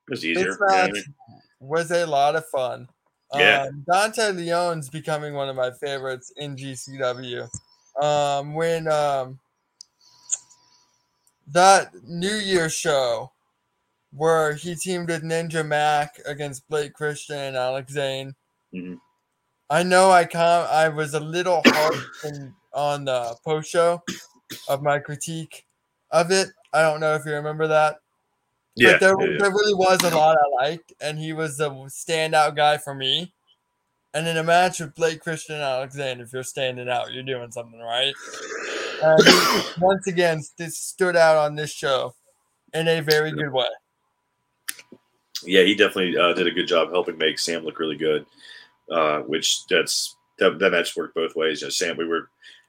It's 0.08 0.24
easier. 0.24 0.50
It's 0.50 0.58
you 0.60 1.02
know 1.02 1.38
was 1.60 1.90
a 1.90 2.06
lot 2.06 2.36
of 2.36 2.46
fun. 2.48 2.88
Yeah. 3.32 3.66
Um, 3.68 3.84
Dante 3.90 4.32
Leon's 4.32 4.88
becoming 4.88 5.34
one 5.34 5.48
of 5.48 5.56
my 5.56 5.70
favorites 5.70 6.32
in 6.36 6.56
GCW. 6.56 7.48
Um, 8.00 8.54
when 8.54 8.88
um, 8.88 9.38
that 11.48 11.92
New 12.04 12.34
Year 12.34 12.68
show 12.68 13.30
where 14.14 14.54
he 14.54 14.74
teamed 14.74 15.08
with 15.08 15.22
Ninja 15.22 15.66
Mack 15.66 16.20
against 16.26 16.68
Blake 16.68 16.94
Christian 16.94 17.36
and 17.36 17.56
Alex 17.56 17.92
Zane. 17.92 18.34
Mm-hmm. 18.72 18.94
I 19.70 19.82
know 19.82 20.10
I 20.10 20.24
can't. 20.24 20.70
I 20.70 20.88
was 20.88 21.14
a 21.14 21.20
little 21.20 21.62
hard 21.66 21.94
on 22.72 23.04
the 23.06 23.36
post 23.44 23.70
show 23.70 24.02
of 24.68 24.82
my 24.82 24.98
critique 24.98 25.64
of 26.10 26.30
it. 26.30 26.48
I 26.72 26.82
don't 26.82 27.00
know 27.00 27.14
if 27.14 27.24
you 27.24 27.32
remember 27.32 27.66
that. 27.68 27.96
Yeah, 28.76 28.92
but 28.92 29.00
there, 29.00 29.30
yeah, 29.32 29.38
there 29.38 29.50
really 29.50 29.74
was 29.74 30.02
a 30.02 30.16
lot 30.16 30.36
I 30.36 30.64
liked, 30.64 30.92
and 31.00 31.18
he 31.18 31.32
was 31.32 31.56
the 31.58 31.70
standout 31.70 32.56
guy 32.56 32.76
for 32.76 32.94
me. 32.94 33.32
And 34.12 34.28
in 34.28 34.36
a 34.36 34.44
match 34.44 34.80
with 34.80 34.94
Blake 34.94 35.20
Christian 35.20 35.56
and 35.56 35.64
Alex 35.64 35.94
Zane, 35.94 36.20
if 36.20 36.32
you're 36.32 36.44
standing 36.44 36.88
out, 36.88 37.12
you're 37.12 37.24
doing 37.24 37.50
something 37.50 37.80
right. 37.80 38.14
And 39.02 39.20
once 39.80 40.06
again, 40.06 40.40
this 40.56 40.78
stood 40.78 41.16
out 41.16 41.36
on 41.36 41.56
this 41.56 41.72
show 41.72 42.14
in 42.72 42.86
a 42.86 43.00
very 43.00 43.32
good 43.32 43.52
way. 43.52 43.66
Yeah, 45.44 45.62
he 45.62 45.74
definitely 45.74 46.16
uh, 46.16 46.32
did 46.32 46.46
a 46.46 46.52
good 46.52 46.68
job 46.68 46.90
helping 46.90 47.18
make 47.18 47.38
Sam 47.38 47.64
look 47.64 47.78
really 47.78 47.96
good. 47.96 48.24
Uh, 48.90 49.20
which 49.20 49.66
that's 49.68 50.16
that, 50.38 50.58
that 50.58 50.72
match 50.72 50.94
worked 50.94 51.14
both 51.14 51.34
ways. 51.34 51.60
You 51.60 51.66
know, 51.66 51.70
Sam, 51.70 51.96
we 51.96 52.06
were 52.06 52.28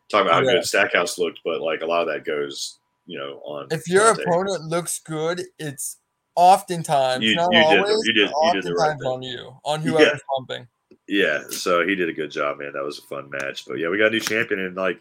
talking 0.10 0.28
about 0.28 0.44
how 0.44 0.50
yeah. 0.50 0.56
good 0.56 0.66
Stackhouse 0.66 1.18
looked, 1.18 1.42
but 1.44 1.62
like 1.62 1.82
a 1.82 1.86
lot 1.86 2.02
of 2.02 2.08
that 2.08 2.26
goes 2.26 2.80
you 3.06 3.18
know, 3.18 3.42
on. 3.44 3.68
If 3.72 3.88
your 3.88 4.12
opponent 4.12 4.64
looks 4.64 5.00
good, 5.00 5.42
it's 5.60 5.98
oftentimes 6.36 7.24
you, 7.24 7.36
not 7.36 7.50
you 7.52 7.60
always, 7.60 8.04
did, 8.04 8.08
you 8.08 8.14
did, 8.14 8.30
you 8.30 8.54
did 8.54 8.64
the 8.64 8.74
right 8.74 8.98
on 9.06 9.22
you, 9.22 9.56
on 9.64 9.82
whoever's 9.84 10.14
yeah. 10.14 10.20
pumping. 10.36 10.68
Yeah, 11.08 11.44
so 11.50 11.86
he 11.86 11.96
did 11.96 12.10
a 12.10 12.14
good 12.14 12.32
job, 12.32 12.60
man. 12.60 12.74
That 12.74 12.84
was 12.84 13.00
a 13.00 13.04
fun 13.04 13.30
match. 13.30 13.66
But 13.68 13.76
yeah, 13.76 13.90
we 13.90 13.98
got 13.98 14.08
a 14.08 14.12
new 14.12 14.20
champion, 14.20 14.62
and 14.62 14.76
like, 14.76 15.00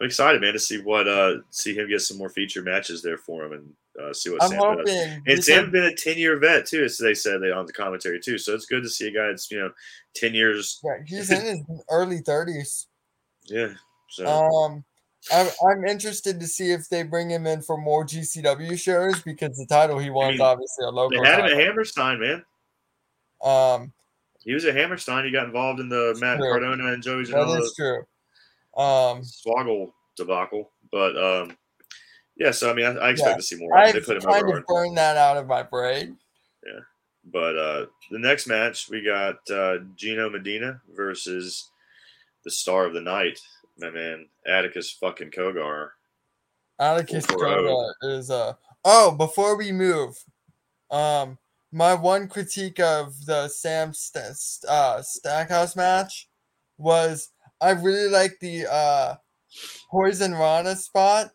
I'm 0.00 0.06
excited, 0.06 0.40
man, 0.40 0.52
to 0.52 0.58
see 0.58 0.80
what 0.80 1.08
uh 1.08 1.38
see 1.50 1.74
him 1.74 1.88
get 1.88 2.00
some 2.00 2.18
more 2.18 2.30
feature 2.30 2.62
matches 2.62 3.02
there 3.02 3.18
for 3.18 3.44
him, 3.44 3.52
and 3.52 3.72
uh, 4.00 4.12
see 4.12 4.30
what 4.30 4.42
I'm 4.42 4.50
Sam 4.50 4.58
hoping 4.58 4.84
does. 4.86 5.18
And 5.26 5.44
Sam's 5.44 5.72
been 5.72 5.84
a 5.84 5.94
10 5.94 6.18
year 6.18 6.38
vet 6.38 6.66
too, 6.66 6.84
as 6.84 6.98
they 6.98 7.14
said 7.14 7.40
they 7.40 7.50
on 7.50 7.66
the 7.66 7.72
commentary 7.72 8.20
too. 8.20 8.38
So 8.38 8.54
it's 8.54 8.66
good 8.66 8.84
to 8.84 8.88
see 8.88 9.08
a 9.08 9.12
guy 9.12 9.26
that's 9.26 9.50
you 9.50 9.58
know 9.58 9.72
10 10.14 10.34
years. 10.34 10.80
Yeah, 10.84 10.98
he's 11.04 11.30
in 11.32 11.44
his 11.44 11.82
early 11.90 12.20
30s. 12.20 12.86
Yeah. 13.46 13.72
So. 14.10 14.26
Um, 14.26 14.84
I'm, 15.32 15.48
I'm 15.68 15.84
interested 15.84 16.40
to 16.40 16.46
see 16.46 16.72
if 16.72 16.88
they 16.88 17.02
bring 17.02 17.30
him 17.30 17.46
in 17.46 17.62
for 17.62 17.76
more 17.76 18.04
GCW 18.04 18.78
shows 18.78 19.22
because 19.22 19.56
the 19.56 19.66
title 19.66 19.98
he 19.98 20.10
wants 20.10 20.34
I 20.34 20.38
mean, 20.38 20.40
obviously 20.40 20.84
a 20.84 20.90
local. 20.90 21.22
They 21.22 21.28
had 21.28 21.40
title. 21.40 21.52
him 21.52 21.58
at 21.58 21.66
Hammerstein, 21.66 22.20
man. 22.20 22.44
Um, 23.42 23.92
he 24.40 24.54
was 24.54 24.64
at 24.64 24.74
Hammerstein. 24.74 25.24
He 25.24 25.30
got 25.30 25.46
involved 25.46 25.80
in 25.80 25.88
the 25.88 26.16
Matt 26.20 26.38
true. 26.38 26.50
Cardona 26.50 26.92
and 26.92 27.02
Joey 27.02 27.24
That 27.24 27.60
is 27.60 27.74
true. 27.76 27.98
Um, 28.76 29.22
Swoggle 29.22 29.92
debacle, 30.16 30.70
but 30.90 31.16
um, 31.16 31.56
yeah. 32.36 32.50
So 32.50 32.70
I 32.70 32.74
mean, 32.74 32.86
I, 32.86 32.94
I 32.94 33.10
expect 33.10 33.32
yeah, 33.32 33.36
to 33.36 33.42
see 33.42 33.56
more. 33.56 33.76
I've 33.76 33.92
they 33.92 34.00
put 34.00 34.16
him 34.16 34.22
kind 34.22 34.50
of 34.50 34.64
burned 34.66 34.96
that 34.96 35.16
out 35.16 35.36
of 35.36 35.46
my 35.46 35.62
brain. 35.62 36.16
Yeah, 36.64 36.80
but 37.24 37.56
uh, 37.58 37.86
the 38.10 38.18
next 38.18 38.46
match 38.46 38.88
we 38.88 39.02
got 39.02 39.36
uh, 39.50 39.78
Gino 39.96 40.30
Medina 40.30 40.80
versus 40.94 41.70
the 42.44 42.50
Star 42.50 42.86
of 42.86 42.94
the 42.94 43.00
Night 43.00 43.38
my 43.78 43.90
man 43.90 44.26
Atticus 44.46 44.92
fucking 44.92 45.30
Cogar. 45.30 45.90
Atticus 46.78 47.26
Cogar 47.26 47.92
is 48.02 48.30
uh 48.30 48.54
oh 48.84 49.12
before 49.12 49.56
we 49.56 49.72
move, 49.72 50.16
um 50.90 51.38
my 51.72 51.94
one 51.94 52.28
critique 52.28 52.80
of 52.80 53.26
the 53.26 53.48
Sam 53.48 53.92
St- 53.92 54.34
uh, 54.68 55.02
Stackhouse 55.02 55.76
match 55.76 56.28
was 56.78 57.30
I 57.60 57.70
really 57.70 58.08
like 58.08 58.38
the 58.40 58.66
uh 58.70 59.14
Poison 59.90 60.34
Rana 60.34 60.76
spot. 60.76 61.30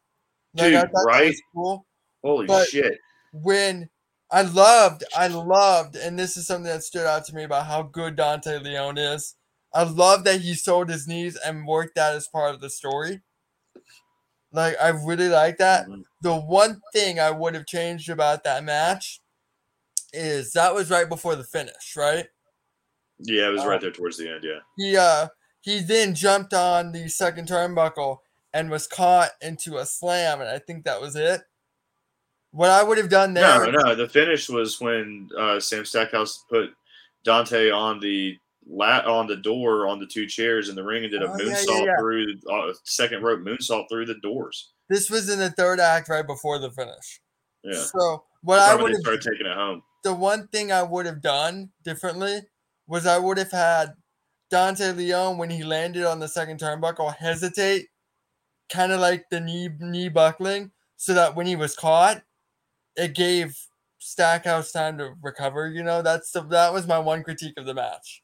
Like, 0.56 0.72
Dude, 0.72 0.90
right? 1.06 1.36
cool. 1.54 1.86
Holy 2.24 2.48
but 2.48 2.68
shit! 2.68 3.00
When 3.32 3.90
I 4.32 4.44
loved, 4.44 5.04
I 5.16 5.28
loved, 5.28 5.96
and 5.96 6.18
this 6.18 6.38
is 6.38 6.48
something 6.48 6.72
that 6.72 6.84
stood 6.84 7.06
out 7.06 7.26
to 7.26 7.36
me 7.36 7.44
about 7.44 7.66
how 7.66 7.84
good 7.84 8.16
Dante 8.16 8.60
Leon 8.60 8.98
is 8.98 9.36
I 9.74 9.84
love 9.84 10.24
that 10.26 10.42
he 10.42 10.54
sold 10.54 10.90
his 10.90 11.08
knees 11.08 11.36
and 11.36 11.68
worked 11.68 11.96
that 11.96 12.16
as 12.16 12.28
part 12.28 12.54
of 12.54 12.62
the 12.62 12.70
story. 12.70 13.22
Like 14.52 14.76
I 14.80 14.90
really 14.90 15.30
like 15.30 15.58
that. 15.58 15.88
Mm-hmm. 15.88 16.02
The 16.22 16.36
one 16.36 16.80
thing 16.94 17.20
I 17.20 17.32
would 17.32 17.56
have 17.56 17.66
changed 17.66 18.10
about 18.10 18.44
that 18.44 18.64
match 18.64 19.20
is 20.14 20.54
that 20.54 20.76
was 20.76 20.92
right 20.92 21.10
before 21.10 21.36
the 21.36 21.44
finish, 21.44 21.96
right? 21.98 22.28
Yeah, 23.20 23.48
it 23.48 23.52
was 23.52 23.66
right 23.66 23.76
um, 23.76 23.82
there 23.82 23.92
towards 23.92 24.18
the 24.18 24.30
end. 24.30 24.44
Yeah. 24.44 24.60
He 24.78 24.96
uh 24.96 25.28
he 25.62 25.80
then 25.80 26.14
jumped 26.14 26.54
on 26.54 26.92
the 26.92 27.08
second 27.08 27.48
turnbuckle 27.48 28.18
and 28.54 28.70
was 28.70 28.86
caught 28.86 29.32
into 29.42 29.78
a 29.78 29.86
slam, 29.86 30.40
and 30.40 30.50
I 30.50 30.60
think 30.60 30.86
that 30.86 31.02
was 31.02 31.16
it. 31.16 31.42
What 32.52 32.70
I 32.70 32.84
would 32.84 33.00
have 33.00 33.10
done 33.10 33.34
there. 33.34 33.72
No, 33.72 33.72
no, 33.72 33.96
the 33.96 34.08
finish 34.08 34.48
was 34.48 34.80
when 34.80 35.30
uh, 35.40 35.60
Sam 35.60 35.86
Stackhouse 35.86 36.46
put 36.50 36.70
Dante 37.24 37.72
on 37.72 38.00
the 38.00 38.38
lat 38.68 39.06
on 39.06 39.28
the 39.28 39.36
door 39.36 39.88
on 39.88 40.00
the 40.00 40.06
two 40.06 40.26
chairs 40.26 40.70
in 40.70 40.76
the 40.76 40.84
ring 40.84 41.04
and 41.04 41.12
did 41.12 41.22
a 41.22 41.26
oh, 41.26 41.38
moonsault 41.38 41.68
yeah, 41.68 41.78
yeah, 41.78 41.86
yeah. 41.86 41.98
through 41.98 42.26
uh, 42.52 42.74
second 42.84 43.24
rope 43.24 43.42
moonsault 43.42 43.86
through 43.90 44.06
the 44.06 44.16
doors. 44.16 44.72
This 44.90 45.10
was 45.10 45.30
in 45.30 45.40
the 45.40 45.52
third 45.52 45.80
act, 45.80 46.10
right 46.10 46.26
before 46.26 46.60
the 46.60 46.72
finish. 46.72 47.22
Yeah. 47.64 47.76
So 47.76 48.24
what 48.42 48.60
I 48.60 48.76
would 48.76 48.92
have 48.92 49.02
started 49.02 49.22
taking 49.22 49.48
it 49.48 49.56
home. 49.56 49.82
The 50.04 50.14
one 50.14 50.48
thing 50.48 50.72
I 50.72 50.84
would 50.84 51.06
have 51.06 51.22
done 51.22 51.70
differently 51.84 52.42
was 52.88 53.06
I 53.06 53.18
would 53.18 53.38
have 53.38 53.52
had 53.52 53.94
Dante 54.50 54.92
Leon 54.92 55.38
when 55.38 55.50
he 55.50 55.64
landed 55.64 56.06
on 56.06 56.20
the 56.20 56.28
second 56.28 56.60
turnbuckle 56.60 57.16
hesitate, 57.16 57.88
kind 58.72 58.92
of 58.92 59.00
like 59.00 59.26
the 59.32 59.40
knee 59.40 59.70
knee 59.80 60.10
buckling, 60.10 60.72
so 60.98 61.14
that 61.14 61.36
when 61.36 61.48
he 61.48 61.56
was 61.56 61.76
caught, 61.76 62.22
it 62.96 63.16
gave 63.16 63.58
Stackhouse 64.00 64.72
time 64.72 64.98
to 64.98 65.14
recover. 65.22 65.70
You 65.70 65.84
know, 65.84 66.02
that's 66.02 66.32
the 66.32 66.42
that 66.48 66.74
was 66.74 66.86
my 66.86 67.00
one 67.00 67.24
critique 67.24 67.58
of 67.58 67.66
the 67.66 67.74
match. 67.74 68.22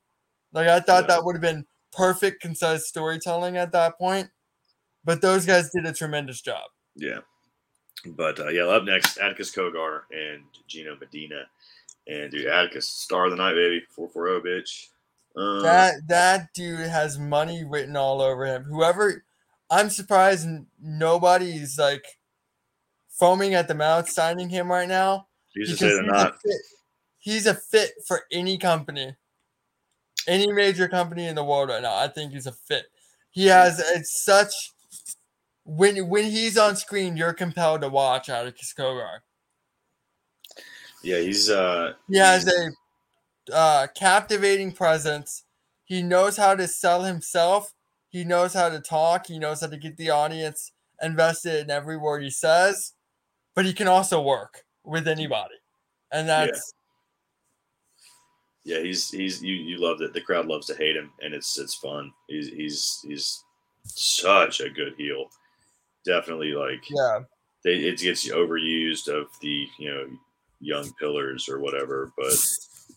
Like 0.54 0.68
I 0.68 0.80
thought 0.80 1.04
yeah. 1.04 1.16
that 1.16 1.26
would 1.26 1.36
have 1.36 1.42
been 1.42 1.66
perfect, 1.92 2.42
concise 2.42 2.88
storytelling 2.88 3.58
at 3.58 3.72
that 3.72 3.98
point. 3.98 4.30
But 5.04 5.22
those 5.22 5.46
guys 5.46 5.70
did 5.74 5.86
a 5.86 5.94
tremendous 5.94 6.42
job. 6.42 6.70
Yeah. 6.96 7.20
But 8.06 8.40
uh, 8.40 8.50
yeah, 8.50 8.64
up 8.64 8.84
next, 8.84 9.18
Atticus 9.18 9.54
Cogar 9.54 10.02
and 10.12 10.44
Gino 10.68 10.96
Medina. 11.00 11.44
And 12.08 12.32
dude, 12.32 12.48
Atticus, 12.48 12.88
star 12.88 13.26
of 13.26 13.32
the 13.32 13.38
night, 13.38 13.54
baby. 13.54 13.82
440, 13.96 14.50
bitch. 14.50 14.88
Uh, 15.36 15.62
that 15.62 15.94
that 16.08 16.54
dude 16.54 16.80
has 16.80 17.20
money 17.20 17.64
written 17.64 17.96
all 17.96 18.22
over 18.22 18.46
him. 18.46 18.64
Whoever, 18.64 19.24
I'm 19.70 19.90
surprised 19.90 20.48
nobody's 20.82 21.78
like 21.78 22.06
foaming 23.10 23.54
at 23.54 23.68
the 23.68 23.76
mouth 23.76 24.10
signing 24.10 24.50
him 24.50 24.72
right 24.72 24.88
now. 24.88 25.28
He's, 25.54 25.82
a, 25.82 26.34
he's 27.20 27.46
a 27.46 27.54
fit 27.54 27.92
for 28.08 28.22
any 28.32 28.58
company 28.58 29.16
any 30.28 30.52
major 30.52 30.88
company 30.88 31.26
in 31.26 31.36
the 31.36 31.44
world 31.44 31.70
right 31.70 31.82
now. 31.82 31.96
I 31.96 32.08
think 32.08 32.34
he's 32.34 32.48
a 32.48 32.52
fit. 32.52 32.86
He 33.32 33.48
has 33.48 33.80
it's 33.80 34.24
such 34.24 34.54
when 35.66 36.10
when 36.10 36.26
he's 36.26 36.58
on 36.58 36.76
screen, 36.76 37.16
you're 37.16 37.34
compelled 37.34 37.82
to 37.82 37.90
watch 37.90 38.30
out 38.30 38.48
of 38.48 38.56
Kogar. 38.56 39.20
Yeah, 41.04 41.20
he's 41.20 41.50
uh 41.50 41.94
he 42.10 42.18
has 42.18 42.48
a 42.48 42.72
uh, 43.54 43.88
captivating 43.96 44.72
presence. 44.72 45.46
He 45.86 46.02
knows 46.02 46.38
how 46.38 46.56
to 46.56 46.68
sell 46.68 47.04
himself. 47.04 47.74
He 48.10 48.24
knows 48.24 48.54
how 48.54 48.70
to 48.70 48.80
talk. 48.80 49.28
He 49.28 49.40
knows 49.40 49.62
how 49.62 49.68
to 49.68 49.78
get 49.78 49.98
the 49.98 50.10
audience 50.10 50.72
invested 51.02 51.62
in 51.62 51.72
every 51.72 51.98
word 51.98 52.24
he 52.24 52.30
says. 52.30 52.94
But 53.56 53.66
he 53.66 53.74
can 53.74 53.88
also 53.88 54.22
work 54.22 54.64
with 54.84 55.08
anybody, 55.08 55.56
and 56.12 56.30
that's 56.30 56.74
yeah. 58.70 58.84
he's 58.84 59.10
he's 59.10 59.42
you 59.42 59.54
you 59.54 59.78
love 59.78 60.02
it. 60.02 60.14
The 60.14 60.22
crowd 60.22 60.48
loves 60.48 60.68
to 60.68 60.76
hate 60.76 60.96
him, 60.96 61.12
and 61.22 61.34
it's 61.34 61.58
it's 61.58 61.76
fun. 61.76 62.12
He's 62.28 62.50
he's 62.50 63.06
he's 63.08 63.44
such 63.84 64.62
a 64.62 64.70
good 64.70 64.94
heel. 64.98 65.26
Definitely 66.06 66.54
like 66.54 66.84
yeah. 66.90 67.20
They, 67.64 67.74
it 67.74 68.00
gets 68.00 68.28
overused 68.30 69.08
of 69.10 69.28
the 69.42 69.68
you 69.78 69.92
know 69.92 70.06
young 70.62 70.92
pillars 71.00 71.50
or 71.50 71.60
whatever, 71.60 72.12
but 72.18 72.34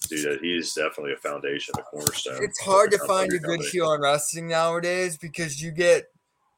dude, 0.08 0.40
he's 0.40 0.74
definitely 0.74 1.12
a 1.12 1.16
foundation, 1.16 1.74
a 1.78 1.82
cornerstone. 1.82 2.42
It's 2.42 2.60
hard 2.60 2.90
to 2.92 2.98
find 2.98 3.32
a 3.32 3.38
good 3.38 3.60
heel 3.60 3.92
in 3.92 4.00
wrestling 4.00 4.48
nowadays 4.48 5.16
because 5.16 5.62
you 5.62 5.70
get 5.70 6.04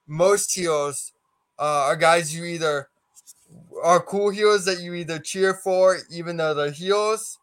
most 0.07 0.55
heels 0.55 1.12
uh, 1.59 1.87
are 1.87 1.96
guys 1.96 2.35
you 2.35 2.44
either 2.44 2.88
are 3.83 4.00
cool 4.00 4.31
heels 4.31 4.64
that 4.64 4.81
you 4.81 4.94
either 4.94 5.18
cheer 5.18 5.55
for, 5.55 5.98
even 6.11 6.37
though 6.37 6.55
they're 6.55 6.70
heels, 6.70 7.38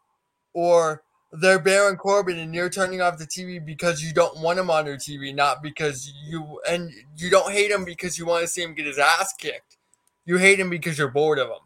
or 0.52 1.02
they're 1.32 1.58
Baron 1.58 1.96
Corbin 1.96 2.38
and 2.38 2.54
you're 2.54 2.68
turning 2.68 3.00
off 3.00 3.18
the 3.18 3.26
TV 3.26 3.64
because 3.64 4.02
you 4.02 4.12
don't 4.12 4.38
want 4.40 4.58
him 4.58 4.70
on 4.70 4.86
your 4.86 4.96
TV, 4.96 5.34
not 5.34 5.62
because 5.62 6.12
you 6.26 6.60
and 6.68 6.92
you 7.16 7.30
don't 7.30 7.52
hate 7.52 7.70
him 7.70 7.84
because 7.84 8.18
you 8.18 8.26
want 8.26 8.42
to 8.42 8.48
see 8.48 8.62
him 8.62 8.74
get 8.74 8.86
his 8.86 8.98
ass 8.98 9.32
kicked. 9.38 9.78
You 10.26 10.36
hate 10.36 10.60
him 10.60 10.68
because 10.68 10.98
you're 10.98 11.10
bored 11.10 11.38
of 11.38 11.48
him. 11.48 11.56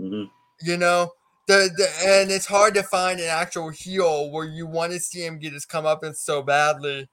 Mm-hmm. 0.00 0.68
You 0.68 0.76
know, 0.78 1.12
the, 1.46 1.70
the 1.76 1.88
and 2.04 2.30
it's 2.30 2.46
hard 2.46 2.74
to 2.74 2.82
find 2.82 3.20
an 3.20 3.28
actual 3.28 3.68
heel 3.68 4.30
where 4.30 4.46
you 4.46 4.66
want 4.66 4.92
to 4.92 5.00
see 5.00 5.24
him 5.24 5.38
get 5.38 5.52
his 5.52 5.66
comeuppance 5.66 6.16
so 6.16 6.42
badly. 6.42 7.08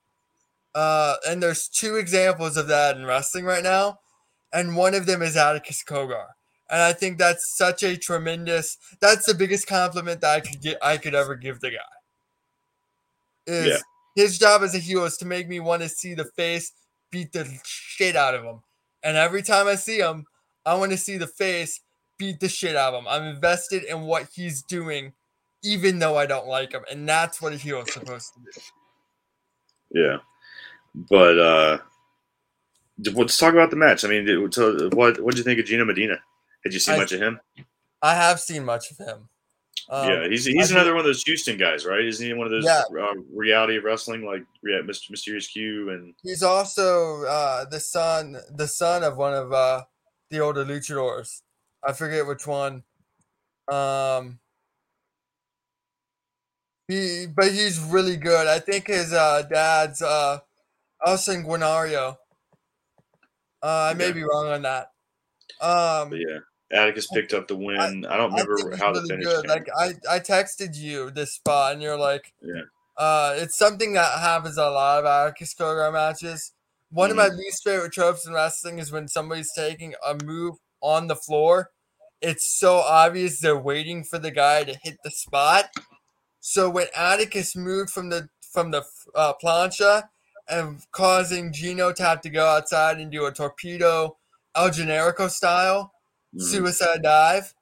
Uh, 0.73 1.15
and 1.27 1.43
there's 1.43 1.67
two 1.67 1.97
examples 1.97 2.57
of 2.57 2.67
that 2.67 2.95
in 2.95 3.05
wrestling 3.05 3.45
right 3.45 3.61
now, 3.61 3.99
and 4.51 4.75
one 4.75 4.95
of 4.95 5.05
them 5.05 5.21
is 5.21 5.37
Atticus 5.37 5.83
Cogar, 5.83 6.25
and 6.69 6.81
I 6.81 6.93
think 6.93 7.17
that's 7.17 7.55
such 7.55 7.83
a 7.83 7.97
tremendous. 7.97 8.77
That's 8.99 9.25
the 9.25 9.33
biggest 9.33 9.67
compliment 9.67 10.21
that 10.21 10.35
I 10.35 10.39
could 10.39 10.61
get. 10.61 10.77
I 10.81 10.97
could 10.97 11.15
ever 11.15 11.35
give 11.35 11.59
the 11.59 11.71
guy. 11.71 11.77
Is 13.45 13.67
yeah. 13.67 13.77
his 14.15 14.37
job 14.37 14.63
as 14.63 14.73
a 14.73 14.79
heel 14.79 15.03
is 15.03 15.17
to 15.17 15.25
make 15.25 15.47
me 15.47 15.59
want 15.59 15.81
to 15.81 15.89
see 15.89 16.13
the 16.13 16.25
face 16.25 16.71
beat 17.11 17.33
the 17.33 17.47
shit 17.63 18.15
out 18.15 18.35
of 18.35 18.43
him, 18.43 18.61
and 19.03 19.17
every 19.17 19.43
time 19.43 19.67
I 19.67 19.75
see 19.75 19.99
him, 19.99 20.25
I 20.65 20.75
want 20.75 20.91
to 20.91 20.97
see 20.97 21.17
the 21.17 21.27
face 21.27 21.81
beat 22.17 22.39
the 22.39 22.49
shit 22.49 22.75
out 22.75 22.93
of 22.93 23.01
him. 23.01 23.07
I'm 23.07 23.23
invested 23.23 23.83
in 23.83 24.01
what 24.01 24.29
he's 24.33 24.61
doing, 24.63 25.13
even 25.63 25.99
though 25.99 26.17
I 26.17 26.25
don't 26.25 26.47
like 26.47 26.71
him, 26.71 26.83
and 26.89 27.07
that's 27.07 27.41
what 27.41 27.53
a 27.53 27.57
heel 27.57 27.81
is 27.81 27.93
supposed 27.93 28.33
to 28.33 28.39
do. 28.39 28.61
Yeah, 29.99 30.17
but 30.95 31.37
uh 31.37 31.77
let's 32.97 33.37
talk 33.37 33.53
about 33.53 33.69
the 33.69 33.75
match. 33.75 34.05
I 34.05 34.07
mean, 34.07 34.49
what 34.93 35.19
what 35.19 35.31
did 35.31 35.37
you 35.37 35.43
think 35.43 35.59
of 35.59 35.65
Gino 35.65 35.85
Medina? 35.85 36.17
Did 36.63 36.73
you 36.73 36.79
see 36.79 36.93
I, 36.93 36.97
much 36.97 37.11
of 37.11 37.21
him? 37.21 37.39
I 38.01 38.15
have 38.15 38.39
seen 38.39 38.65
much 38.65 38.91
of 38.91 38.97
him. 38.97 39.29
Um, 39.89 40.09
yeah, 40.09 40.27
he's 40.29 40.45
he's 40.45 40.71
I 40.71 40.75
another 40.75 40.91
think, 40.91 40.95
one 40.95 40.99
of 40.99 41.05
those 41.05 41.23
Houston 41.23 41.57
guys, 41.57 41.85
right? 41.85 42.03
Isn't 42.05 42.25
he 42.25 42.33
one 42.33 42.47
of 42.47 42.51
those 42.51 42.63
yeah. 42.63 42.83
uh, 42.97 43.13
reality 43.33 43.79
wrestling 43.79 44.25
like 44.25 44.45
yeah, 44.63 44.79
Mr. 44.79 45.09
Mysterious 45.11 45.47
Q 45.47 45.89
and 45.89 46.13
he's 46.23 46.41
also 46.41 47.23
uh, 47.23 47.65
the 47.65 47.79
son 47.79 48.37
the 48.55 48.67
son 48.67 49.03
of 49.03 49.17
one 49.17 49.33
of 49.33 49.51
uh, 49.51 49.83
the 50.29 50.39
older 50.39 50.63
luchadors. 50.63 51.41
I 51.85 51.91
forget 51.91 52.25
which 52.25 52.47
one. 52.47 52.83
Um, 53.69 54.39
he, 56.87 57.27
but 57.27 57.51
he's 57.51 57.79
really 57.79 58.17
good. 58.17 58.47
I 58.47 58.59
think 58.59 58.87
his 58.87 59.11
uh, 59.11 59.43
dad's 59.43 60.01
uh, 60.01 60.39
El 61.05 61.17
Guinario. 61.17 62.17
Uh, 63.61 63.91
I 63.91 63.93
may 63.93 64.11
be 64.11 64.23
wrong 64.23 64.47
on 64.47 64.61
that. 64.63 64.91
Um, 65.61 66.13
yeah, 66.13 66.39
Atticus 66.71 67.07
picked 67.07 67.33
up 67.33 67.47
the 67.47 67.55
win. 67.55 68.05
I, 68.05 68.13
I 68.13 68.17
don't 68.17 68.31
remember 68.31 68.73
I 68.73 68.77
how 68.77 68.91
really 68.91 69.01
the 69.01 69.07
finish. 69.07 69.25
Good. 69.25 69.47
Like 69.47 69.67
I, 69.77 69.93
I 70.09 70.19
texted 70.19 70.75
you 70.75 71.11
this 71.11 71.33
spot, 71.33 71.73
and 71.73 71.81
you're 71.81 71.97
like, 71.97 72.33
yeah. 72.41 72.63
Uh, 72.95 73.33
it's 73.37 73.57
something 73.57 73.93
that 73.93 74.19
happens 74.19 74.57
a 74.57 74.69
lot 74.69 74.99
of 74.99 75.05
Atticus 75.05 75.55
Cogar 75.55 75.91
matches. 75.91 76.51
One 76.91 77.09
mm-hmm. 77.09 77.19
of 77.19 77.31
my 77.31 77.35
least 77.35 77.63
favorite 77.63 77.91
tropes 77.91 78.27
in 78.27 78.33
wrestling 78.33 78.77
is 78.77 78.91
when 78.91 79.07
somebody's 79.07 79.51
taking 79.55 79.95
a 80.07 80.15
move 80.23 80.57
on 80.79 81.07
the 81.07 81.15
floor 81.15 81.71
it's 82.23 82.57
so 82.57 82.77
obvious 82.77 83.39
they're 83.39 83.57
waiting 83.57 84.03
for 84.03 84.17
the 84.17 84.31
guy 84.31 84.63
to 84.63 84.79
hit 84.81 84.95
the 85.03 85.11
spot. 85.11 85.65
So 86.39 86.69
when 86.69 86.87
Atticus 86.95 87.55
moved 87.55 87.89
from 87.89 88.09
the 88.09 88.29
from 88.51 88.71
the 88.71 88.83
uh, 89.13 89.33
plancha 89.43 90.03
and 90.47 90.79
causing 90.91 91.51
Gino 91.51 91.91
Tap 91.91 92.21
to 92.21 92.29
go 92.29 92.45
outside 92.45 92.99
and 92.99 93.11
do 93.11 93.25
a 93.25 93.31
torpedo 93.31 94.17
El 94.55 94.69
Generico 94.69 95.29
style 95.29 95.91
mm-hmm. 96.35 96.45
suicide 96.45 97.03
dive, 97.03 97.53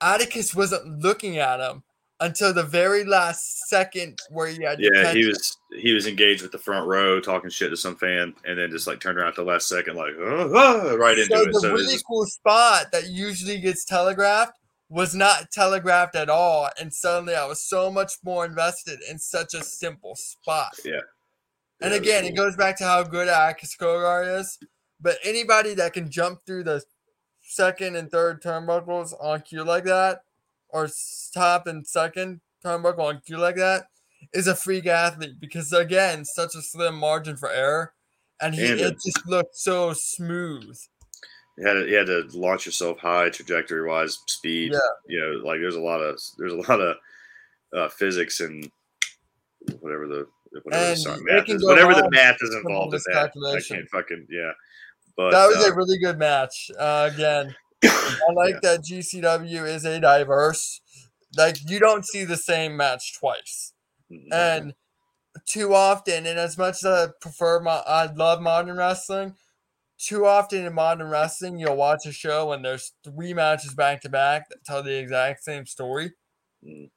Atticus 0.00 0.54
wasn't 0.54 1.00
looking 1.00 1.38
at 1.38 1.60
him 1.60 1.82
until 2.20 2.52
the 2.52 2.62
very 2.62 3.04
last 3.04 3.68
second 3.68 4.18
where 4.30 4.48
he 4.48 4.62
had 4.62 4.80
yeah 4.80 5.12
he 5.12 5.26
was 5.26 5.58
he 5.78 5.92
was 5.92 6.06
engaged 6.06 6.42
with 6.42 6.52
the 6.52 6.58
front 6.58 6.86
row 6.86 7.20
talking 7.20 7.50
shit 7.50 7.70
to 7.70 7.76
some 7.76 7.96
fan 7.96 8.34
and 8.46 8.58
then 8.58 8.70
just 8.70 8.86
like 8.86 9.00
turned 9.00 9.18
around 9.18 9.28
at 9.28 9.34
the 9.34 9.42
last 9.42 9.68
second 9.68 9.96
like 9.96 10.14
oh, 10.18 10.50
oh, 10.54 10.96
right 10.96 11.18
into 11.18 11.36
so 11.36 11.42
it 11.42 11.52
the 11.52 11.60
so 11.60 11.72
really 11.72 11.84
just... 11.92 12.06
cool 12.06 12.24
spot 12.24 12.86
that 12.90 13.08
usually 13.08 13.58
gets 13.58 13.84
telegraphed 13.84 14.58
was 14.88 15.14
not 15.14 15.50
telegraphed 15.50 16.14
at 16.14 16.30
all 16.30 16.70
and 16.80 16.92
suddenly 16.92 17.34
i 17.34 17.44
was 17.44 17.62
so 17.62 17.90
much 17.90 18.14
more 18.24 18.46
invested 18.46 18.98
in 19.10 19.18
such 19.18 19.52
a 19.52 19.62
simple 19.62 20.14
spot 20.14 20.72
yeah, 20.84 20.92
yeah 20.92 21.00
and 21.82 21.92
again 21.92 22.22
cool. 22.22 22.30
it 22.30 22.36
goes 22.36 22.56
back 22.56 22.78
to 22.78 22.84
how 22.84 23.02
good 23.02 23.28
Atticus 23.28 23.76
Cogar 23.76 24.40
is 24.40 24.58
but 25.00 25.18
anybody 25.22 25.74
that 25.74 25.92
can 25.92 26.08
jump 26.08 26.40
through 26.46 26.64
the 26.64 26.82
second 27.46 27.96
and 27.96 28.10
third 28.10 28.42
turnbuckles 28.42 29.14
on 29.20 29.40
cue 29.40 29.64
like 29.64 29.84
that 29.84 30.22
or 30.68 30.88
top 31.32 31.66
and 31.66 31.86
second 31.86 32.40
turnbuckle 32.64 33.00
on 33.00 33.20
cue 33.24 33.38
like 33.38 33.56
that 33.56 33.84
is 34.32 34.46
a 34.46 34.54
freak 34.54 34.86
athlete 34.86 35.38
because 35.40 35.72
again, 35.72 36.24
such 36.24 36.54
a 36.54 36.62
slim 36.62 36.96
margin 36.96 37.36
for 37.36 37.50
error, 37.50 37.92
and, 38.40 38.54
he, 38.54 38.66
and 38.66 38.80
it 38.80 38.94
just 38.94 39.26
looked 39.26 39.56
so 39.56 39.92
smooth. 39.92 40.76
You 41.56 41.66
had 41.66 41.74
to, 41.74 41.88
you 41.88 41.96
had 41.96 42.06
to 42.06 42.28
launch 42.34 42.66
yourself 42.66 42.98
high 42.98 43.30
trajectory 43.30 43.88
wise, 43.88 44.18
speed. 44.26 44.72
Yeah, 44.72 44.78
you 45.08 45.20
know, 45.20 45.46
like 45.46 45.60
there's 45.60 45.76
a 45.76 45.80
lot 45.80 46.00
of 46.00 46.20
there's 46.38 46.52
a 46.52 46.70
lot 46.70 46.80
of 46.80 46.96
uh, 47.74 47.88
physics 47.88 48.40
and 48.40 48.70
whatever 49.80 50.06
the 50.06 50.26
whatever, 50.62 50.94
the, 50.94 51.22
math 51.22 51.48
is, 51.48 51.64
whatever 51.64 51.94
the 51.94 52.10
math 52.10 52.36
is 52.40 52.54
involved 52.54 52.94
in 52.94 53.00
that. 53.06 53.32
I 53.46 53.60
can't 53.60 53.88
fucking 53.88 54.26
yeah. 54.30 54.52
But 55.16 55.30
that 55.30 55.46
was 55.46 55.64
uh, 55.64 55.72
a 55.72 55.74
really 55.74 55.98
good 55.98 56.18
match. 56.18 56.70
Uh, 56.78 57.10
again, 57.12 57.54
I 57.84 58.26
like 58.34 58.56
yeah. 58.62 58.70
that 58.74 58.84
GCW 58.84 59.66
is 59.66 59.84
a 59.84 60.00
diverse. 60.00 60.80
Like 61.36 61.56
you 61.68 61.78
don't 61.78 62.06
see 62.06 62.24
the 62.24 62.36
same 62.36 62.76
match 62.76 63.18
twice, 63.18 63.72
mm-hmm. 64.10 64.32
and 64.32 64.74
too 65.46 65.74
often. 65.74 66.26
And 66.26 66.38
as 66.38 66.56
much 66.56 66.76
as 66.76 66.86
I 66.86 67.06
prefer, 67.20 67.60
my, 67.60 67.82
I 67.86 68.12
love 68.12 68.40
modern 68.40 68.76
wrestling. 68.76 69.34
Too 69.98 70.26
often 70.26 70.66
in 70.66 70.74
modern 70.74 71.08
wrestling, 71.08 71.58
you'll 71.58 71.76
watch 71.76 72.04
a 72.04 72.12
show 72.12 72.52
and 72.52 72.62
there's 72.62 72.92
three 73.02 73.32
matches 73.32 73.74
back 73.74 74.02
to 74.02 74.10
back 74.10 74.48
that 74.50 74.64
tell 74.64 74.82
the 74.82 74.98
exact 74.98 75.42
same 75.42 75.64
story. 75.64 76.12
Mm. 76.62 76.90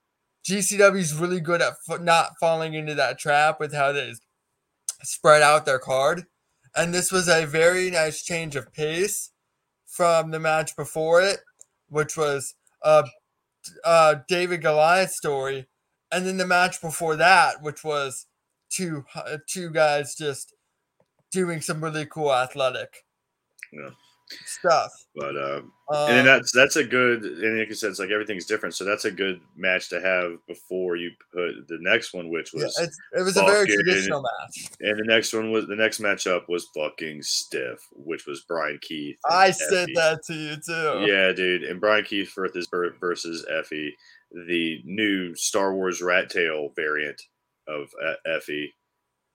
GCW 0.46 0.98
is 0.98 1.16
really 1.16 1.40
good 1.40 1.62
at 1.62 1.74
f- 1.90 2.02
not 2.02 2.32
falling 2.40 2.74
into 2.74 2.96
that 2.96 3.18
trap 3.18 3.60
with 3.60 3.74
how 3.74 3.94
they 3.94 4.14
spread 5.04 5.42
out 5.42 5.66
their 5.66 5.80
card. 5.80 6.26
And 6.76 6.94
this 6.94 7.12
was 7.12 7.28
a 7.28 7.46
very 7.46 7.90
nice 7.90 8.24
change 8.24 8.56
of 8.56 8.72
pace 8.74 9.32
from 9.86 10.32
the 10.32 10.40
match 10.40 10.76
before 10.76 11.22
it, 11.22 11.40
which 11.90 12.16
was 12.16 12.56
uh, 12.84 13.04
uh, 13.84 14.16
David 14.28 14.62
Goliath 14.62 15.12
story, 15.12 15.68
and 16.12 16.26
then 16.26 16.38
the 16.38 16.48
match 16.48 16.82
before 16.82 17.16
that, 17.16 17.62
which 17.62 17.84
was 17.84 18.28
two 18.70 19.04
uh, 19.16 19.38
two 19.48 19.72
guys 19.72 20.16
just 20.16 20.54
doing 21.32 21.62
some 21.62 21.84
really 21.84 22.06
cool 22.06 22.34
athletic. 22.34 23.04
Yeah 23.74 23.90
stuff. 24.46 24.92
But 25.16 25.36
um, 25.38 25.72
um, 25.94 26.12
and 26.12 26.28
that's 26.28 26.52
that's 26.52 26.76
a 26.76 26.84
good 26.84 27.24
and 27.24 27.60
like 27.60 27.70
I 27.70 27.74
said, 27.74 27.90
it's 27.90 28.00
like 28.00 28.10
everything's 28.10 28.46
different. 28.46 28.76
So 28.76 28.84
that's 28.84 29.06
a 29.06 29.12
good 29.12 29.42
match 29.56 29.90
to 29.90 30.02
have 30.02 30.38
before 30.48 30.96
you 30.96 31.12
put 31.34 31.68
the 31.68 31.78
next 31.82 32.14
one, 32.14 32.30
which 32.30 32.54
was 32.54 32.78
yeah, 32.80 33.20
it 33.20 33.24
was 33.24 33.38
a 33.38 33.44
very 33.44 33.68
traditional 33.68 34.22
match. 34.22 34.70
And 34.82 35.00
the 35.00 35.06
next 35.06 35.34
one 35.34 35.52
was 35.52 35.68
the 35.68 35.76
next 35.76 36.00
matchup 36.00 36.48
was 36.48 36.70
fucking 36.76 37.24
stiff, 37.24 37.80
which 37.94 38.26
was 38.26 38.42
Bryan 38.42 38.80
Keith. 38.82 39.18
I 39.30 39.52
said 39.52 39.90
that 39.96 40.24
to 40.28 40.34
you 40.34 40.56
too. 40.58 41.12
Yeah, 41.12 41.32
dude. 41.34 41.64
And 41.64 41.82
Bryan 41.82 42.06
Keith 42.06 42.34
versus 42.36 43.46
Effy, 43.52 43.90
the 44.32 44.82
new 44.86 45.36
Star 45.36 45.74
Wars 45.74 46.02
Rat 46.02 46.30
Tail 46.30 46.70
variant 46.76 47.22
of 47.68 47.90
Effy. 48.28 48.68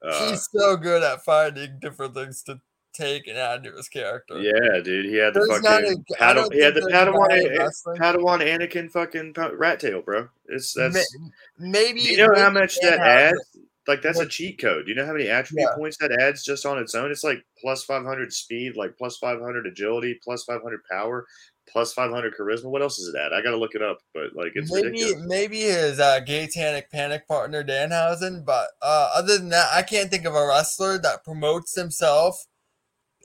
Uh, 0.02 0.30
He's 0.30 0.48
so 0.52 0.76
good 0.76 1.02
at 1.02 1.24
finding 1.24 1.78
different 1.80 2.14
things 2.14 2.42
to 2.42 2.60
take 2.94 3.26
and 3.26 3.36
add 3.36 3.64
to 3.64 3.72
his 3.72 3.88
character. 3.88 4.40
Yeah, 4.40 4.80
dude, 4.82 5.06
he 5.06 5.16
had 5.16 5.34
the 5.34 5.40
There's 5.40 5.60
fucking 5.60 6.04
a, 6.10 6.14
Padawan, 6.14 6.52
he 6.52 6.62
had 6.62 6.74
the 6.74 6.80
Padawan, 6.82 7.98
Padawan 7.98 8.40
Anakin 8.40 8.90
fucking 8.90 9.34
rat 9.56 9.80
tail, 9.80 10.02
bro. 10.02 10.28
It's 10.46 10.72
that's 10.72 11.16
maybe. 11.58 12.00
you 12.00 12.16
know 12.16 12.34
how 12.34 12.50
much 12.50 12.78
that 12.80 13.00
adds? 13.00 13.58
like 13.86 14.02
that's 14.02 14.20
a 14.20 14.26
cheat 14.26 14.60
code. 14.60 14.88
You 14.88 14.94
know 14.94 15.06
how 15.06 15.12
many 15.12 15.28
attribute 15.28 15.68
yeah. 15.70 15.76
points 15.76 15.96
that 15.98 16.12
adds 16.12 16.42
just 16.42 16.66
on 16.66 16.78
its 16.78 16.94
own? 16.94 17.10
It's 17.10 17.24
like 17.24 17.44
plus 17.60 17.84
500 17.84 18.32
speed, 18.32 18.76
like 18.76 18.96
plus 18.96 19.16
500 19.18 19.66
agility, 19.66 20.18
plus 20.22 20.44
500 20.44 20.80
power, 20.90 21.26
plus 21.68 21.92
500 21.92 22.34
charisma. 22.38 22.66
What 22.66 22.82
else 22.82 22.98
is 22.98 23.14
it 23.14 23.18
at? 23.18 23.32
I 23.32 23.42
got 23.42 23.50
to 23.50 23.56
look 23.56 23.74
it 23.74 23.82
up, 23.82 23.98
but 24.14 24.34
like 24.34 24.52
it's 24.54 24.72
maybe 24.72 24.88
ridiculous. 24.88 25.26
maybe 25.26 25.60
his 25.60 26.00
uh, 26.00 26.24
Satanic 26.24 26.90
Panic 26.90 27.28
partner 27.28 27.62
Danhausen, 27.62 28.44
but 28.44 28.68
uh, 28.80 29.10
other 29.14 29.38
than 29.38 29.50
that, 29.50 29.68
I 29.72 29.82
can't 29.82 30.10
think 30.10 30.24
of 30.24 30.34
a 30.34 30.46
wrestler 30.46 30.98
that 30.98 31.24
promotes 31.24 31.74
himself 31.74 32.46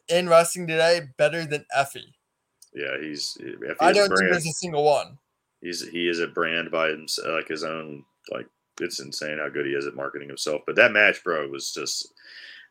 in 0.10 0.30
wrestling 0.30 0.67
today 0.67 1.02
better 1.17 1.45
than 1.45 1.65
Effy. 1.78 2.04
Yeah, 2.74 2.98
he's. 3.02 3.38
Effy 3.41 3.76
I 3.80 3.91
don't 3.91 4.10
think 4.10 4.32
there's 4.32 4.45
a 4.45 4.54
single 4.54 4.84
one. 4.84 5.17
He's 5.62 5.88
he 5.88 6.08
is 6.08 6.19
a 6.19 6.28
brand 6.28 6.72
by 6.72 6.89
himself, 6.89 7.28
like 7.28 7.48
his 7.48 7.63
own. 7.63 8.04
Like 8.32 8.48
it's 8.80 9.00
insane 9.00 9.39
how 9.39 9.50
good 9.50 9.65
he 9.65 9.74
is 9.74 9.88
at 9.88 9.95
marketing 9.95 10.28
himself. 10.28 10.62
But 10.65 10.76
that 10.76 10.91
match, 10.91 11.24
bro, 11.24 11.48
was 11.48 11.74
just 11.74 12.13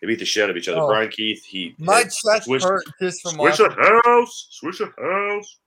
they 0.01 0.07
beat 0.07 0.19
the 0.19 0.25
shit 0.25 0.45
out 0.45 0.51
of 0.51 0.57
each 0.57 0.69
other. 0.69 0.81
Oh, 0.81 0.87
Bryan 0.87 1.11
Keith, 1.11 1.45
he 1.45 1.75
my 1.79 2.05
chest 2.05 2.45
switch, 2.45 2.63
hurt 2.63 2.85
just 3.01 3.23
from 3.23 3.35
switch 3.35 3.61
a 3.61 3.71
house, 3.71 4.49
switch 4.51 4.81
a 4.81 4.91
house. 5.01 5.59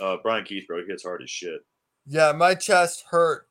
Uh, 0.00 0.16
Bryan 0.22 0.44
Keith, 0.44 0.66
bro, 0.66 0.80
he 0.80 0.86
hits 0.86 1.02
hard 1.02 1.22
as 1.22 1.30
shit. 1.30 1.60
Yeah, 2.06 2.32
my 2.32 2.54
chest 2.54 3.04
hurt 3.10 3.46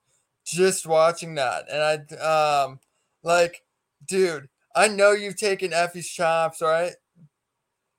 just 0.46 0.88
watching 0.88 1.36
that, 1.36 1.66
and 1.72 2.16
I 2.20 2.66
um 2.66 2.80
like, 3.24 3.62
dude, 4.08 4.50
I 4.76 4.88
know 4.88 5.12
you've 5.12 5.38
taken 5.38 5.72
Effy's 5.72 6.10
chops, 6.10 6.62
right? 6.62 6.94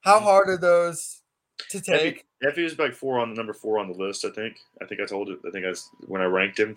How 0.04 0.20
hard 0.20 0.48
are 0.50 0.58
those 0.58 1.22
to 1.70 1.80
take? 1.80 2.26
Effy 2.44 2.64
was 2.64 2.78
like 2.78 2.94
four 2.94 3.18
on 3.18 3.30
the 3.30 3.36
number 3.36 3.54
four 3.54 3.78
on 3.78 3.88
the 3.88 3.96
list. 3.96 4.24
I 4.24 4.30
think. 4.30 4.58
I 4.82 4.84
think 4.84 5.00
I 5.00 5.06
told 5.06 5.30
it. 5.30 5.38
I 5.46 5.50
think 5.50 5.64
I 5.64 5.70
was, 5.70 5.88
when 6.06 6.20
I 6.20 6.26
ranked 6.26 6.58
him. 6.58 6.76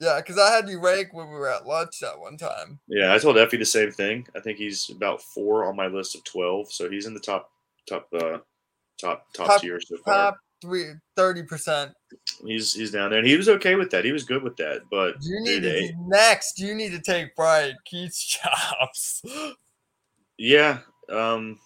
Yeah, 0.00 0.16
because 0.16 0.38
I 0.38 0.54
had 0.54 0.68
you 0.68 0.80
rank 0.80 1.12
when 1.12 1.28
we 1.28 1.34
were 1.34 1.50
at 1.50 1.66
lunch 1.66 2.00
that 2.00 2.18
one 2.18 2.36
time. 2.36 2.78
Yeah, 2.88 3.14
I 3.14 3.18
told 3.18 3.36
Effy 3.36 3.58
the 3.58 3.64
same 3.64 3.90
thing. 3.90 4.26
I 4.34 4.40
think 4.40 4.58
he's 4.58 4.90
about 4.90 5.22
four 5.22 5.64
on 5.64 5.76
my 5.76 5.86
list 5.86 6.14
of 6.14 6.24
twelve, 6.24 6.70
so 6.70 6.90
he's 6.90 7.06
in 7.06 7.14
the 7.14 7.20
top, 7.20 7.50
top, 7.88 8.08
uh, 8.14 8.38
top, 9.00 9.26
top, 9.34 9.48
top 9.48 9.60
tier 9.60 9.80
so 9.80 9.96
far. 10.04 10.14
Top 10.14 10.38
three, 10.62 10.92
30 11.16 11.42
percent. 11.44 11.92
He's 12.44 12.74
he's 12.74 12.90
down 12.90 13.10
there, 13.10 13.18
and 13.18 13.28
he 13.28 13.36
was 13.36 13.48
okay 13.48 13.74
with 13.74 13.90
that. 13.90 14.04
He 14.04 14.12
was 14.12 14.24
good 14.24 14.42
with 14.42 14.56
that. 14.56 14.82
But 14.90 15.16
you 15.20 15.40
need 15.40 15.62
to, 15.62 15.92
next. 16.06 16.58
You 16.58 16.74
need 16.74 16.92
to 16.92 17.00
take 17.00 17.34
Bryan 17.34 17.76
Keith's 17.86 18.24
chops. 18.26 19.22
yeah, 20.38 20.78
um, 21.10 21.58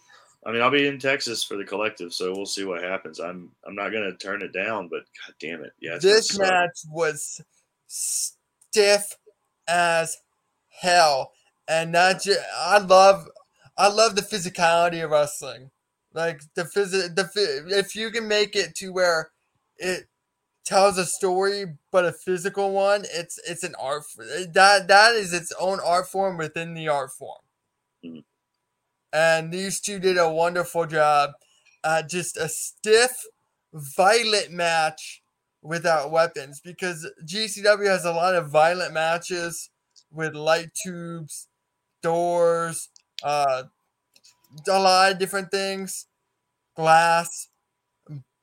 I 0.44 0.53
mean, 0.53 0.62
I'll 0.62 0.70
be 0.70 0.87
in 0.87 0.98
Texas 0.98 1.44
for 1.44 1.57
the 1.57 1.64
collective, 1.64 2.14
so 2.14 2.33
we'll 2.33 2.46
see 2.46 2.64
what 2.64 2.83
happens. 2.83 3.20
I'm 3.20 3.50
I'm 3.66 3.74
not 3.74 3.90
gonna 3.90 4.16
turn 4.16 4.42
it 4.42 4.53
down, 4.53 4.88
but 4.88 5.00
god 5.26 5.35
damn 5.38 5.62
it, 5.62 5.72
yeah. 5.81 5.98
This 6.00 6.38
match 6.38 6.81
was 6.88 7.40
stiff 7.87 9.16
as 9.68 10.16
hell, 10.68 11.33
and 11.68 11.92
not 11.92 12.22
just. 12.22 12.40
I 12.57 12.79
love, 12.79 13.29
I 13.76 13.88
love 13.88 14.16
the 14.16 14.22
physicality 14.22 15.05
of 15.05 15.11
wrestling. 15.11 15.70
Like 16.14 16.40
the 16.55 16.62
phys, 16.62 16.90
the 16.90 17.79
if 17.79 17.94
you 17.94 18.11
can 18.11 18.26
make 18.26 18.57
it 18.57 18.74
to 18.76 18.92
where 18.92 19.31
it 19.76 20.07
tells 20.64 20.98
a 20.98 21.05
story, 21.05 21.66
but 21.92 22.05
a 22.05 22.12
physical 22.12 22.72
one, 22.72 23.05
it's 23.12 23.38
it's 23.46 23.62
an 23.62 23.74
art. 23.79 24.05
That 24.16 24.88
that 24.88 25.14
is 25.14 25.33
its 25.33 25.53
own 25.61 25.81
art 25.85 26.09
form 26.09 26.38
within 26.38 26.74
the 26.74 26.88
art 26.88 27.11
form. 27.12 27.42
Mm-hmm. 28.05 28.20
And 29.12 29.53
these 29.53 29.81
two 29.81 29.99
did 29.99 30.18
a 30.18 30.31
wonderful 30.31 30.87
job. 30.87 31.31
Uh, 31.83 32.03
just 32.03 32.37
a 32.37 32.49
stiff, 32.49 33.25
violent 33.73 34.51
match 34.51 35.23
without 35.62 36.11
weapons 36.11 36.61
because 36.61 37.11
GCW 37.25 37.87
has 37.87 38.05
a 38.05 38.12
lot 38.12 38.35
of 38.35 38.51
violent 38.51 38.92
matches 38.92 39.70
with 40.12 40.35
light 40.35 40.70
tubes, 40.75 41.49
doors, 42.03 42.88
uh, 43.23 43.64
a 44.68 44.79
lot 44.79 45.12
of 45.12 45.18
different 45.18 45.51
things, 45.51 46.07
glass. 46.75 47.49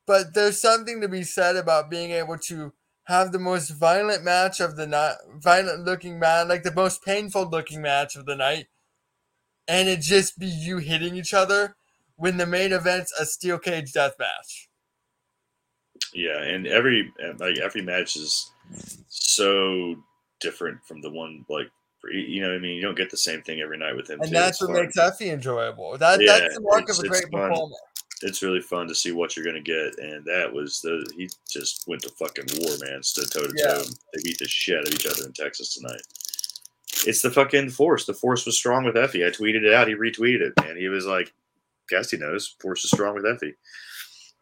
But 0.06 0.34
there's 0.34 0.62
something 0.62 1.02
to 1.02 1.10
be 1.10 1.24
said 1.24 1.56
about 1.56 1.90
being 1.90 2.12
able 2.12 2.38
to 2.40 2.74
have 3.06 3.32
the 3.32 3.40
most 3.40 3.70
violent 3.70 4.24
match 4.24 4.60
of 4.60 4.76
the 4.76 4.88
night, 4.88 5.16
violent 5.36 5.86
looking 5.86 6.20
match, 6.20 6.48
like 6.48 6.64
the 6.64 6.74
most 6.74 7.04
painful 7.04 7.50
looking 7.50 7.82
match 7.82 8.16
of 8.16 8.26
the 8.26 8.36
night, 8.36 8.68
and 9.68 9.90
it 9.90 10.02
just 10.02 10.40
be 10.40 10.48
you 10.48 10.78
hitting 10.78 11.16
each 11.16 11.34
other 11.34 11.76
when 12.16 12.38
the 12.38 12.46
main 12.46 12.74
event's 12.74 13.14
a 13.20 13.26
steel 13.26 13.60
cage 13.60 13.94
death 13.94 14.14
match. 14.20 14.70
Yeah, 16.14 16.42
and 16.42 16.68
every 16.68 17.12
like 17.38 17.58
every 17.58 17.82
match 17.82 18.16
is 18.16 18.52
so 19.08 19.96
different 20.40 20.80
from 20.86 21.02
the 21.02 21.10
one 21.10 21.46
like 21.50 21.68
you 22.12 22.42
know 22.42 22.54
I 22.54 22.60
mean 22.60 22.76
you 22.76 22.82
don't 22.82 22.98
get 22.98 23.10
the 23.10 23.18
same 23.18 23.42
thing 23.42 23.60
every 23.62 23.78
night 23.78 23.96
with 23.96 24.10
him. 24.10 24.20
And 24.22 24.30
too. 24.30 24.34
that's 24.34 24.62
it's 24.62 24.70
what 24.70 24.76
fun. 24.76 24.86
makes 24.86 24.98
Effy 24.98 25.34
enjoyable. 25.34 25.98
That 25.98 26.22
yeah, 26.22 26.40
that's 26.40 26.56
the 26.56 26.62
mark 26.62 26.90
of 26.90 27.00
a 27.00 27.08
great 27.08 27.24
fun. 27.32 27.50
performer. 27.50 27.76
It's 28.24 28.42
really 28.42 28.62
fun 28.62 28.88
to 28.88 28.96
see 28.96 29.12
what 29.12 29.36
you're 29.36 29.46
gonna 29.46 29.62
get, 29.62 30.00
and 30.00 30.26
that 30.26 30.52
was 30.52 30.82
the 30.82 31.08
he 31.16 31.30
just 31.50 31.84
went 31.88 32.02
to 32.04 32.10
fucking 32.18 32.46
war, 32.60 32.76
man. 32.84 33.04
Stood 33.04 33.32
toe 33.32 33.42
to 33.42 33.64
toe. 33.64 33.84
They 34.14 34.22
beat 34.24 34.40
the 34.40 34.48
shit 34.48 34.80
out 34.80 34.88
of 34.88 34.94
each 34.94 35.06
other 35.06 35.26
in 35.26 35.34
Texas 35.34 35.76
tonight. 35.76 36.02
It's 37.06 37.22
the 37.22 37.32
fucking 37.32 37.70
force. 37.70 38.06
The 38.06 38.14
force 38.14 38.46
was 38.46 38.58
strong 38.58 38.86
with 38.86 38.96
Effy. 38.96 39.26
I 39.26 39.32
tweeted 39.32 39.64
it 39.64 39.74
out. 39.74 39.88
He 39.88 39.96
retweeted 39.96 40.42
it, 40.42 40.54
and 40.66 40.78
he 40.78 40.88
was 40.88 41.06
like, 41.06 41.34
"Guess 41.90 42.12
he 42.12 42.18
knows. 42.18 42.56
Force 42.60 42.84
is 42.84 42.92
strong 42.92 43.16
with 43.16 43.26
Effy." 43.26 43.54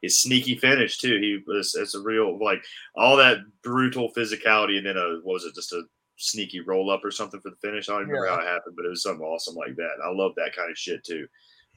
his 0.06 0.22
sneaky 0.22 0.56
finish 0.56 0.98
too. 0.98 1.18
He 1.20 1.40
was 1.46 1.76
it's 1.76 1.96
a 1.96 2.02
real 2.02 2.38
like 2.44 2.64
all 2.96 3.18
that 3.18 3.40
brutal 3.64 4.12
physicality, 4.16 4.78
and 4.78 4.86
then 4.86 4.98
a 4.98 5.20
what 5.24 5.34
was 5.34 5.46
it? 5.46 5.56
Just 5.56 5.74
a 5.74 5.84
sneaky 6.18 6.62
roll 6.62 6.90
up 6.90 7.04
or 7.04 7.12
something 7.12 7.42
for 7.42 7.50
the 7.50 7.56
finish. 7.58 7.90
I 7.90 7.94
don't 7.94 8.08
remember 8.08 8.28
yeah. 8.28 8.36
how 8.36 8.42
it 8.42 8.48
happened, 8.48 8.76
but 8.76 8.86
it 8.86 8.90
was 8.90 9.04
something 9.04 9.26
awesome 9.26 9.56
like 9.56 9.76
that. 9.76 9.96
And 9.96 10.04
I 10.04 10.12
love 10.12 10.34
that 10.38 10.56
kind 10.56 10.72
of 10.72 10.78
shit 10.78 11.04
too, 11.04 11.28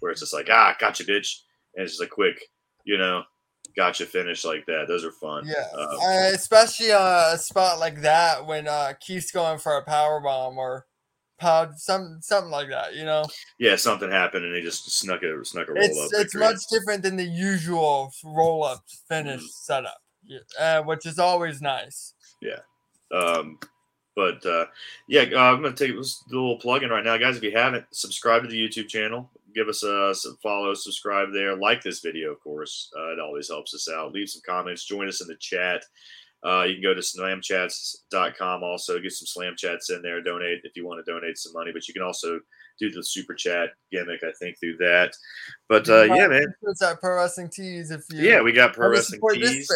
where 0.00 0.12
it's 0.12 0.20
just 0.20 0.35
like 0.35 0.48
ah, 0.50 0.76
gotcha, 0.78 1.04
bitch, 1.04 1.40
and 1.74 1.85
it's 1.85 1.92
just 1.92 2.02
a 2.02 2.07
quick, 2.07 2.40
you 2.85 2.98
know, 2.98 3.22
gotcha 3.78 4.04
finish 4.04 4.44
like 4.44 4.66
that. 4.66 4.86
Those 4.88 5.04
are 5.04 5.12
fun. 5.12 5.46
Yeah, 5.46 5.64
um, 5.80 5.98
uh, 6.02 6.30
especially 6.34 6.90
uh, 6.90 7.34
a 7.34 7.38
spot 7.38 7.78
like 7.78 8.02
that 8.02 8.44
when 8.44 8.66
uh, 8.66 8.94
Keith's 9.00 9.30
going 9.30 9.58
for 9.58 9.76
a 9.76 9.84
power 9.84 10.20
bomb 10.20 10.58
or 10.58 10.84
pod, 11.38 11.78
some 11.78 12.18
something 12.20 12.50
like 12.50 12.68
that, 12.70 12.96
you 12.96 13.04
know. 13.04 13.24
Yeah, 13.60 13.76
something 13.76 14.10
happened 14.10 14.44
and 14.44 14.52
they 14.52 14.62
just 14.62 14.90
snuck 14.90 15.22
a 15.22 15.44
snuck 15.44 15.68
a 15.68 15.72
roll 15.72 15.84
it's, 15.84 15.98
up. 15.98 16.20
It's 16.20 16.34
much 16.34 16.58
different 16.70 17.04
than 17.04 17.16
the 17.16 17.24
usual 17.24 18.12
roll 18.24 18.64
up 18.64 18.82
finish 19.08 19.42
mm. 19.42 19.48
setup, 19.48 20.02
uh, 20.58 20.82
which 20.82 21.06
is 21.06 21.20
always 21.20 21.62
nice. 21.62 22.14
Yeah. 22.42 22.60
Um, 23.16 23.61
but 24.16 24.44
uh, 24.44 24.66
yeah, 25.07 25.26
uh, 25.32 25.53
I'm 25.53 25.62
gonna 25.62 25.76
take 25.76 25.94
this 25.94 26.24
little 26.28 26.59
plug 26.59 26.82
in 26.82 26.90
right 26.90 27.05
now, 27.05 27.16
guys. 27.16 27.36
If 27.36 27.44
you 27.44 27.57
haven't 27.57 27.86
subscribed 27.92 28.44
to 28.44 28.50
the 28.50 28.61
YouTube 28.61 28.88
channel, 28.88 29.30
give 29.59 29.68
us 29.68 29.82
a 29.82 30.14
follow, 30.42 30.72
subscribe 30.74 31.28
there, 31.32 31.56
like 31.56 31.82
this 31.82 32.00
video, 32.00 32.30
of 32.30 32.40
course. 32.40 32.90
Uh, 32.96 33.12
it 33.12 33.20
always 33.20 33.48
helps 33.48 33.74
us 33.74 33.88
out. 33.92 34.12
Leave 34.12 34.28
some 34.28 34.42
comments, 34.46 34.86
join 34.86 35.09
us 35.09 35.20
in 35.20 35.26
the 35.26 35.36
chat. 35.40 35.82
Uh, 36.46 36.62
you 36.62 36.74
can 36.74 36.82
go 36.82 36.94
to 36.94 37.00
slamchats.com 37.00 38.62
also, 38.62 39.00
get 39.00 39.11
some 39.11 39.26
slam 39.26 39.54
chats 39.56 39.90
in 39.90 40.00
there, 40.02 40.22
donate 40.22 40.61
if 40.62 40.76
you 40.76 40.86
want 40.86 41.04
to 41.04 41.12
donate 41.12 41.36
some 41.36 41.52
money, 41.52 41.72
but 41.72 41.88
you 41.88 41.94
can 41.94 42.04
also 42.04 42.38
do 42.78 42.90
the 42.90 43.02
super 43.02 43.34
chat 43.34 43.70
gimmick, 43.90 44.22
I 44.22 44.30
think, 44.38 44.56
through 44.61 44.76
that. 44.76 45.12
But 45.68 45.88
uh, 45.88 46.04
yeah, 46.04 46.28
man. 46.28 46.46
It's 46.62 46.80
at 46.80 47.00
Pro 47.00 47.16
Wrestling 47.16 47.50
Tees. 47.52 47.90
If 47.90 48.04
you 48.12 48.20
yeah, 48.20 48.40
we 48.40 48.52
got 48.52 48.74
Pro 48.74 48.88
Wrestling 48.88 49.20
Tees. 49.32 49.68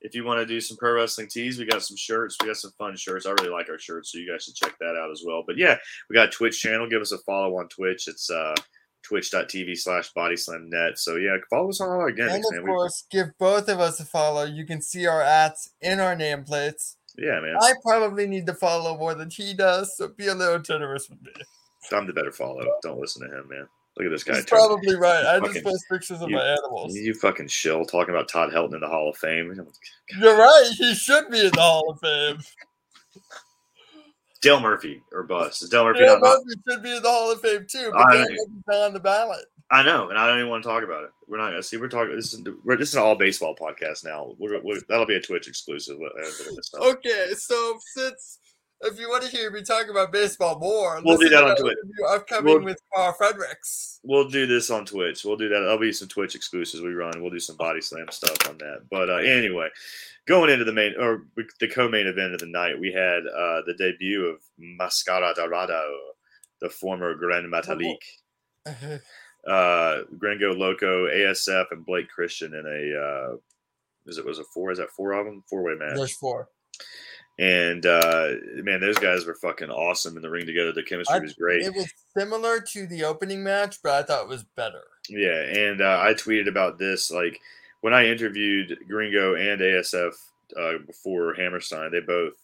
If 0.00 0.14
you 0.14 0.24
want 0.24 0.38
to 0.38 0.46
do 0.46 0.60
some 0.60 0.76
Pro 0.76 0.92
Wrestling 0.92 1.26
Tees, 1.26 1.58
we 1.58 1.64
got 1.64 1.82
some 1.82 1.96
shirts. 1.96 2.36
We 2.40 2.46
got 2.46 2.56
some 2.56 2.70
fun 2.78 2.96
shirts. 2.96 3.26
I 3.26 3.30
really 3.32 3.50
like 3.50 3.68
our 3.68 3.80
shirts, 3.80 4.12
so 4.12 4.18
you 4.18 4.30
guys 4.30 4.44
should 4.44 4.54
check 4.54 4.78
that 4.78 4.96
out 4.96 5.10
as 5.10 5.24
well. 5.26 5.42
But 5.44 5.58
yeah, 5.58 5.76
we 6.08 6.14
got 6.14 6.30
Twitch 6.30 6.60
channel. 6.60 6.88
Give 6.88 7.02
us 7.02 7.10
a 7.10 7.18
follow 7.18 7.58
on 7.58 7.68
Twitch. 7.68 8.06
It's 8.06 8.30
uh 8.30 8.54
twitch.tv 9.02 9.76
slash 9.78 10.12
bodyslamnet. 10.12 10.98
So 10.98 11.16
yeah, 11.16 11.36
follow 11.48 11.70
us 11.70 11.80
on 11.80 11.88
all 11.90 12.00
our 12.00 12.10
gimmicks. 12.10 12.34
And 12.34 12.58
of 12.58 12.64
man. 12.64 12.74
course, 12.74 13.04
we... 13.12 13.18
give 13.18 13.28
both 13.38 13.68
of 13.68 13.80
us 13.80 14.00
a 14.00 14.04
follow. 14.04 14.44
You 14.44 14.66
can 14.66 14.82
see 14.82 15.06
our 15.06 15.22
ads 15.22 15.70
in 15.80 16.00
our 16.00 16.14
nameplates. 16.14 16.96
Yeah, 17.16 17.40
man. 17.40 17.56
I 17.60 17.72
probably 17.82 18.26
need 18.26 18.46
to 18.46 18.54
follow 18.54 18.96
more 18.96 19.14
than 19.14 19.30
he 19.30 19.52
does, 19.52 19.96
so 19.96 20.08
be 20.08 20.28
a 20.28 20.34
little 20.34 20.60
generous 20.60 21.08
with 21.08 21.20
me. 21.22 21.32
I'm 21.92 22.06
the 22.06 22.12
better 22.12 22.32
follow. 22.32 22.64
Don't 22.82 23.00
listen 23.00 23.28
to 23.28 23.38
him, 23.38 23.48
man. 23.48 23.66
Look 23.96 24.06
at 24.06 24.10
this 24.10 24.24
guy. 24.24 24.36
He's 24.36 24.44
probably 24.44 24.94
right. 24.98 25.24
I 25.24 25.38
fucking, 25.40 25.54
just 25.54 25.64
post 25.64 25.84
pictures 25.90 26.22
of 26.22 26.30
you, 26.30 26.36
my 26.36 26.44
animals. 26.44 26.94
You 26.94 27.14
fucking 27.14 27.48
shill 27.48 27.84
talking 27.84 28.14
about 28.14 28.28
Todd 28.28 28.52
Helton 28.52 28.74
in 28.74 28.80
the 28.80 28.88
Hall 28.88 29.10
of 29.10 29.16
Fame. 29.16 29.52
You're 30.20 30.38
right. 30.38 30.70
He 30.76 30.94
should 30.94 31.28
be 31.30 31.46
in 31.46 31.52
the 31.52 31.60
Hall 31.60 31.90
of 31.90 32.00
Fame. 32.00 32.38
Dale 34.40 34.60
Murphy 34.60 35.02
or 35.12 35.22
bust. 35.24 35.62
Is 35.62 35.68
Dale 35.68 35.84
Murphy 35.84 36.00
Dale 36.00 36.20
Murphy 36.20 36.60
should 36.68 36.82
be 36.82 36.96
in 36.96 37.02
the 37.02 37.08
Hall 37.08 37.32
of 37.32 37.40
Fame 37.40 37.66
too, 37.68 37.90
but 37.92 38.10
Dale 38.10 38.20
Murphy's 38.20 38.40
on 38.68 38.92
the 38.92 39.00
ballot. 39.00 39.44
I 39.70 39.82
know, 39.82 40.08
and 40.08 40.18
I 40.18 40.26
don't 40.26 40.38
even 40.38 40.48
want 40.48 40.62
to 40.62 40.68
talk 40.68 40.82
about 40.82 41.04
it. 41.04 41.10
We're 41.26 41.36
not 41.36 41.50
gonna 41.50 41.62
see. 41.62 41.76
We're 41.76 41.88
talking. 41.88 42.16
This 42.16 42.32
is 42.32 42.42
we're, 42.64 42.76
this 42.76 42.90
is 42.90 42.94
an 42.94 43.02
all 43.02 43.16
baseball 43.16 43.54
podcast 43.54 44.04
now. 44.04 44.34
We're, 44.38 44.60
we're, 44.62 44.80
that'll 44.88 45.06
be 45.06 45.16
a 45.16 45.20
Twitch 45.20 45.46
exclusive. 45.46 45.98
okay, 46.80 47.26
so 47.36 47.78
since 47.94 48.38
if 48.82 48.98
you 48.98 49.08
want 49.08 49.24
to 49.24 49.28
hear 49.28 49.50
me 49.50 49.62
talk 49.62 49.88
about 49.88 50.12
baseball 50.12 50.58
more, 50.58 51.00
we'll 51.04 51.16
do 51.16 51.28
that 51.28 51.44
on 51.44 51.56
Twitch. 51.56 51.76
Upcoming 52.08 52.54
we'll, 52.54 52.64
with 52.64 52.80
Karl 52.94 53.12
Fredericks. 53.12 54.00
We'll 54.02 54.28
do 54.28 54.46
this 54.46 54.70
on 54.70 54.84
Twitch. 54.84 55.24
We'll 55.24 55.36
do 55.36 55.48
that. 55.48 55.60
There'll 55.60 55.78
be 55.78 55.92
some 55.92 56.08
Twitch 56.08 56.34
exclusives 56.34 56.82
we 56.82 56.92
run. 56.92 57.20
We'll 57.20 57.30
do 57.30 57.40
some 57.40 57.56
body 57.56 57.80
slam 57.80 58.06
stuff 58.10 58.48
on 58.48 58.58
that. 58.58 58.84
But 58.90 59.10
uh, 59.10 59.16
anyway, 59.16 59.68
going 60.26 60.50
into 60.50 60.64
the 60.64 60.72
main 60.72 60.94
or 60.98 61.24
the 61.60 61.68
co-main 61.68 62.06
event 62.06 62.34
of 62.34 62.40
the 62.40 62.46
night, 62.46 62.78
we 62.78 62.92
had 62.92 63.26
uh, 63.26 63.62
the 63.66 63.74
debut 63.78 64.26
of 64.26 64.40
Mascara 64.58 65.34
Dorado, 65.34 65.84
the 66.60 66.70
former 66.70 67.14
Gran 67.14 67.50
Metalik. 67.50 67.96
uh, 69.48 70.02
Gringo 70.18 70.52
Loco, 70.52 71.06
ASF, 71.06 71.66
and 71.72 71.84
Blake 71.84 72.08
Christian 72.08 72.54
in 72.54 72.66
a 72.66 73.00
uh, 73.00 73.36
is 74.06 74.18
it 74.18 74.24
was 74.24 74.38
a 74.38 74.44
four? 74.44 74.70
Is 74.70 74.78
that 74.78 74.90
four 74.90 75.12
of 75.12 75.26
them? 75.26 75.42
Four 75.48 75.62
way 75.62 75.74
match. 75.74 75.96
There's 75.96 76.16
four. 76.16 76.48
And 77.38 77.86
uh, 77.86 78.30
man, 78.56 78.80
those 78.80 78.98
guys 78.98 79.24
were 79.24 79.36
fucking 79.36 79.70
awesome 79.70 80.16
in 80.16 80.22
the 80.22 80.30
ring 80.30 80.46
together. 80.46 80.72
The 80.72 80.82
chemistry 80.82 81.16
I, 81.16 81.20
was 81.20 81.34
great. 81.34 81.62
It 81.62 81.74
was 81.74 81.92
similar 82.16 82.60
to 82.60 82.86
the 82.86 83.04
opening 83.04 83.44
match, 83.44 83.76
but 83.82 83.92
I 83.92 84.02
thought 84.02 84.24
it 84.24 84.28
was 84.28 84.44
better. 84.56 84.82
Yeah, 85.08 85.42
and 85.42 85.80
uh, 85.80 86.00
I 86.02 86.14
tweeted 86.14 86.48
about 86.48 86.78
this 86.78 87.10
like 87.12 87.40
when 87.80 87.94
I 87.94 88.06
interviewed 88.06 88.76
Gringo 88.88 89.36
and 89.36 89.60
ASF 89.60 90.14
uh, 90.56 90.78
before 90.86 91.34
Hammerstein. 91.34 91.92
They 91.92 92.00
both 92.00 92.34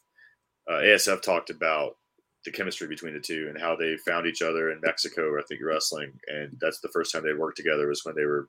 uh, 0.69 0.75
ASF 0.75 1.23
talked 1.23 1.51
about 1.51 1.97
the 2.45 2.51
chemistry 2.51 2.87
between 2.87 3.15
the 3.15 3.21
two 3.21 3.47
and 3.49 3.61
how 3.61 3.75
they 3.75 3.97
found 3.97 4.27
each 4.27 4.43
other 4.43 4.71
in 4.71 4.81
Mexico, 4.83 5.39
I 5.39 5.43
think 5.49 5.61
wrestling, 5.65 6.13
and 6.29 6.57
that's 6.61 6.81
the 6.81 6.91
first 6.91 7.13
time 7.13 7.23
they 7.23 7.33
worked 7.33 7.57
together 7.57 7.89
was 7.89 8.05
when 8.05 8.15
they 8.15 8.25
were, 8.25 8.49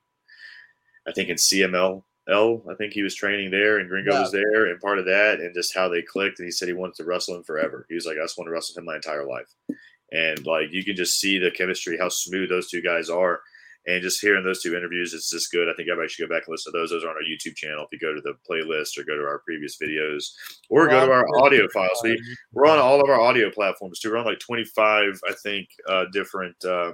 I 1.08 1.14
think 1.14 1.30
in 1.30 1.38
CML 1.38 2.04
L. 2.30 2.63
I 2.69 2.76
think 2.76 2.93
he 2.93 3.03
was 3.03 3.15
training 3.15 3.51
there, 3.51 3.80
and 3.80 3.89
Gringo 3.89 4.13
yeah. 4.13 4.21
was 4.21 4.32
there, 4.32 4.67
and 4.67 4.80
part 4.80 4.99
of 4.99 5.05
that, 5.05 5.39
and 5.39 5.53
just 5.53 5.76
how 5.76 5.88
they 5.88 6.01
clicked. 6.01 6.39
And 6.39 6.45
he 6.45 6.51
said 6.51 6.67
he 6.67 6.73
wanted 6.73 6.95
to 6.95 7.05
wrestle 7.05 7.36
him 7.36 7.43
forever. 7.43 7.86
He 7.89 7.95
was 7.95 8.05
like, 8.05 8.17
I 8.17 8.23
just 8.23 8.38
want 8.38 8.47
to 8.47 8.51
wrestle 8.51 8.78
him 8.78 8.86
my 8.86 8.95
entire 8.95 9.28
life. 9.28 9.53
And 10.11 10.45
like 10.45 10.71
you 10.71 10.84
can 10.84 10.95
just 10.95 11.19
see 11.19 11.38
the 11.38 11.51
chemistry, 11.51 11.97
how 11.99 12.09
smooth 12.09 12.49
those 12.49 12.69
two 12.69 12.82
guys 12.82 13.09
are. 13.09 13.41
And 13.88 14.01
just 14.01 14.19
hearing 14.19 14.43
those 14.43 14.63
two 14.63 14.76
interviews, 14.76 15.13
it's 15.13 15.30
just 15.30 15.51
good. 15.51 15.69
I 15.69 15.73
think 15.76 15.89
everybody 15.89 16.09
should 16.09 16.28
go 16.28 16.36
back 16.36 16.47
and 16.47 16.53
listen 16.53 16.73
to 16.73 16.80
those. 16.80 16.89
Those 16.89 17.03
are 17.03 17.09
on 17.09 17.17
our 17.17 17.21
YouTube 17.21 17.55
channel. 17.55 17.86
If 17.86 17.89
you 17.91 17.99
go 17.99 18.15
to 18.15 18.21
the 18.21 18.34
playlist 18.49 18.97
or 18.97 19.03
go 19.03 19.15
to 19.15 19.23
our 19.23 19.43
previous 19.45 19.78
videos 19.78 20.26
or 20.71 20.88
go 20.88 21.05
to 21.05 21.11
our 21.11 21.28
audio 21.43 21.67
files. 21.71 22.01
We, 22.03 22.19
we're 22.51 22.65
on 22.65 22.80
all 22.80 22.99
of 22.99 23.07
our 23.07 23.21
audio 23.21 23.51
platforms 23.51 23.99
too. 23.99 24.09
We're 24.09 24.17
on 24.17 24.26
like 24.26 24.39
25, 24.39 25.19
I 25.30 25.34
think, 25.43 25.67
uh, 25.88 26.05
different 26.11 26.55
uh, 26.65 26.93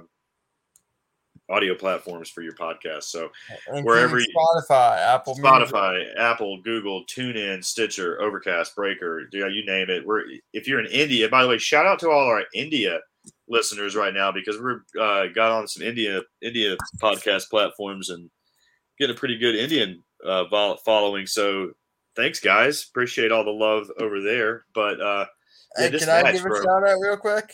audio 1.52 1.74
platforms 1.74 2.30
for 2.30 2.42
your 2.42 2.54
podcast. 2.54 3.04
So 3.04 3.30
Including 3.66 3.84
wherever 3.84 4.18
you, 4.18 4.26
Spotify, 4.36 4.98
Apple, 4.98 5.36
Spotify, 5.36 5.98
Music. 5.98 6.14
Apple, 6.18 6.62
Google, 6.62 7.04
TuneIn, 7.04 7.64
Stitcher, 7.64 8.20
Overcast, 8.20 8.74
Breaker, 8.74 9.28
yeah, 9.32 9.48
you 9.48 9.64
name 9.66 9.90
it. 9.90 10.04
We're 10.06 10.22
if 10.52 10.66
you're 10.66 10.80
in 10.80 10.86
India. 10.86 11.28
By 11.28 11.42
the 11.42 11.48
way, 11.48 11.58
shout 11.58 11.86
out 11.86 11.98
to 12.00 12.10
all 12.10 12.26
our 12.26 12.44
India 12.54 13.00
listeners 13.48 13.94
right 13.94 14.14
now 14.14 14.32
because 14.32 14.58
we're 14.60 14.80
uh, 15.00 15.26
got 15.34 15.52
on 15.52 15.68
some 15.68 15.86
India 15.86 16.22
India 16.40 16.76
podcast 17.00 17.50
platforms 17.50 18.10
and 18.10 18.30
getting 18.98 19.14
a 19.14 19.18
pretty 19.18 19.38
good 19.38 19.54
Indian 19.54 20.02
uh, 20.26 20.44
following. 20.84 21.26
So 21.26 21.72
thanks, 22.16 22.40
guys. 22.40 22.86
Appreciate 22.88 23.30
all 23.30 23.44
the 23.44 23.50
love 23.50 23.88
over 23.98 24.20
there. 24.20 24.64
But 24.74 25.00
uh, 25.00 25.26
yeah, 25.78 25.88
hey, 25.88 25.98
can 25.98 26.08
I 26.08 26.32
give 26.32 26.44
a 26.44 26.56
shout 26.56 26.88
out 26.88 26.98
real 27.00 27.16
quick? 27.16 27.52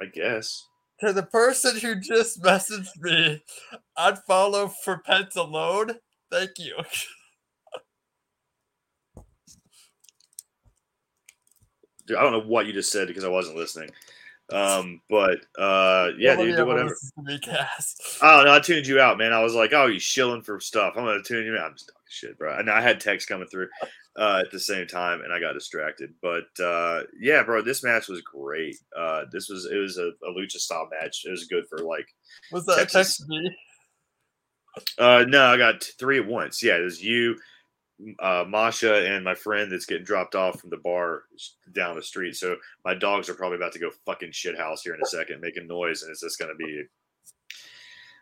I 0.00 0.06
guess 0.06 0.67
to 1.00 1.12
the 1.12 1.22
person 1.22 1.78
who 1.78 1.96
just 1.96 2.42
messaged 2.42 3.00
me, 3.00 3.42
I'd 3.96 4.18
follow 4.20 4.68
for 4.68 4.98
pets 4.98 5.36
alone. 5.36 5.92
Thank 6.30 6.58
you. 6.58 6.76
Dude, 12.06 12.16
I 12.16 12.22
don't 12.22 12.32
know 12.32 12.40
what 12.40 12.66
you 12.66 12.72
just 12.72 12.90
said 12.90 13.06
because 13.06 13.24
I 13.24 13.28
wasn't 13.28 13.58
listening. 13.58 13.90
Um, 14.50 15.02
but 15.10 15.40
uh, 15.58 16.08
yeah, 16.16 16.34
dude, 16.34 16.56
do 16.56 16.64
whatever. 16.64 16.96
Oh 18.22 18.42
no, 18.46 18.54
I 18.54 18.60
tuned 18.60 18.86
you 18.86 18.98
out, 18.98 19.18
man. 19.18 19.34
I 19.34 19.42
was 19.42 19.54
like, 19.54 19.74
oh, 19.74 19.86
you 19.86 19.98
shilling 19.98 20.40
for 20.40 20.58
stuff. 20.58 20.94
I'm 20.96 21.04
gonna 21.04 21.22
tune 21.22 21.44
you 21.44 21.54
out. 21.58 21.66
I'm 21.66 21.74
just 21.74 21.88
talking 21.88 22.00
shit, 22.08 22.38
bro. 22.38 22.56
And 22.56 22.70
I 22.70 22.80
had 22.80 22.98
text 22.98 23.28
coming 23.28 23.46
through 23.46 23.68
uh, 24.18 24.42
at 24.44 24.50
the 24.50 24.58
same 24.58 24.86
time, 24.86 25.20
and 25.20 25.32
I 25.32 25.38
got 25.38 25.52
distracted. 25.52 26.12
But 26.20 26.48
uh, 26.62 27.02
yeah, 27.18 27.42
bro, 27.44 27.62
this 27.62 27.84
match 27.84 28.08
was 28.08 28.20
great. 28.22 28.76
Uh, 28.96 29.24
this 29.30 29.48
was 29.48 29.66
it 29.66 29.76
was 29.76 29.96
a, 29.96 30.08
a 30.26 30.32
lucha 30.36 30.58
style 30.58 30.88
match. 30.90 31.22
It 31.24 31.30
was 31.30 31.44
good 31.44 31.64
for 31.68 31.78
like. 31.78 32.08
Was 32.50 32.66
that 32.66 32.78
Texas. 32.78 33.18
text 33.18 33.28
me? 33.28 33.56
Uh, 34.98 35.24
no, 35.28 35.46
I 35.46 35.56
got 35.56 35.82
three 35.98 36.18
at 36.18 36.26
once. 36.26 36.62
Yeah, 36.62 36.76
it 36.76 36.84
was 36.84 37.02
you, 37.02 37.36
uh, 38.20 38.44
Masha, 38.46 39.06
and 39.06 39.24
my 39.24 39.34
friend 39.34 39.70
that's 39.70 39.86
getting 39.86 40.04
dropped 40.04 40.34
off 40.34 40.60
from 40.60 40.70
the 40.70 40.76
bar 40.76 41.22
down 41.72 41.96
the 41.96 42.02
street. 42.02 42.36
So 42.36 42.56
my 42.84 42.94
dogs 42.94 43.28
are 43.28 43.34
probably 43.34 43.56
about 43.56 43.72
to 43.72 43.80
go 43.80 43.90
fucking 44.06 44.32
shit 44.32 44.56
house 44.56 44.82
here 44.82 44.94
in 44.94 45.02
a 45.02 45.06
second, 45.06 45.40
making 45.40 45.66
noise, 45.66 46.02
and 46.02 46.10
it's 46.10 46.20
just 46.20 46.38
going 46.38 46.50
to 46.50 46.64
be 46.64 46.84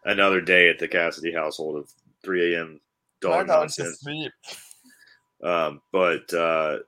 another 0.04 0.40
day 0.40 0.68
at 0.68 0.78
the 0.78 0.88
Cassidy 0.88 1.32
household 1.32 1.76
of 1.76 1.90
3 2.24 2.54
a.m. 2.54 2.80
dog 3.20 3.48
nonsense. 3.48 4.02
Um, 5.42 5.80
but 5.92 6.32
uh, 6.32 6.78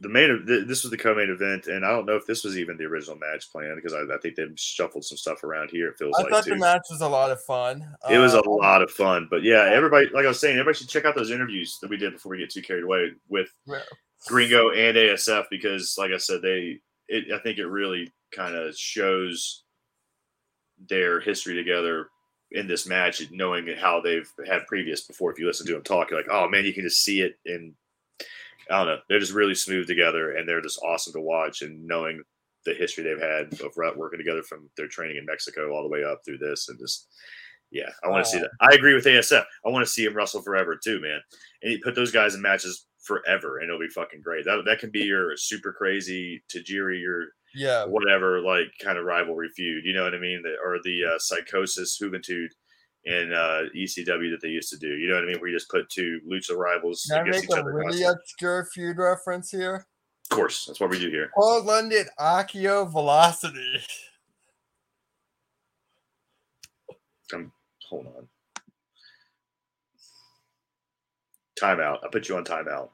the 0.00 0.08
main 0.08 0.44
this 0.46 0.82
was 0.82 0.90
the 0.90 0.96
co-main 0.96 1.30
event, 1.30 1.66
and 1.66 1.84
I 1.84 1.90
don't 1.90 2.06
know 2.06 2.16
if 2.16 2.26
this 2.26 2.42
was 2.42 2.58
even 2.58 2.76
the 2.76 2.84
original 2.84 3.16
match 3.16 3.50
plan 3.52 3.76
because 3.76 3.92
I, 3.92 4.00
I 4.12 4.18
think 4.18 4.34
they 4.34 4.44
shuffled 4.56 5.04
some 5.04 5.18
stuff 5.18 5.44
around 5.44 5.70
here. 5.70 5.88
It 5.88 5.98
feels 5.98 6.14
I 6.18 6.22
like 6.22 6.32
thought 6.32 6.44
too. 6.44 6.50
the 6.50 6.56
match 6.56 6.86
was 6.90 7.02
a 7.02 7.08
lot 7.08 7.30
of 7.30 7.40
fun. 7.42 7.86
It 8.10 8.18
was 8.18 8.34
a 8.34 8.40
uh, 8.40 8.50
lot 8.50 8.82
of 8.82 8.90
fun, 8.90 9.28
but 9.30 9.42
yeah, 9.42 9.70
everybody, 9.70 10.08
like 10.14 10.24
I 10.24 10.28
was 10.28 10.40
saying, 10.40 10.56
everybody 10.56 10.78
should 10.78 10.88
check 10.88 11.04
out 11.04 11.14
those 11.14 11.30
interviews 11.30 11.78
that 11.82 11.90
we 11.90 11.98
did 11.98 12.14
before 12.14 12.30
we 12.30 12.38
get 12.38 12.50
too 12.50 12.62
carried 12.62 12.84
away 12.84 13.10
with 13.28 13.50
yeah. 13.66 13.80
Gringo 14.26 14.70
and 14.70 14.96
ASF 14.96 15.44
because, 15.50 15.96
like 15.98 16.12
I 16.12 16.18
said, 16.18 16.40
they 16.42 16.78
it, 17.08 17.32
I 17.32 17.38
think 17.38 17.58
it 17.58 17.66
really 17.66 18.10
kind 18.32 18.54
of 18.54 18.76
shows 18.76 19.64
their 20.88 21.20
history 21.20 21.54
together 21.54 22.08
in 22.52 22.66
this 22.66 22.86
match, 22.86 23.22
knowing 23.30 23.68
how 23.78 24.00
they've 24.00 24.30
had 24.46 24.66
previous 24.66 25.02
before. 25.02 25.32
If 25.32 25.38
you 25.38 25.46
listen 25.46 25.66
to 25.66 25.74
them 25.74 25.82
talk, 25.82 26.10
you're 26.10 26.18
like, 26.18 26.30
oh 26.30 26.48
man, 26.48 26.64
you 26.64 26.72
can 26.72 26.84
just 26.84 27.02
see 27.04 27.20
it. 27.20 27.38
And 27.46 27.74
I 28.70 28.78
don't 28.78 28.86
know, 28.86 28.98
they're 29.08 29.20
just 29.20 29.32
really 29.32 29.54
smooth 29.54 29.86
together, 29.86 30.36
and 30.36 30.48
they're 30.48 30.60
just 30.60 30.82
awesome 30.82 31.12
to 31.14 31.20
watch. 31.20 31.62
And 31.62 31.86
knowing 31.86 32.22
the 32.64 32.74
history 32.74 33.04
they've 33.04 33.20
had 33.20 33.60
of 33.60 33.72
working 33.96 34.18
together 34.18 34.42
from 34.42 34.68
their 34.76 34.88
training 34.88 35.16
in 35.16 35.26
Mexico 35.26 35.72
all 35.72 35.82
the 35.82 35.88
way 35.88 36.04
up 36.04 36.20
through 36.24 36.38
this, 36.38 36.68
and 36.68 36.78
just 36.78 37.08
yeah, 37.70 37.90
I 38.04 38.08
want 38.08 38.24
to 38.24 38.30
see 38.30 38.38
that. 38.38 38.50
I 38.60 38.74
agree 38.74 38.94
with 38.94 39.04
ASF. 39.04 39.44
I 39.64 39.68
want 39.68 39.86
to 39.86 39.90
see 39.90 40.04
him 40.04 40.14
wrestle 40.14 40.42
forever 40.42 40.78
too, 40.82 41.00
man. 41.00 41.20
And 41.62 41.72
you 41.72 41.78
put 41.82 41.94
those 41.94 42.10
guys 42.10 42.34
in 42.34 42.42
matches 42.42 42.86
forever, 43.00 43.58
and 43.58 43.68
it'll 43.68 43.80
be 43.80 43.88
fucking 43.88 44.22
great. 44.22 44.44
That 44.44 44.64
that 44.66 44.80
can 44.80 44.90
be 44.90 45.04
your 45.04 45.36
super 45.36 45.72
crazy 45.72 46.42
Tajiri, 46.52 47.00
your 47.00 47.28
yeah, 47.54 47.84
whatever 47.84 48.40
like 48.40 48.68
kind 48.82 48.98
of 48.98 49.04
rivalry 49.04 49.48
feud. 49.54 49.84
You 49.84 49.94
know 49.94 50.04
what 50.04 50.14
I 50.14 50.18
mean? 50.18 50.42
The, 50.42 50.54
or 50.64 50.78
the 50.82 51.04
uh, 51.04 51.18
Psicosis 51.18 52.00
Juventud 52.00 52.48
in 53.04 53.32
uh, 53.32 53.62
ECW 53.76 54.30
that 54.30 54.38
they 54.42 54.48
used 54.48 54.70
to 54.70 54.78
do. 54.78 54.88
You 54.88 55.08
know 55.08 55.14
what 55.14 55.24
I 55.24 55.26
mean? 55.26 55.40
Where 55.40 55.48
you 55.48 55.56
just 55.56 55.70
put 55.70 55.88
two 55.88 56.20
lucha 56.30 56.56
rivals 56.56 57.06
Can 57.10 57.22
against 57.22 57.38
I 57.38 57.40
make 57.40 57.44
each 57.44 57.56
a 57.56 57.60
other. 57.60 57.74
Really 57.74 58.02
obscure 58.02 58.68
feud 58.72 58.98
reference 58.98 59.50
here. 59.50 59.86
Of 60.30 60.36
course, 60.36 60.66
that's 60.66 60.78
what 60.78 60.90
we 60.90 60.98
do 60.98 61.10
here. 61.10 61.30
Paul 61.34 61.64
London, 61.64 62.06
Akio 62.18 62.90
Velocity. 62.90 63.80
Um, 67.32 67.52
hold 67.88 68.06
on. 68.06 68.28
Timeout. 71.60 71.98
I 72.04 72.08
put 72.10 72.28
you 72.28 72.36
on 72.36 72.44
timeout. 72.44 72.90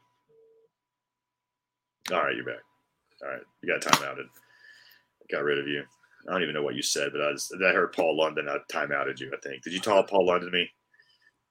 All 2.13 2.23
right, 2.23 2.35
you're 2.35 2.45
back. 2.45 2.63
All 3.23 3.31
right, 3.31 3.41
you 3.63 3.73
got 3.73 3.81
timeouted 3.81 4.27
got 5.31 5.45
rid 5.45 5.59
of 5.59 5.67
you. 5.67 5.83
I 6.29 6.33
don't 6.33 6.43
even 6.43 6.55
know 6.55 6.63
what 6.63 6.75
you 6.75 6.83
said, 6.83 7.11
but 7.13 7.23
I, 7.23 7.33
just, 7.33 7.55
I 7.55 7.73
heard 7.73 7.93
Paul 7.93 8.17
London. 8.17 8.49
I 8.49 8.59
timeouted 8.71 9.21
you. 9.21 9.31
I 9.33 9.49
think. 9.49 9.63
Did 9.63 9.73
you 9.73 9.81
tell 9.81 10.03
Paul 10.03 10.27
London 10.27 10.51
to 10.51 10.57
me? 10.57 10.69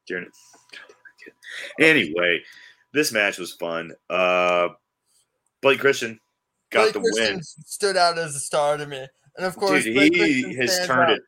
During 0.08 0.28
anyway, 1.80 2.42
this 2.94 3.12
match 3.12 3.38
was 3.38 3.54
fun. 3.54 3.94
Uh, 4.10 4.70
Blake 5.62 5.80
Christian 5.80 6.20
got 6.70 6.84
Blake 6.84 6.94
the 6.94 7.00
Christian 7.00 7.36
win. 7.36 7.44
Stood 7.44 7.98
out 7.98 8.18
as 8.18 8.36
a 8.36 8.40
star 8.40 8.78
to 8.78 8.86
me, 8.86 9.06
and 9.38 9.46
of 9.46 9.56
course, 9.56 9.84
Dude, 9.84 10.14
he 10.14 10.56
has 10.56 10.86
turned 10.86 11.12
it 11.12 11.22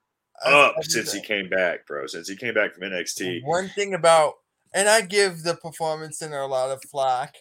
up 0.45 0.75
since 0.81 1.11
he 1.11 1.21
came 1.21 1.49
back, 1.49 1.87
bro. 1.87 2.05
Since 2.07 2.27
he 2.27 2.35
came 2.35 2.53
back 2.53 2.73
from 2.73 2.83
NXT. 2.83 3.43
One 3.43 3.69
thing 3.69 3.93
about, 3.93 4.35
and 4.73 4.87
I 4.87 5.01
give 5.01 5.43
the 5.43 5.55
performance 5.55 6.19
center 6.19 6.39
a 6.39 6.47
lot 6.47 6.69
of 6.69 6.81
flack, 6.83 7.35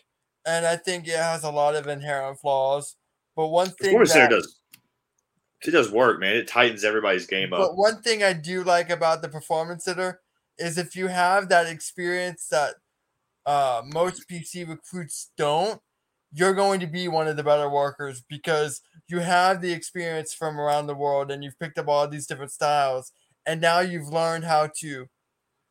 and 0.47 0.67
I 0.67 0.77
think 0.77 1.07
it 1.07 1.17
has 1.17 1.45
a 1.45 1.51
lot 1.51 1.75
of 1.75 1.87
inherent 1.87 2.39
flaws. 2.41 2.97
But 3.35 3.49
one 3.49 3.69
thing 3.69 3.91
performance 3.91 4.15
that, 4.15 4.31
center 4.31 4.37
does 4.37 4.57
it 5.69 5.73
does 5.73 5.91
work, 5.91 6.21
man. 6.21 6.37
It 6.37 6.49
tightens 6.49 6.85
everybody's 6.85 7.27
game 7.27 7.53
up. 7.53 7.61
But 7.61 7.77
one 7.77 8.03
thing 8.03 8.23
I 8.23 8.33
do 8.33 8.63
like 8.65 8.91
about 8.91 9.23
the 9.23 9.29
performance 9.29 9.85
center 9.85 10.21
is 10.59 10.79
if 10.79 10.97
you 10.97 11.09
have 11.09 11.49
that 11.49 11.67
experience 11.67 12.49
that 12.49 12.75
uh, 13.45 13.83
most 13.85 14.29
PC 14.29 14.69
recruits 14.69 15.31
don't, 15.37 15.81
you're 16.33 16.55
going 16.55 16.81
to 16.81 16.87
be 16.87 17.09
one 17.09 17.29
of 17.29 17.37
the 17.37 17.45
better 17.45 17.71
workers 17.71 18.23
because 18.29 18.83
you 19.09 19.21
have 19.21 19.61
the 19.61 19.73
experience 19.73 20.35
from 20.35 20.61
around 20.61 20.87
the 20.87 20.95
world 20.95 21.31
and 21.31 21.43
you've 21.45 21.59
picked 21.59 21.79
up 21.79 21.89
all 21.89 22.09
these 22.09 22.27
different 22.27 22.53
styles 22.53 23.13
and 23.47 23.61
now 23.61 23.81
you've 23.81 24.09
learned 24.09 24.45
how 24.45 24.69
to 24.81 25.07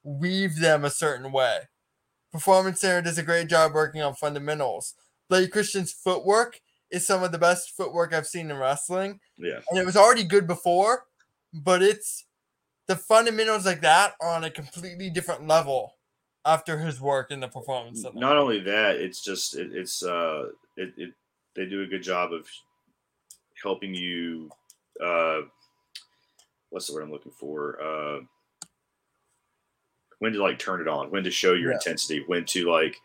weave 0.04 0.60
them 0.60 0.86
a 0.86 0.90
certain 0.90 1.32
way. 1.32 1.60
Performance 2.32 2.82
Center 2.82 3.02
does 3.02 3.18
a 3.18 3.24
great 3.24 3.48
job 3.50 3.74
working 3.74 4.02
on 4.02 4.16
fundamentals. 4.16 4.94
Blake 5.30 5.52
Christian's 5.52 5.92
footwork 5.92 6.62
is 6.92 7.06
some 7.06 7.24
of 7.24 7.32
the 7.32 7.38
best 7.38 7.76
footwork 7.76 8.14
I've 8.14 8.28
seen 8.28 8.52
in 8.52 8.58
wrestling. 8.58 9.20
Yeah. 9.38 9.60
And 9.70 9.80
it 9.80 9.86
was 9.86 9.98
already 9.98 10.24
good 10.24 10.48
before, 10.48 11.06
but 11.54 11.82
it's 11.82 12.26
the 12.88 12.96
fundamentals 12.96 13.66
like 13.66 13.82
that 13.82 14.14
are 14.22 14.30
on 14.30 14.44
a 14.44 14.52
completely 14.52 15.10
different 15.10 15.48
level 15.48 15.94
after 16.46 16.78
his 16.78 17.02
work 17.02 17.32
in 17.32 17.40
the 17.40 17.48
performance. 17.48 18.06
Not 18.14 18.38
only 18.38 18.60
that, 18.62 18.98
it's 18.98 19.24
just 19.24 19.56
it, 19.56 19.74
it's 19.74 20.04
uh 20.04 20.50
it, 20.78 20.94
it 20.98 21.14
they 21.56 21.66
do 21.66 21.82
a 21.82 21.88
good 21.88 22.04
job 22.04 22.32
of 22.34 22.48
helping 23.62 23.96
you 23.96 24.52
uh 25.04 25.42
what's 26.70 26.88
the 26.88 26.94
word 26.94 27.04
I'm 27.04 27.12
looking 27.12 27.32
for? 27.32 27.82
Uh 27.82 28.20
when 30.20 30.34
to 30.34 30.42
like 30.42 30.60
turn 30.60 30.82
it 30.82 30.88
on, 30.88 31.10
when 31.12 31.24
to 31.24 31.32
show 31.32 31.54
your 31.54 31.72
Yeah. 31.72 31.78
intensity, 31.78 32.24
when 32.28 32.46
to 32.46 32.72
like 32.72 32.96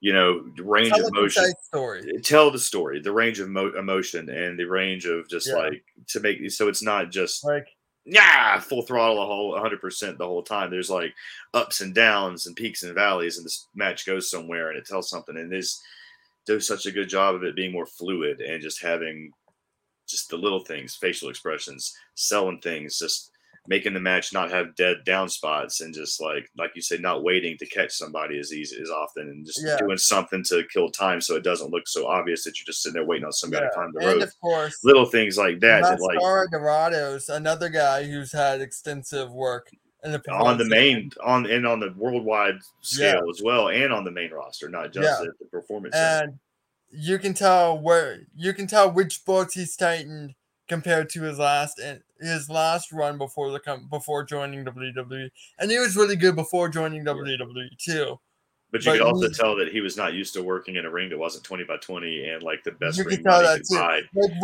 you 0.00 0.12
know 0.12 0.44
range 0.62 0.88
Tell 0.90 1.06
of 1.06 1.12
motion 1.12 1.44
story. 1.62 2.12
Eh, 2.16 2.20
tell 2.22 2.50
the 2.50 2.58
story 2.58 3.00
the 3.00 3.12
range 3.12 3.38
of 3.38 3.48
mo- 3.48 3.72
emotion 3.78 4.28
and 4.30 4.58
the 4.58 4.64
range 4.64 5.04
of 5.06 5.28
just 5.28 5.48
Yeah. 5.48 5.54
like 5.56 5.84
to 6.08 6.20
make 6.20 6.50
so 6.50 6.68
it's 6.68 6.82
not 6.82 7.10
just 7.10 7.44
Like 7.44 7.66
yeah 8.06 8.58
full 8.60 8.82
throttle 8.82 9.16
the 9.16 9.26
whole 9.26 9.52
100% 9.52 10.16
the 10.16 10.26
whole 10.26 10.42
time 10.42 10.70
there's 10.70 10.88
like 10.88 11.12
ups 11.52 11.82
and 11.82 11.94
downs 11.94 12.46
and 12.46 12.56
peaks 12.56 12.82
and 12.82 12.94
valleys 12.94 13.36
and 13.36 13.44
this 13.44 13.66
match 13.74 14.06
goes 14.06 14.30
somewhere 14.30 14.70
and 14.70 14.78
it 14.78 14.86
tells 14.86 15.10
something 15.10 15.36
and 15.36 15.52
this 15.52 15.82
does 16.46 16.66
such 16.66 16.86
a 16.86 16.90
good 16.92 17.08
job 17.08 17.34
of 17.34 17.44
it 17.44 17.54
being 17.54 17.70
more 17.72 17.84
fluid 17.86 18.40
and 18.40 18.62
just 18.62 18.80
having 18.80 19.30
just 20.08 20.30
the 20.30 20.36
little 20.36 20.64
things 20.64 20.96
facial 20.96 21.28
expressions 21.28 21.94
selling 22.14 22.58
things 22.60 22.98
just 22.98 23.29
making 23.66 23.92
the 23.94 24.00
match 24.00 24.32
not 24.32 24.50
have 24.50 24.74
dead 24.74 24.96
down 25.04 25.28
spots 25.28 25.80
and 25.82 25.94
just 25.94 26.20
like 26.20 26.48
like 26.56 26.70
you 26.74 26.80
say 26.82 26.96
not 26.96 27.22
waiting 27.22 27.56
to 27.58 27.66
catch 27.66 27.92
somebody 27.92 28.38
as 28.38 28.52
easy 28.52 28.80
as 28.80 28.90
often 28.90 29.28
and 29.28 29.44
just 29.46 29.60
Yeah. 29.64 29.76
doing 29.76 29.98
something 29.98 30.42
to 30.44 30.64
kill 30.72 30.90
time 30.90 31.20
so 31.20 31.36
it 31.36 31.44
doesn't 31.44 31.70
look 31.70 31.86
so 31.86 32.06
obvious 32.06 32.42
that 32.44 32.58
you're 32.58 32.64
just 32.66 32.82
sitting 32.82 32.94
there 32.94 33.04
waiting 33.04 33.26
on 33.26 33.32
somebody 33.32 33.66
to 33.66 33.70
climb 33.74 33.92
the 33.92 34.00
and 34.00 34.08
road 34.08 34.22
of 34.22 34.40
course 34.40 34.78
little 34.82 35.04
things 35.04 35.36
like 35.36 35.60
that, 35.60 35.82
that 35.82 36.00
like 36.00 36.18
Dorado's 36.50 37.28
another 37.28 37.68
guy 37.68 38.04
who's 38.04 38.32
had 38.32 38.60
extensive 38.60 39.30
work 39.32 39.70
the 40.02 40.22
on 40.32 40.56
the 40.56 40.64
main 40.64 41.10
on 41.22 41.44
and 41.44 41.66
on 41.66 41.78
the 41.80 41.92
worldwide 41.96 42.58
scale 42.80 43.28
as 43.30 43.42
well 43.42 43.68
and 43.68 43.92
on 43.92 44.04
the 44.04 44.10
main 44.10 44.30
roster 44.30 44.68
not 44.70 44.92
just 44.92 45.04
Yeah. 45.22 45.28
at 45.28 45.38
the 45.38 45.44
performance 45.50 45.94
center. 45.94 46.24
and 46.24 46.38
you 46.90 47.18
can 47.18 47.34
tell 47.34 47.78
where 47.78 48.20
you 48.34 48.54
can 48.54 48.66
tell 48.66 48.90
which 48.90 49.24
books 49.26 49.54
he's 49.54 49.76
tightened 49.76 50.34
compared 50.70 51.10
to 51.10 51.20
his 51.22 51.38
last 51.38 51.78
and 51.80 52.00
his 52.20 52.48
last 52.48 52.92
run 52.92 53.18
before 53.18 53.50
the 53.50 53.60
com- 53.60 53.88
before 53.90 54.24
joining 54.24 54.64
WWE, 54.64 55.28
and 55.58 55.70
he 55.70 55.78
was 55.78 55.96
really 55.96 56.16
good 56.16 56.36
before 56.36 56.68
joining 56.70 57.04
WWE 57.04 57.68
too. 57.76 58.18
but 58.72 58.84
you 58.84 58.92
but 58.92 58.98
could 58.98 59.06
also 59.06 59.28
he- 59.28 59.34
tell 59.34 59.56
that 59.56 59.68
he 59.72 59.80
was 59.80 59.96
not 59.96 60.12
used 60.14 60.32
to 60.34 60.42
working 60.42 60.76
in 60.76 60.86
a 60.86 60.90
ring 60.90 61.10
that 61.10 61.18
wasn't 61.18 61.42
20 61.44 61.64
by 61.64 61.76
20 61.78 62.28
and 62.28 62.42
like 62.44 62.62
the 62.64 62.70
best 62.72 62.98
You 62.98 63.04
ring 63.04 63.16
can 63.16 63.24
tell 63.24 63.42
money 63.42 63.48
that 63.48 63.56
could 63.56 63.66
too. 63.68 63.76
buy 63.76 64.00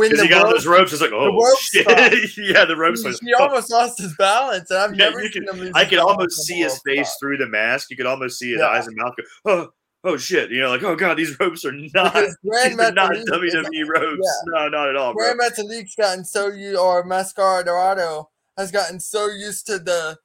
because 0.09 0.21
he 0.23 0.29
got 0.29 0.47
on 0.47 0.53
those 0.53 0.67
ropes 0.67 0.93
it's 0.93 1.01
like 1.01 1.13
oh 1.13 1.57
shit 1.61 1.87
yeah 2.39 2.65
the 2.65 2.75
ropes 2.77 3.03
he, 3.03 3.09
like, 3.11 3.17
he 3.23 3.33
almost 3.35 3.71
lost 3.71 3.99
his 4.01 4.15
balance, 4.17 4.69
and 4.71 4.81
I've 4.81 4.91
Yeah, 4.99 5.11
never 5.11 5.23
you 5.23 5.31
seen 5.31 5.49
him 5.49 5.59
lose. 5.59 5.73
I 5.75 5.85
could 5.85 6.01
almost 6.01 6.43
see 6.45 6.59
his 6.61 6.81
face 6.85 7.15
through 7.21 7.37
the 7.39 7.47
mask. 7.47 7.89
You 7.91 7.97
could 7.97 8.07
almost 8.07 8.39
see 8.41 8.51
his 8.51 8.61
Yeah. 8.61 8.67
eyes 8.69 8.87
and 8.89 8.97
mouth 8.97 9.15
go, 9.17 9.23
oh, 9.53 9.69
oh 10.07 10.17
shit. 10.17 10.51
You 10.51 10.61
know, 10.61 10.71
like, 10.71 10.83
oh 10.83 10.97
god, 10.97 11.19
these 11.19 11.37
ropes 11.41 11.65
are 11.65 11.73
not, 11.73 12.15
these 12.43 12.79
are 12.79 12.93
not 12.93 13.13
WWE 13.13 13.89
ropes. 13.89 14.43
No, 14.47 14.69
not 14.69 14.89
at 14.89 14.97
all, 14.97 15.13
bro. 15.13 15.35
Gran 15.35 15.39
Metalik's 15.39 15.95
gotten 15.95 16.25
so 16.25 16.49
you 16.49 16.79
or 16.79 17.05
Mascara 17.05 17.65
Dorado 17.65 18.31
has 18.57 18.71
gotten 18.71 19.01
so 19.01 19.27
used 19.29 19.67
to 19.67 19.79
the 19.79 20.17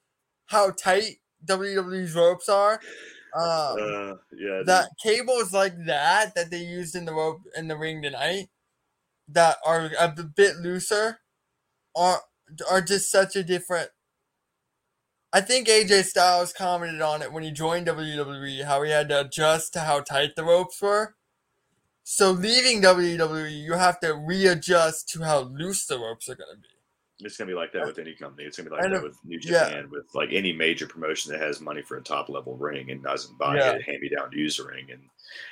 how 0.45 0.71
tight 0.71 1.17
WWE's 1.45 2.15
ropes 2.15 2.47
are. 2.47 2.79
Um, 3.33 3.41
Uh, 3.43 4.13
yeah, 4.33 4.57
dude. 4.57 4.65
that 4.67 4.89
cables 5.01 5.53
like 5.53 5.73
that 5.85 6.35
that 6.35 6.51
they 6.51 6.59
used 6.59 6.95
in 6.95 7.05
the 7.05 7.13
rope 7.13 7.41
in 7.55 7.67
the 7.67 7.77
ring 7.77 8.01
tonight 8.01 8.49
that 9.29 9.57
are 9.65 9.89
a 9.99 10.09
bit 10.09 10.57
looser 10.57 11.19
are 11.95 12.19
are 12.69 12.81
just 12.81 13.09
such 13.09 13.37
a 13.37 13.43
different 13.43 13.89
I 15.33 15.41
think 15.41 15.67
AJ 15.67 16.03
Styles 16.05 16.51
commented 16.53 17.01
on 17.01 17.21
it 17.21 17.31
when 17.31 17.43
he 17.43 17.51
joined 17.51 17.87
WWE 17.87 18.65
how 18.65 18.81
he 18.83 18.91
had 18.91 19.07
to 19.09 19.21
adjust 19.21 19.73
to 19.73 19.79
how 19.81 20.01
tight 20.01 20.35
the 20.35 20.43
ropes 20.43 20.81
were. 20.81 21.15
So 22.03 22.31
leaving 22.31 22.81
WWE, 22.81 23.63
you 23.63 23.73
have 23.73 23.99
to 24.01 24.13
readjust 24.15 25.07
to 25.09 25.23
how 25.23 25.41
loose 25.41 25.85
the 25.85 25.97
ropes 25.99 26.27
are 26.27 26.35
going 26.35 26.55
to 26.55 26.61
be. 26.61 26.67
It's 27.23 27.37
gonna 27.37 27.49
be 27.51 27.53
like 27.55 27.71
that 27.73 27.85
with 27.85 27.99
any 27.99 28.15
company. 28.15 28.45
It's 28.47 28.57
gonna 28.57 28.71
be 28.71 28.75
like 28.75 28.83
And 28.83 28.93
that 28.93 28.97
if- 28.97 29.03
with 29.03 29.15
New 29.23 29.39
yeah. 29.43 29.65
Japan, 29.69 29.89
with 29.91 30.05
like 30.15 30.29
any 30.31 30.51
major 30.51 30.87
promotion 30.87 31.31
that 31.31 31.39
has 31.39 31.61
money 31.61 31.83
for 31.83 31.97
a 31.97 32.01
top 32.01 32.29
level 32.29 32.57
ring 32.57 32.89
and 32.89 33.03
doesn't 33.03 33.37
buy 33.37 33.57
Yeah. 33.57 33.73
a 33.73 33.81
hand 33.83 34.01
me 34.01 34.09
down 34.09 34.31
user 34.31 34.65
ring 34.65 34.87
and 34.89 35.03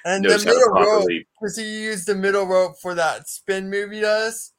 And 0.04 0.26
the 0.26 0.36
to 0.40 0.46
middle 0.46 0.70
rope, 0.70 0.84
properly. 0.84 1.28
because 1.40 1.58
he 1.58 1.84
used 1.84 2.08
the 2.08 2.16
middle 2.16 2.48
rope 2.48 2.80
for 2.82 2.96
that 2.96 3.30
spin 3.30 3.70
move 3.70 3.92
he 3.92 4.00
does. 4.00 4.52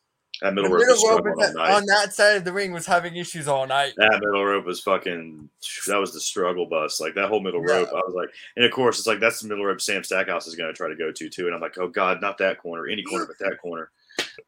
That 0.43 0.55
middle 0.55 0.71
rope 0.71 0.81
middle 0.81 1.09
rope 1.09 1.25
was 1.37 1.55
all 1.55 1.63
that- 1.67 1.71
on 1.75 1.85
that 1.87 2.15
side 2.15 2.37
of 2.37 2.45
the 2.45 2.53
ring 2.53 2.73
was 2.73 2.87
having 2.87 3.15
issues 3.17 3.47
all 3.47 3.67
night. 3.67 3.93
that 3.99 4.21
middle 4.25 4.45
rope 4.45 4.65
was 4.65 4.81
fucking 4.81 5.49
that 5.87 5.97
was 6.01 6.13
the 6.15 6.21
struggle 6.21 6.65
bus 6.67 6.99
like 7.01 7.15
that 7.15 7.29
whole 7.29 7.41
middle 7.41 7.63
Yeah. 7.69 7.75
rope 7.81 7.89
i 7.91 7.97
was 8.07 8.15
like 8.15 8.31
and 8.57 8.65
of 8.65 8.71
course 8.73 8.99
it's 8.99 9.07
like 9.07 9.21
that's 9.21 9.41
the 9.41 9.49
middle 9.49 9.65
rope 9.67 9.81
sam 9.83 10.03
stackhouse 10.03 10.47
is 10.47 10.55
going 10.55 10.73
to 10.73 10.77
try 10.77 10.89
to 10.89 10.97
go 10.97 11.13
to 11.13 11.29
too 11.29 11.45
and 11.47 11.55
i'm 11.55 11.61
like 11.61 11.77
oh 11.79 11.89
god 11.89 12.21
not 12.23 12.39
that 12.39 12.59
corner 12.59 12.87
any 12.89 13.03
corner 13.03 13.27
but 13.27 13.39
that 13.39 13.59
corner 13.61 13.91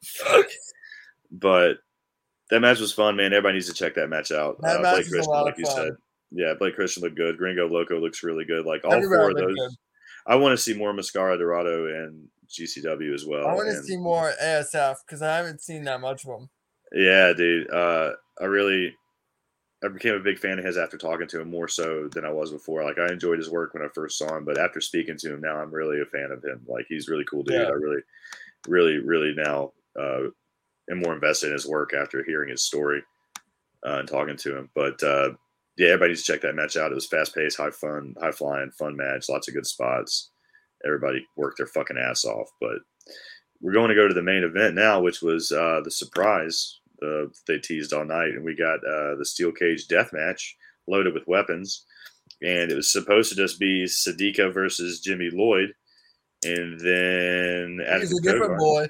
Fuck. 0.02 0.46
but 1.30 1.78
that 2.50 2.60
match 2.60 2.78
was 2.80 2.92
fun 2.92 3.16
man 3.16 3.32
everybody 3.32 3.54
needs 3.54 3.68
to 3.68 3.74
check 3.74 3.94
that 3.94 4.08
match 4.08 4.30
out 4.32 4.60
That 4.62 4.78
uh, 4.78 4.82
match 4.82 4.94
blake 4.96 5.08
christian 5.10 5.32
like 5.32 5.58
you 5.58 5.64
fun. 5.66 5.74
said 5.76 5.92
yeah 6.30 6.54
blake 6.58 6.74
christian 6.74 7.02
looked 7.02 7.16
good 7.16 7.36
gringo 7.38 7.68
loco 7.68 7.98
looks 8.00 8.22
really 8.22 8.44
good 8.44 8.64
like 8.64 8.84
all 8.84 8.92
Everybody 8.94 9.18
four 9.20 9.30
of 9.30 9.36
those 9.36 9.54
good. 9.56 9.70
i 10.26 10.34
want 10.36 10.52
to 10.56 10.62
see 10.62 10.74
more 10.74 10.92
mascara 10.92 11.36
dorado 11.38 11.86
and 11.86 12.28
gcw 12.52 13.14
as 13.14 13.24
well 13.26 13.46
I 13.46 13.54
want 13.54 13.68
to 13.68 13.82
see 13.82 13.96
more 13.96 14.32
ASF 14.42 14.96
because 15.06 15.22
I 15.22 15.36
haven't 15.36 15.62
seen 15.62 15.84
that 15.84 16.00
much 16.00 16.24
of 16.24 16.30
them. 16.30 16.50
Yeah, 16.92 17.32
dude. 17.32 17.70
Uh, 17.70 18.12
I 18.40 18.44
really, 18.44 18.94
I 19.84 19.88
became 19.88 20.14
a 20.14 20.20
big 20.20 20.38
fan 20.38 20.58
of 20.58 20.64
his 20.64 20.76
after 20.76 20.98
talking 20.98 21.26
to 21.28 21.40
him 21.40 21.50
more 21.50 21.68
so 21.68 22.08
than 22.08 22.24
I 22.24 22.30
was 22.30 22.52
before. 22.52 22.84
Like 22.84 22.98
I 22.98 23.12
enjoyed 23.12 23.38
his 23.38 23.50
work 23.50 23.74
when 23.74 23.82
I 23.82 23.88
first 23.94 24.18
saw 24.18 24.36
him, 24.36 24.44
but 24.44 24.58
after 24.58 24.80
speaking 24.80 25.16
to 25.18 25.34
him 25.34 25.40
now, 25.40 25.56
I'm 25.56 25.72
really 25.72 26.00
a 26.00 26.06
fan 26.06 26.30
of 26.30 26.44
him. 26.44 26.62
Like 26.66 26.86
he's 26.88 27.08
really 27.08 27.24
cool, 27.24 27.42
dude. 27.42 27.60
Yeah. 27.60 27.68
I 27.68 27.70
really, 27.70 28.02
really, 28.68 28.98
really 28.98 29.34
now 29.34 29.72
uh, 29.98 30.24
am 30.90 31.00
more 31.00 31.14
invested 31.14 31.48
in 31.48 31.52
his 31.54 31.66
work 31.66 31.92
after 31.94 32.22
hearing 32.24 32.50
his 32.50 32.62
story 32.62 33.02
uh, 33.86 33.98
and 33.98 34.08
talking 34.08 34.36
to 34.36 34.56
him. 34.56 34.70
But 34.74 35.02
uh, 35.02 35.30
yeah, 35.76 35.88
everybody 35.88 36.10
needs 36.10 36.24
to 36.24 36.32
check 36.32 36.42
that 36.42 36.54
match 36.54 36.76
out. 36.76 36.92
It 36.92 36.96
was 36.96 37.06
fast 37.06 37.34
paced, 37.34 37.56
high 37.56 37.70
fun, 37.70 38.14
high 38.20 38.32
flying, 38.32 38.70
fun 38.72 38.96
match. 38.96 39.28
Lots 39.28 39.48
of 39.48 39.54
good 39.54 39.66
spots. 39.66 40.31
Everybody 40.84 41.26
worked 41.36 41.58
their 41.58 41.66
fucking 41.66 41.98
ass 41.98 42.24
off. 42.24 42.48
But 42.60 42.78
we're 43.60 43.72
going 43.72 43.88
to 43.90 43.94
go 43.94 44.08
to 44.08 44.14
the 44.14 44.22
main 44.22 44.42
event 44.42 44.74
now, 44.74 45.00
which 45.00 45.22
was 45.22 45.52
uh, 45.52 45.80
the 45.84 45.90
surprise 45.90 46.80
uh, 47.02 47.26
they 47.46 47.58
teased 47.58 47.92
all 47.92 48.04
night, 48.04 48.30
and 48.30 48.44
we 48.44 48.54
got 48.56 48.76
uh, 48.78 49.16
the 49.16 49.24
steel 49.24 49.52
cage 49.52 49.88
death 49.88 50.10
match 50.12 50.56
loaded 50.86 51.14
with 51.14 51.26
weapons, 51.26 51.84
and 52.42 52.70
it 52.70 52.74
was 52.74 52.92
supposed 52.92 53.30
to 53.30 53.36
just 53.36 53.58
be 53.58 53.84
Sadika 53.84 54.52
versus 54.52 55.00
Jimmy 55.00 55.30
Lloyd, 55.32 55.72
and 56.44 56.78
then 56.80 57.80
He's 58.00 58.18
a 58.18 58.22
different 58.22 58.52
Cogar- 58.52 58.58
boy. 58.58 58.88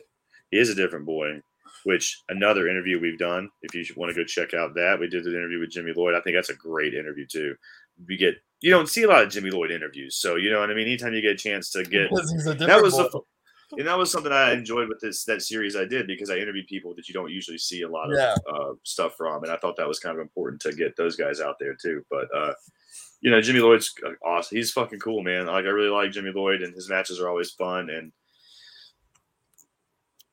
He 0.51 0.59
is 0.59 0.71
a 0.71 0.75
different 0.75 1.07
boy. 1.07 1.41
Which 1.85 2.23
another 2.29 2.69
interview 2.69 3.01
we've 3.01 3.19
done. 3.19 3.51
If 3.63 3.75
you 3.75 3.85
want 3.97 4.15
to 4.15 4.15
go 4.15 4.25
check 4.25 4.55
out 4.55 4.73
that, 4.75 5.01
we 5.01 5.09
did 5.09 5.25
an 5.25 5.35
interview 5.35 5.59
with 5.59 5.73
Jimmy 5.73 5.93
Lloyd. 5.97 6.15
I 6.15 6.21
think 6.21 6.37
that's 6.37 6.51
a 6.51 6.55
great 6.55 6.95
interview 6.95 7.27
too. 7.27 7.57
We 8.07 8.17
get 8.17 8.37
you 8.63 8.71
don't 8.71 8.89
see 8.89 9.03
a 9.03 9.09
lot 9.09 9.23
of 9.23 9.31
Jimmy 9.31 9.51
Lloyd 9.51 9.71
interviews, 9.71 10.17
so 10.17 10.37
you 10.37 10.51
know 10.51 10.61
what 10.61 10.71
I 10.71 10.75
mean. 10.75 10.87
Anytime 10.87 11.13
you 11.15 11.21
get 11.21 11.33
a 11.33 11.37
chance 11.37 11.71
to 11.71 11.83
get 11.85 12.09
Because 12.11 12.31
he's 12.33 12.47
a 12.47 12.55
different 12.55 12.69
that 12.71 12.83
was 12.83 12.95
the, 12.97 13.21
and 13.79 13.87
that 13.89 13.97
was 13.99 14.11
something 14.13 14.33
I 14.33 14.53
enjoyed 14.53 14.89
with 14.89 15.01
this 15.01 15.25
that 15.25 15.43
series 15.43 15.77
I 15.77 15.85
did 15.85 16.07
because 16.07 16.31
I 16.31 16.37
interviewed 16.37 16.67
people 16.67 16.95
that 16.95 17.09
you 17.09 17.15
don't 17.15 17.31
usually 17.31 17.59
see 17.59 17.83
a 17.83 17.89
lot 17.89 18.11
of 18.13 18.17
Yeah. 18.19 18.35
uh, 18.53 18.73
stuff 18.83 19.17
from, 19.17 19.43
and 19.45 19.53
I 19.53 19.57
thought 19.57 19.77
that 19.77 19.89
was 19.89 19.99
kind 19.99 20.17
of 20.17 20.21
important 20.23 20.61
to 20.63 20.73
get 20.73 20.97
those 20.97 21.17
guys 21.17 21.41
out 21.41 21.57
there 21.59 21.75
too. 21.75 22.05
But 22.11 22.29
uh, 22.35 22.53
you 23.21 23.31
know, 23.31 23.41
Jimmy 23.41 23.61
Lloyd's 23.61 23.93
uh, 24.07 24.11
awesome. 24.27 24.57
He's 24.57 24.73
fucking 24.73 24.99
cool, 25.01 25.23
man. 25.23 25.47
Like 25.47 25.65
I 25.65 25.69
really 25.69 25.89
like 25.91 26.13
Jimmy 26.13 26.33
Lloyd, 26.35 26.63
and 26.63 26.75
his 26.75 26.89
matches 26.91 27.21
are 27.21 27.29
always 27.29 27.51
fun. 27.51 27.89
And 27.91 28.13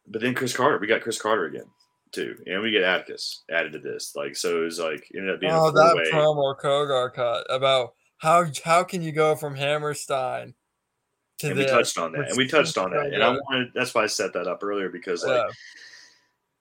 but 0.08 0.22
then 0.22 0.34
Chris 0.34 0.56
Carter, 0.56 0.78
we 0.80 0.88
got 0.88 1.02
Chris 1.02 1.22
Carter 1.22 1.46
again 1.46 1.68
too, 2.12 2.36
and 2.48 2.62
we 2.62 2.72
get 2.72 2.84
Atticus 2.84 3.44
added 3.52 3.74
to 3.74 3.80
this. 3.80 4.14
Like 4.16 4.36
so, 4.36 4.62
it 4.62 4.66
was 4.66 4.80
like 4.80 5.08
ended 5.16 5.34
up 5.36 5.40
being 5.40 5.54
Oh, 5.54 5.68
a 5.68 5.72
that 5.72 6.10
promo 6.12 6.60
Cogar 6.60 7.14
cut 7.14 7.46
about 7.50 7.94
how 8.20 8.46
how 8.64 8.84
can 8.84 9.02
you 9.02 9.12
go 9.12 9.36
from 9.36 9.56
Hammerstein 9.56 10.54
to 11.40 11.48
and 11.50 11.58
we 11.58 11.66
touched 11.66 11.98
on 11.98 12.12
that, 12.14 12.30
and 12.30 12.38
we 12.38 12.48
touched 12.48 12.78
on 12.78 12.92
that, 12.92 13.14
and 13.14 13.24
I 13.24 13.32
wanted. 13.32 13.72
That's 13.74 13.94
why 13.94 14.04
I 14.04 14.08
set 14.08 14.34
that 14.34 14.48
up 14.48 14.64
earlier 14.64 14.90
because 14.90 15.24
like. 15.26 15.36
Yeah. 15.38 15.50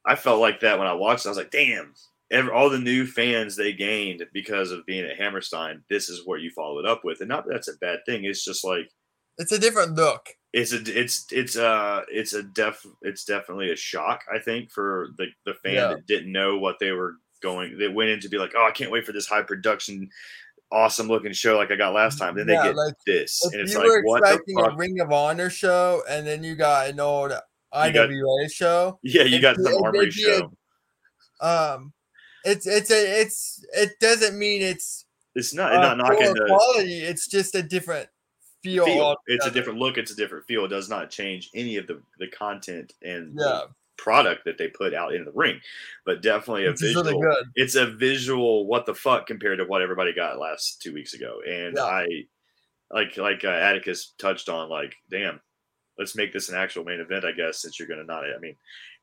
I 0.06 0.14
felt 0.14 0.40
like 0.40 0.60
that 0.60 0.78
when 0.78 0.88
I 0.88 0.94
watched. 0.94 1.26
it. 1.26 1.28
I 1.28 1.30
was 1.32 1.38
like, 1.38 1.50
damn, 1.50 1.92
every, 2.30 2.50
all 2.50 2.70
the 2.70 2.78
new 2.78 3.06
fans 3.06 3.56
they 3.56 3.74
gained 3.74 4.24
because 4.32 4.70
of 4.70 4.86
being 4.86 5.04
at 5.04 5.18
Hammerstein. 5.18 5.82
This 5.90 6.08
is 6.08 6.22
what 6.24 6.40
you 6.40 6.50
followed 6.50 6.86
up 6.86 7.04
with, 7.04 7.20
and 7.20 7.28
not 7.28 7.44
that 7.46 7.52
that's 7.52 7.68
a 7.68 7.76
bad 7.78 7.98
thing. 8.06 8.24
It's 8.24 8.42
just 8.44 8.64
like 8.64 8.88
It's 9.36 9.52
a 9.52 9.58
different 9.58 9.96
look. 9.96 10.30
it's 10.54 10.72
a 10.72 10.78
it's 10.98 11.26
it's 11.30 11.56
uh 11.56 12.02
it's 12.08 12.32
a 12.32 12.42
def 12.42 12.86
it's 13.02 13.24
definitely 13.24 13.70
a 13.70 13.76
shock. 13.76 14.22
I 14.32 14.38
think 14.38 14.70
for 14.70 15.08
the 15.18 15.26
the 15.44 15.54
fan 15.54 15.74
Yeah. 15.74 15.88
that 15.88 16.06
didn't 16.06 16.32
know 16.32 16.56
what 16.58 16.76
they 16.80 16.92
were 16.92 17.16
going. 17.42 17.76
They 17.76 17.88
went 17.88 18.08
in 18.10 18.20
to 18.20 18.28
be 18.30 18.38
like, 18.38 18.54
oh, 18.56 18.66
I 18.66 18.70
can't 18.72 18.90
wait 18.92 19.04
for 19.04 19.12
this 19.12 19.26
high 19.26 19.42
production. 19.42 20.08
Awesome 20.70 21.08
looking 21.08 21.32
show 21.32 21.56
like 21.56 21.70
I 21.70 21.76
got 21.76 21.94
last 21.94 22.18
time. 22.18 22.36
Then 22.36 22.46
they 22.46 22.54
get 22.54 22.76
like, 22.76 22.94
this, 23.06 23.42
and 23.44 23.60
it's 23.60 23.72
you 23.72 23.78
like, 23.78 23.88
were 23.88 24.02
what 24.02 24.22
the 24.22 24.34
expecting 24.34 24.58
a? 24.60 24.76
Ring 24.76 25.00
of 25.00 25.12
Honor 25.12 25.48
show 25.48 26.02
and 26.08 26.26
then 26.26 26.44
you 26.44 26.56
got 26.56 26.90
an 26.90 27.00
old 27.00 27.32
IWA 27.72 27.92
got, 27.92 28.50
show. 28.50 28.98
Yeah, 29.02 29.22
you 29.22 29.40
got 29.40 29.56
the 29.56 29.80
Armory 29.82 30.10
show. 30.10 30.52
A, 31.40 31.74
um, 31.74 31.92
it's 32.44 32.66
it's 32.66 32.90
a 32.90 33.20
it's 33.20 33.64
it 33.74 33.98
doesn't 34.00 34.38
mean 34.38 34.62
it's 34.62 35.06
it's 35.34 35.54
not 35.54 35.72
uh, 35.72 35.80
not 35.80 35.98
knocking 35.98 36.34
the 36.34 36.44
quality. 36.46 37.00
It's 37.00 37.28
just 37.28 37.54
a 37.54 37.62
different 37.62 38.08
feel. 38.62 38.84
feel. 38.84 39.16
It's 39.26 39.46
a 39.46 39.50
different 39.50 39.78
look. 39.78 39.98
It's 39.98 40.10
a 40.10 40.16
different 40.16 40.46
feel. 40.46 40.64
It 40.64 40.68
does 40.68 40.88
not 40.88 41.10
change 41.10 41.50
any 41.54 41.76
of 41.76 41.86
the 41.86 42.02
the 42.18 42.28
content 42.28 42.92
and 43.02 43.38
yeah. 43.38 43.62
Product 43.98 44.44
that 44.46 44.56
they 44.56 44.68
put 44.68 44.94
out 44.94 45.12
into 45.12 45.26
the 45.26 45.36
ring, 45.36 45.60
but 46.06 46.22
definitely 46.22 46.64
a 46.64 46.70
it's 46.70 46.80
visual. 46.80 47.20
Really 47.20 47.42
it's 47.54 47.74
a 47.74 47.86
visual. 47.86 48.66
What 48.66 48.86
the 48.86 48.94
fuck 48.94 49.26
compared 49.26 49.58
to 49.58 49.64
what 49.64 49.82
everybody 49.82 50.14
got 50.14 50.38
last 50.38 50.80
two 50.80 50.94
weeks 50.94 51.14
ago, 51.14 51.40
and 51.46 51.74
yeah. 51.76 51.84
I 51.84 52.06
like 52.90 53.16
like 53.16 53.44
uh, 53.44 53.48
Atticus 53.48 54.14
touched 54.18 54.48
on. 54.48 54.70
Like, 54.70 54.94
damn, 55.10 55.40
let's 55.98 56.16
make 56.16 56.32
this 56.32 56.48
an 56.48 56.56
actual 56.56 56.84
main 56.84 57.00
event. 57.00 57.24
I 57.24 57.32
guess 57.32 57.60
since 57.60 57.78
you're 57.78 57.88
gonna 57.88 58.04
not. 58.04 58.24
I 58.24 58.38
mean, 58.40 58.56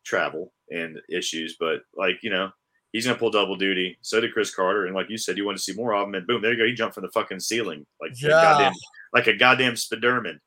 travel 0.03 0.53
and 0.71 0.99
issues, 1.09 1.57
but 1.59 1.81
like 1.95 2.23
you 2.23 2.29
know 2.29 2.49
he's 2.91 3.05
gonna 3.05 3.17
pull 3.17 3.31
double 3.31 3.57
duty. 3.57 3.97
So 4.01 4.21
did 4.21 4.33
Chris 4.33 4.53
Carter, 4.53 4.85
and 4.85 4.95
like 4.95 5.09
you 5.09 5.17
said, 5.17 5.37
you 5.37 5.45
want 5.45 5.57
to 5.57 5.63
see 5.63 5.73
more 5.73 5.93
of 5.93 6.07
him, 6.07 6.15
and 6.15 6.25
boom, 6.25 6.41
there 6.41 6.53
you 6.53 6.57
go. 6.57 6.65
He 6.65 6.73
jumped 6.73 6.95
from 6.95 7.03
the 7.03 7.11
fucking 7.11 7.41
ceiling 7.41 7.85
like 8.01 8.11
yeah. 8.21 8.29
goddamn, 8.29 8.73
like 9.13 9.27
a 9.27 9.35
goddamn 9.35 9.73
Spiderman. 9.73 10.39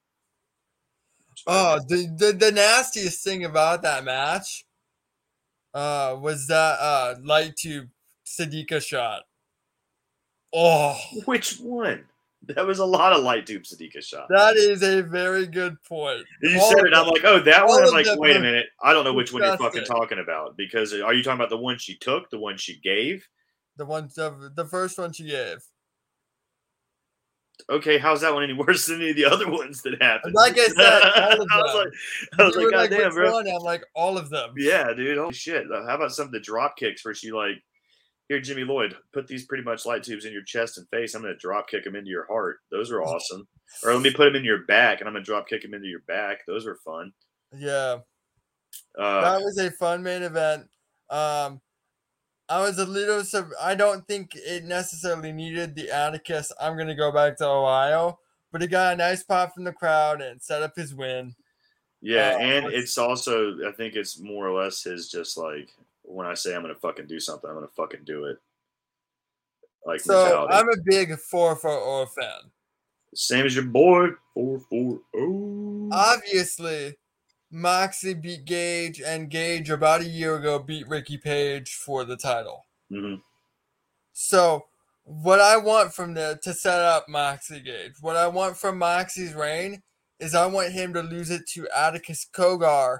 Oh, 1.46 1.78
the, 1.88 2.06
the 2.16 2.32
the 2.32 2.52
nastiest 2.52 3.22
thing 3.22 3.44
about 3.44 3.82
that 3.82 4.04
match, 4.04 4.64
uh, 5.74 6.16
was 6.20 6.46
that 6.48 6.78
uh 6.80 7.14
light 7.22 7.56
tube 7.56 7.88
Sadika 8.26 8.84
shot. 8.84 9.22
Oh, 10.54 10.98
which 11.24 11.58
one? 11.58 12.04
That 12.46 12.66
was 12.66 12.78
a 12.78 12.84
lot 12.84 13.12
of 13.12 13.22
light 13.22 13.46
tube 13.46 13.64
Sadika 13.64 14.02
shot. 14.02 14.28
That 14.30 14.56
is 14.56 14.82
a 14.82 15.02
very 15.02 15.46
good 15.46 15.76
point. 15.82 16.24
You 16.42 16.58
all 16.60 16.70
said 16.70 16.86
it. 16.86 16.94
I'm 16.94 17.08
like, 17.08 17.24
oh, 17.24 17.40
that 17.40 17.66
one. 17.66 17.84
I'm 17.84 17.92
like, 17.92 18.06
wait 18.18 18.36
a 18.36 18.40
minute. 18.40 18.66
I 18.82 18.92
don't 18.92 19.04
know 19.04 19.12
which 19.12 19.32
one 19.32 19.42
you're 19.42 19.58
fucking 19.58 19.84
talking 19.84 20.18
about 20.18 20.56
because 20.56 20.92
are 20.94 21.12
you 21.12 21.22
talking 21.22 21.38
about 21.38 21.50
the 21.50 21.58
one 21.58 21.78
she 21.78 21.96
took, 21.96 22.30
the 22.30 22.38
one 22.38 22.56
she 22.56 22.78
gave? 22.78 23.28
The 23.76 23.84
one, 23.84 24.08
the, 24.14 24.52
the 24.54 24.64
first 24.64 24.98
one 24.98 25.12
she 25.12 25.24
gave. 25.24 25.58
Okay, 27.70 27.98
how's 27.98 28.20
that 28.20 28.32
one 28.32 28.44
any 28.44 28.52
worse 28.66 28.86
than 28.86 29.00
any 29.00 29.10
of 29.10 29.16
the 29.16 29.24
other 29.24 29.50
ones 29.50 29.82
that 29.82 30.00
happened? 30.00 30.34
Like 30.34 30.58
I 30.58 30.66
said, 30.66 31.02
all 31.02 31.32
of 31.32 31.38
them. 31.38 31.48
I 31.52 31.62
was 31.62 31.74
like, 31.74 31.88
I 32.38 32.44
was 32.44 32.56
like, 32.56 32.70
God 32.70 32.90
damn, 32.90 33.12
bro. 33.12 33.32
One? 33.32 33.48
I'm 33.48 33.62
like, 33.62 33.84
all 33.94 34.16
of 34.16 34.30
them. 34.30 34.54
Yeah, 34.56 34.92
dude. 34.94 35.18
Holy 35.18 35.34
shit. 35.34 35.64
How 35.70 35.96
about 35.96 36.12
some 36.12 36.26
of 36.26 36.32
the 36.32 36.40
drop 36.40 36.76
kicks 36.76 37.04
where 37.04 37.14
she 37.14 37.32
like 37.32 37.62
here, 38.28 38.40
Jimmy 38.40 38.64
Lloyd, 38.64 38.94
put 39.12 39.26
these 39.26 39.46
pretty 39.46 39.64
much 39.64 39.86
light 39.86 40.02
tubes 40.02 40.26
in 40.26 40.32
your 40.32 40.42
chest 40.42 40.76
and 40.76 40.86
face. 40.90 41.14
I'm 41.14 41.22
going 41.22 41.32
to 41.32 41.38
drop 41.38 41.68
kick 41.68 41.84
them 41.84 41.96
into 41.96 42.10
your 42.10 42.26
heart. 42.26 42.58
Those 42.70 42.90
are 42.90 43.02
awesome. 43.02 43.48
or 43.82 43.94
let 43.94 44.02
me 44.02 44.12
put 44.12 44.24
them 44.24 44.36
in 44.36 44.44
your 44.44 44.64
back 44.64 45.00
and 45.00 45.08
I'm 45.08 45.14
going 45.14 45.24
to 45.24 45.30
drop 45.30 45.48
kick 45.48 45.62
them 45.62 45.74
into 45.74 45.88
your 45.88 46.02
back. 46.06 46.40
Those 46.46 46.66
were 46.66 46.78
fun. 46.84 47.12
Yeah. 47.56 47.98
Uh, 48.98 49.20
that 49.22 49.40
was 49.40 49.58
a 49.58 49.70
fun 49.70 50.02
main 50.02 50.22
event. 50.22 50.68
Um, 51.08 51.60
I 52.48 52.60
was 52.60 52.78
a 52.78 52.86
little 52.86 53.24
sub. 53.24 53.50
I 53.60 53.74
don't 53.74 54.06
think 54.06 54.32
it 54.34 54.64
necessarily 54.64 55.32
needed 55.32 55.74
the 55.74 55.90
Atticus. 55.90 56.50
I'm 56.60 56.76
going 56.76 56.88
to 56.88 56.94
go 56.94 57.12
back 57.12 57.36
to 57.38 57.46
Ohio, 57.46 58.18
but 58.50 58.62
he 58.62 58.66
got 58.66 58.94
a 58.94 58.96
nice 58.96 59.22
pop 59.22 59.54
from 59.54 59.64
the 59.64 59.72
crowd 59.72 60.22
and 60.22 60.40
set 60.40 60.62
up 60.62 60.74
his 60.74 60.94
win. 60.94 61.34
Yeah, 62.00 62.34
uh, 62.34 62.38
and 62.38 62.66
it's 62.66 62.96
also 62.96 63.56
I 63.66 63.72
think 63.72 63.96
it's 63.96 64.20
more 64.20 64.46
or 64.46 64.62
less 64.62 64.84
his 64.84 65.08
just 65.08 65.36
like 65.36 65.68
when 66.02 66.26
I 66.26 66.34
say 66.34 66.54
I'm 66.54 66.62
gonna 66.62 66.74
fucking 66.74 67.06
do 67.06 67.18
something, 67.18 67.50
I'm 67.50 67.56
gonna 67.56 67.68
fucking 67.76 68.04
do 68.04 68.26
it. 68.26 68.38
Like 69.84 70.00
so, 70.00 70.24
mentality. 70.24 70.54
I'm 70.54 70.68
a 70.68 70.82
big 70.84 71.18
four 71.18 71.56
four 71.56 71.70
zero 71.70 72.06
fan. 72.06 72.50
Same 73.14 73.46
as 73.46 73.54
your 73.54 73.64
boy 73.64 74.10
four 74.32 74.60
four 74.70 75.00
zero. 75.14 75.88
Obviously, 75.90 76.96
Moxley 77.50 78.14
beat 78.14 78.44
Gage, 78.44 79.00
and 79.00 79.30
Gage 79.30 79.70
about 79.70 80.02
a 80.02 80.08
year 80.08 80.36
ago 80.36 80.58
beat 80.58 80.88
Ricky 80.88 81.16
Page 81.16 81.74
for 81.74 82.04
the 82.04 82.16
title. 82.16 82.66
Mm-hmm. 82.92 83.20
So, 84.12 84.66
what 85.04 85.40
I 85.40 85.56
want 85.56 85.94
from 85.94 86.14
the 86.14 86.38
to 86.42 86.52
set 86.52 86.80
up 86.80 87.08
Moxley 87.08 87.60
Gage, 87.60 87.94
what 88.00 88.16
I 88.16 88.28
want 88.28 88.56
from 88.56 88.78
Moxley's 88.78 89.34
reign 89.34 89.82
is 90.20 90.34
I 90.34 90.46
want 90.46 90.72
him 90.72 90.92
to 90.94 91.02
lose 91.02 91.30
it 91.30 91.42
to 91.54 91.68
Atticus 91.74 92.26
Cogar 92.34 92.98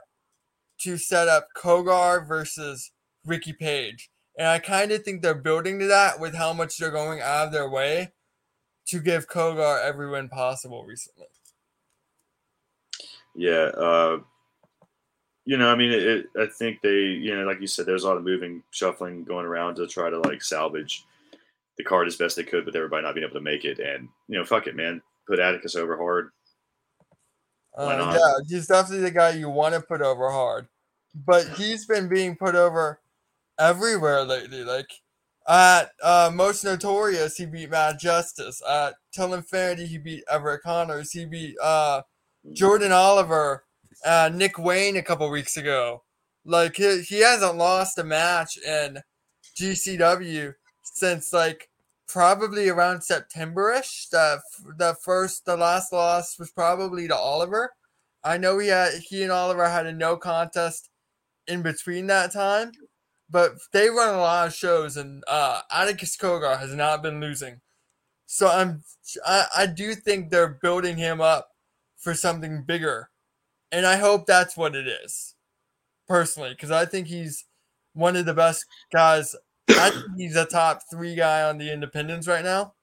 to 0.80 0.96
set 0.96 1.28
up 1.28 1.48
Cogar 1.56 2.26
versus 2.26 2.92
Ricky 3.26 3.52
Page. 3.52 4.10
And 4.38 4.46
I 4.46 4.60
kind 4.60 4.92
of 4.92 5.02
think 5.02 5.20
they're 5.20 5.34
building 5.34 5.80
to 5.80 5.86
that 5.86 6.20
with 6.20 6.34
how 6.34 6.52
much 6.52 6.78
they're 6.78 6.90
going 6.90 7.20
out 7.20 7.48
of 7.48 7.52
their 7.52 7.68
way 7.68 8.12
to 8.86 9.00
give 9.00 9.28
Cogar 9.28 9.82
every 9.82 10.08
win 10.08 10.28
possible 10.28 10.84
recently. 10.84 11.26
Yeah, 13.34 13.70
uh, 13.76 14.18
you 15.48 15.56
know, 15.56 15.70
I 15.70 15.76
mean, 15.76 15.90
it, 15.92 16.02
it, 16.02 16.26
I 16.38 16.44
think 16.44 16.82
they, 16.82 16.90
you 16.90 17.34
know, 17.34 17.44
like 17.44 17.58
you 17.58 17.66
said, 17.66 17.86
there's 17.86 18.04
a 18.04 18.06
lot 18.06 18.18
of 18.18 18.22
moving, 18.22 18.62
shuffling 18.70 19.24
going 19.24 19.46
around 19.46 19.76
to 19.76 19.86
try 19.86 20.10
to 20.10 20.20
like 20.20 20.42
salvage 20.42 21.06
the 21.78 21.84
card 21.84 22.06
as 22.06 22.16
best 22.16 22.36
they 22.36 22.42
could 22.42 22.66
with 22.66 22.76
everybody 22.76 23.02
not 23.02 23.14
being 23.14 23.24
able 23.24 23.32
to 23.32 23.40
make 23.40 23.64
it. 23.64 23.78
And 23.78 24.10
you 24.28 24.36
know, 24.36 24.44
fuck 24.44 24.66
it, 24.66 24.76
man, 24.76 25.00
put 25.26 25.38
Atticus 25.38 25.74
over 25.74 25.96
hard. 25.96 26.32
Uh, 27.74 28.14
yeah, 28.14 28.44
he's 28.46 28.66
definitely 28.66 29.04
the 29.04 29.10
guy 29.10 29.30
you 29.30 29.48
want 29.48 29.74
to 29.74 29.80
put 29.80 30.02
over 30.02 30.30
hard, 30.30 30.68
but 31.14 31.48
he's 31.56 31.86
been 31.86 32.10
being 32.10 32.36
put 32.36 32.54
over 32.54 33.00
everywhere 33.58 34.24
lately. 34.24 34.64
Like 34.64 34.90
at 35.48 35.92
uh, 36.02 36.30
Most 36.30 36.62
Notorious, 36.62 37.38
he 37.38 37.46
beat 37.46 37.70
Matt 37.70 37.98
Justice. 37.98 38.60
At 38.68 38.96
Till 39.12 39.32
Infinity, 39.32 39.86
he 39.86 39.96
beat 39.96 40.24
Everett 40.30 40.62
Connors. 40.62 41.10
He 41.10 41.24
beat 41.24 41.56
uh, 41.62 42.02
Jordan 42.52 42.92
Oliver, 42.92 43.64
uh, 44.04 44.30
Nick 44.32 44.58
Wayne 44.58 44.96
a 44.96 45.02
couple 45.02 45.28
weeks 45.30 45.56
ago. 45.56 46.02
Like 46.44 46.76
he, 46.76 47.02
he 47.02 47.20
hasn't 47.20 47.56
lost 47.56 47.98
a 47.98 48.04
match 48.04 48.56
in 48.58 49.00
GCW 49.56 50.54
since 50.82 51.32
like 51.32 51.68
probably 52.08 52.68
around 52.68 53.00
Septemberish. 53.00 54.08
The 54.10 54.40
the 54.76 54.96
first, 55.04 55.44
the 55.44 55.56
last 55.56 55.92
loss 55.92 56.38
was 56.38 56.50
probably 56.50 57.08
to 57.08 57.16
Oliver. 57.16 57.72
I 58.24 58.38
know 58.38 58.58
he 58.58 58.68
had 58.68 58.94
he 59.08 59.22
and 59.22 59.32
Oliver 59.32 59.68
had 59.68 59.86
a 59.86 59.92
no 59.92 60.16
contest 60.16 60.90
in 61.46 61.62
between 61.62 62.06
that 62.08 62.32
time, 62.32 62.72
but 63.30 63.52
they 63.72 63.88
run 63.88 64.14
a 64.14 64.18
lot 64.18 64.48
of 64.48 64.54
shows, 64.54 64.96
and 64.96 65.22
uh, 65.28 65.62
Atticus 65.70 66.16
Cogar 66.16 66.58
has 66.58 66.74
not 66.74 67.02
been 67.02 67.20
losing. 67.20 67.60
So 68.26 68.48
I'm, 68.48 68.84
I, 69.24 69.46
I 69.56 69.66
do 69.66 69.94
think 69.94 70.30
they're 70.30 70.58
building 70.62 70.98
him 70.98 71.20
up 71.20 71.48
for 71.96 72.14
something 72.14 72.62
bigger, 72.62 73.10
and 73.72 73.86
I 73.86 73.96
hope 73.96 74.26
that's 74.26 74.56
what 74.56 74.74
it 74.74 74.86
is, 74.86 75.34
personally, 76.08 76.50
because 76.50 76.70
I 76.70 76.84
think 76.84 77.06
he's 77.06 77.44
one 77.94 78.16
of 78.16 78.26
the 78.26 78.34
best 78.34 78.64
guys. 78.92 79.34
I 79.70 79.90
think 79.90 80.16
he's 80.16 80.36
a 80.36 80.46
top 80.46 80.82
three 80.90 81.14
guy 81.14 81.42
on 81.42 81.58
the 81.58 81.72
independents 81.72 82.26
right 82.26 82.44
now, 82.44 82.74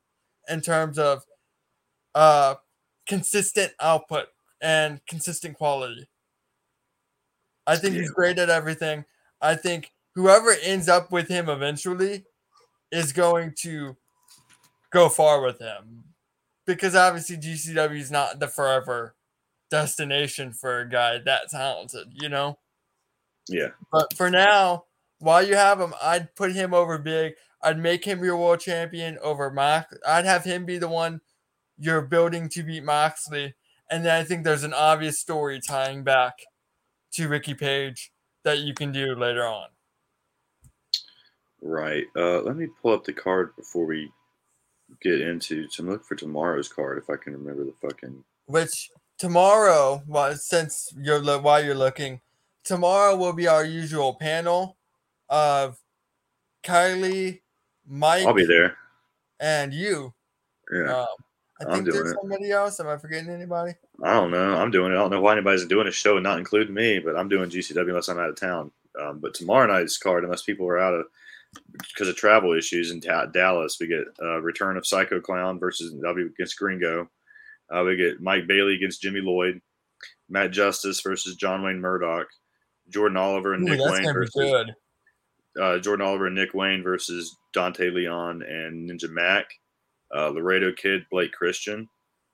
in 0.50 0.62
terms 0.62 0.98
of 1.00 1.24
uh 2.14 2.56
consistent 3.08 3.74
output 3.80 4.28
and 4.62 5.00
consistent 5.08 5.58
quality. 5.58 6.08
I 7.68 7.76
think 7.78 7.96
he's 7.96 8.12
great 8.12 8.38
at 8.40 8.50
everything. 8.50 9.06
I 9.42 9.56
think 9.56 9.92
whoever 10.14 10.56
ends 10.64 10.88
up 10.88 11.12
with 11.12 11.28
him 11.28 11.50
eventually 11.50 12.24
is 12.92 13.12
going 13.12 13.54
to 13.60 13.96
go 14.92 15.10
far 15.10 15.42
with 15.42 15.60
him 15.60 16.04
because 16.66 16.96
obviously 16.96 17.38
GCW 17.38 18.00
is 18.00 18.12
not 18.12 18.40
the 18.40 18.48
forever 18.48 19.16
destination 19.70 20.54
for 20.54 20.80
a 20.80 20.90
guy 20.90 21.20
that 21.20 21.50
talented, 21.50 22.08
you 22.14 22.30
know? 22.30 22.58
Yeah. 23.48 23.70
But 23.92 24.16
for 24.16 24.30
now, 24.30 24.86
while 25.20 25.46
you 25.46 25.56
have 25.56 25.80
him, 25.80 25.94
I'd 26.02 26.36
put 26.36 26.54
him 26.54 26.74
over 26.74 26.98
big. 26.98 27.34
I'd 27.62 27.80
make 27.80 28.06
him 28.06 28.24
your 28.24 28.38
world 28.38 28.60
champion 28.60 29.18
over 29.22 29.50
Mox. 29.50 29.96
I'd 30.08 30.26
have 30.26 30.44
him 30.44 30.66
be 30.66 30.78
the 30.78 30.88
one 30.88 31.22
you're 31.78 32.02
building 32.02 32.50
to 32.50 32.64
beat 32.64 32.84
Moxley. 32.84 33.56
And 33.90 34.06
then 34.06 34.20
I 34.20 34.24
think 34.24 34.44
there's 34.44 34.64
an 34.64 34.74
obvious 34.74 35.20
story 35.20 35.60
tying 35.60 36.04
back 36.04 36.40
to 37.14 37.28
Ricky 37.28 37.54
Page 37.54 38.12
that 38.44 38.60
you 38.60 38.74
can 38.74 38.92
do 38.92 39.16
later 39.16 39.46
on. 39.46 39.68
Right. 41.62 42.06
Uh, 42.16 42.42
let 42.42 42.56
me 42.56 42.68
pull 42.82 42.94
up 42.94 43.04
the 43.04 43.14
card 43.14 43.56
before 43.56 43.86
we 43.86 44.12
get 45.02 45.22
into 45.22 45.68
to 45.70 45.84
look 45.84 46.06
for 46.06 46.16
tomorrow's 46.16 46.68
card 46.68 46.98
if 46.98 47.10
I 47.10 47.16
can 47.16 47.34
remember 47.34 47.64
the 47.64 47.74
fucking. 47.82 48.24
Which 48.46 48.90
tomorrow, 49.18 50.04
well, 50.08 50.36
since 50.36 50.94
you're 50.98 51.22
while 51.42 51.64
you're 51.64 51.76
looking, 51.76 52.22
tomorrow 52.64 53.16
will 53.16 53.34
be 53.34 53.48
our 53.48 53.64
usual 53.64 54.16
panel 54.16 54.78
of 55.30 55.80
Kylie, 56.64 57.42
Mike. 57.88 58.26
I'll 58.26 58.34
be 58.34 58.46
there. 58.46 58.78
And 59.40 59.74
you. 59.74 60.14
Yeah. 60.72 61.02
Um, 61.02 61.08
I 61.62 61.74
think 61.74 61.86
there's 61.86 62.12
it. 62.12 62.18
somebody 62.20 62.52
else. 62.52 62.80
Am 62.80 62.88
I 62.88 62.98
forgetting 62.98 63.30
anybody? 63.30 63.74
I 64.04 64.14
don't 64.14 64.32
know. 64.32 64.56
I'm 64.56 64.72
doing 64.72 64.92
it. 64.92 64.96
I 64.96 65.00
don't 65.00 65.12
know 65.12 65.22
why 65.22 65.34
anybody's 65.34 65.66
doing 65.66 65.88
a 65.88 65.92
show 65.92 66.18
and 66.18 66.24
not 66.24 66.38
including 66.38 66.74
me, 66.74 67.00
but 67.00 67.16
I'm 67.16 67.30
doing 67.30 67.50
GCW 67.50 67.88
unless 67.88 68.10
I'm 68.10 68.20
out 68.20 68.30
of 68.30 68.36
town. 68.36 68.72
Um, 69.00 69.20
but 69.20 69.34
tomorrow 69.34 69.68
night's 69.68 69.98
card, 69.98 70.24
unless 70.24 70.42
people 70.42 70.68
are 70.68 70.80
out 70.80 70.94
of 70.94 71.06
because 71.72 72.08
of 72.08 72.16
travel 72.16 72.54
issues 72.54 72.92
in 72.92 73.02
ta- 73.02 73.28
Dallas. 73.28 73.78
We 73.80 73.88
get 73.88 74.04
uh, 74.22 74.42
return 74.42 74.78
of 74.78 74.86
Psycho 74.86 75.20
Clown 75.20 75.60
versus 75.60 75.94
W 75.94 76.26
against 76.28 76.58
Gringo. 76.58 77.10
Uh, 77.70 77.84
we 77.84 77.96
get 77.96 78.22
Mike 78.22 78.48
Bailey 78.48 78.76
against 78.76 79.02
Jimmy 79.02 79.22
Lloyd. 79.22 79.62
Matt 80.30 80.52
Justice 80.52 81.02
versus 81.02 81.36
John 81.36 81.64
Wayne 81.64 81.80
Murdoch, 81.80 82.28
Jordan 82.90 83.18
Oliver 83.18 83.54
and 83.54 83.68
Ooh, 83.68 83.72
Nick 83.72 83.80
Wayne 83.80 84.14
versus 84.14 84.72
uh, 85.62 85.78
Jordan 85.80 86.06
Oliver 86.06 86.28
and 86.28 86.36
Nick 86.36 86.54
Wayne 86.54 86.84
versus 86.84 87.38
Dante 87.54 87.90
Leon 87.90 88.42
and 88.44 88.90
Ninja 88.90 89.10
Mack, 89.10 89.46
uh, 90.16 90.30
Laredo 90.30 90.72
Kid, 90.74 91.06
Blake 91.12 91.32
Christian, 91.32 91.88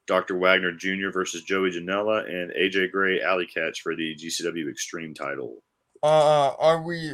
Dr. 0.08 0.38
Wagner 0.38 0.72
Jr. 0.72 1.10
versus 1.12 1.44
Joey 1.44 1.72
Janela, 1.72 2.28
and 2.28 2.52
AJ 2.52 2.92
Gray 2.92 3.22
Allie 3.22 3.48
Katch 3.48 3.80
for 3.82 3.96
the 3.96 4.16
GCW 4.16 4.70
Extreme 4.70 5.14
title. 5.14 5.58
Uh, 6.04 6.54
are 6.58 6.82
we? 6.82 7.14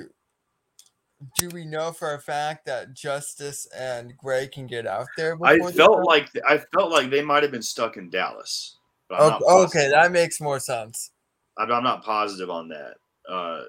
Do 1.37 1.49
we 1.49 1.65
know 1.65 1.91
for 1.91 2.13
a 2.13 2.19
fact 2.19 2.65
that 2.65 2.93
Justice 2.93 3.67
and 3.75 4.15
Gray 4.17 4.47
can 4.47 4.67
get 4.67 4.85
out 4.85 5.07
there? 5.17 5.37
I 5.43 5.57
felt 5.71 6.05
like 6.05 6.29
I 6.47 6.59
felt 6.59 6.91
like 6.91 7.09
they 7.09 7.23
might 7.23 7.43
have 7.43 7.51
been 7.51 7.61
stuck 7.63 7.97
in 7.97 8.09
Dallas. 8.09 8.77
Okay, 9.11 9.45
okay, 9.45 9.89
that 9.89 10.11
makes 10.11 10.39
more 10.39 10.59
sense. 10.59 11.11
I'm, 11.57 11.71
I'm 11.71 11.83
not 11.83 12.03
positive 12.03 12.49
on 12.49 12.67
that. 12.69 12.95
Uh, 13.27 13.63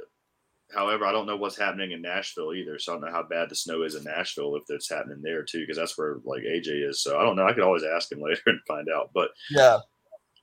however, 0.75 1.07
I 1.07 1.13
don't 1.13 1.27
know 1.27 1.37
what's 1.37 1.57
happening 1.57 1.93
in 1.93 2.03
Nashville 2.03 2.53
either, 2.53 2.79
so 2.79 2.93
I 2.93 2.95
don't 2.97 3.05
know 3.07 3.13
how 3.13 3.23
bad 3.23 3.49
the 3.49 3.55
snow 3.55 3.83
is 3.83 3.95
in 3.95 4.05
Nashville 4.05 4.57
if 4.57 4.65
it's 4.69 4.91
happening 4.91 5.23
there 5.23 5.43
too, 5.43 5.61
because 5.61 5.77
that's 5.77 5.97
where 5.97 6.19
like 6.25 6.43
AJ 6.43 6.89
is. 6.89 7.01
So 7.03 7.19
I 7.19 7.23
don't 7.23 7.37
know. 7.37 7.47
I 7.47 7.53
could 7.53 7.63
always 7.63 7.85
ask 7.85 8.13
him 8.13 8.21
later 8.23 8.43
and 8.47 8.61
find 8.67 8.89
out. 8.95 9.11
But 9.15 9.31
Yeah, 9.51 9.79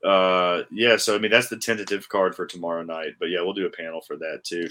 uh, 0.03 0.63
yeah, 0.71 0.97
so 0.97 1.15
I 1.15 1.19
mean 1.19 1.31
that's 1.31 1.49
the 1.49 1.57
tentative 1.57 2.07
card 2.09 2.35
for 2.35 2.45
tomorrow 2.45 2.83
night. 2.83 3.13
But 3.19 3.29
yeah, 3.29 3.41
we'll 3.41 3.53
do 3.53 3.65
a 3.65 3.71
panel 3.71 4.01
for 4.01 4.17
that 4.17 4.43
too. 4.43 4.67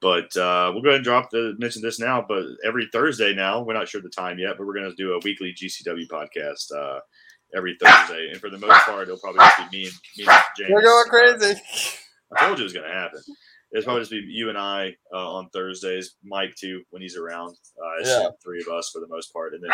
But 0.00 0.34
uh, 0.36 0.70
we'll 0.72 0.82
go 0.82 0.88
ahead 0.88 0.96
and 0.96 1.04
drop 1.04 1.30
the 1.30 1.54
mention 1.58 1.82
this 1.82 2.00
now. 2.00 2.24
But 2.26 2.44
every 2.64 2.88
Thursday 2.92 3.34
now, 3.34 3.62
we're 3.62 3.74
not 3.74 3.88
sure 3.88 4.00
the 4.00 4.08
time 4.08 4.38
yet, 4.38 4.54
but 4.56 4.66
we're 4.66 4.74
going 4.74 4.88
to 4.90 4.96
do 4.96 5.12
a 5.12 5.20
weekly 5.24 5.52
GCW 5.54 6.06
podcast 6.08 6.72
uh, 6.74 7.00
every 7.54 7.76
Thursday. 7.80 8.28
And 8.30 8.40
for 8.40 8.48
the 8.50 8.58
most 8.58 8.80
part, 8.86 9.02
it'll 9.08 9.18
probably 9.18 9.40
just 9.40 9.70
be 9.70 9.78
me 9.78 9.84
and, 9.86 9.94
me 10.16 10.24
and 10.26 10.42
James. 10.56 10.70
we're 10.72 10.82
going 10.82 11.06
Uh, 11.06 11.36
crazy. 11.38 11.60
I 12.36 12.46
told 12.46 12.58
you 12.58 12.62
it 12.62 12.64
was 12.64 12.72
going 12.72 12.88
to 12.88 12.94
happen. 12.94 13.20
It's 13.72 13.84
probably 13.84 14.00
just 14.02 14.10
be 14.10 14.24
you 14.26 14.48
and 14.48 14.58
I 14.58 14.96
uh, 15.14 15.32
on 15.34 15.48
Thursdays, 15.50 16.16
Mike 16.24 16.54
too 16.56 16.82
when 16.90 17.02
he's 17.02 17.16
around. 17.16 17.50
Uh, 17.50 18.00
it's 18.00 18.08
Yeah. 18.08 18.28
three 18.42 18.60
of 18.66 18.72
us 18.72 18.90
for 18.92 19.00
the 19.00 19.06
most 19.08 19.32
part, 19.32 19.54
and 19.54 19.62
then 19.62 19.70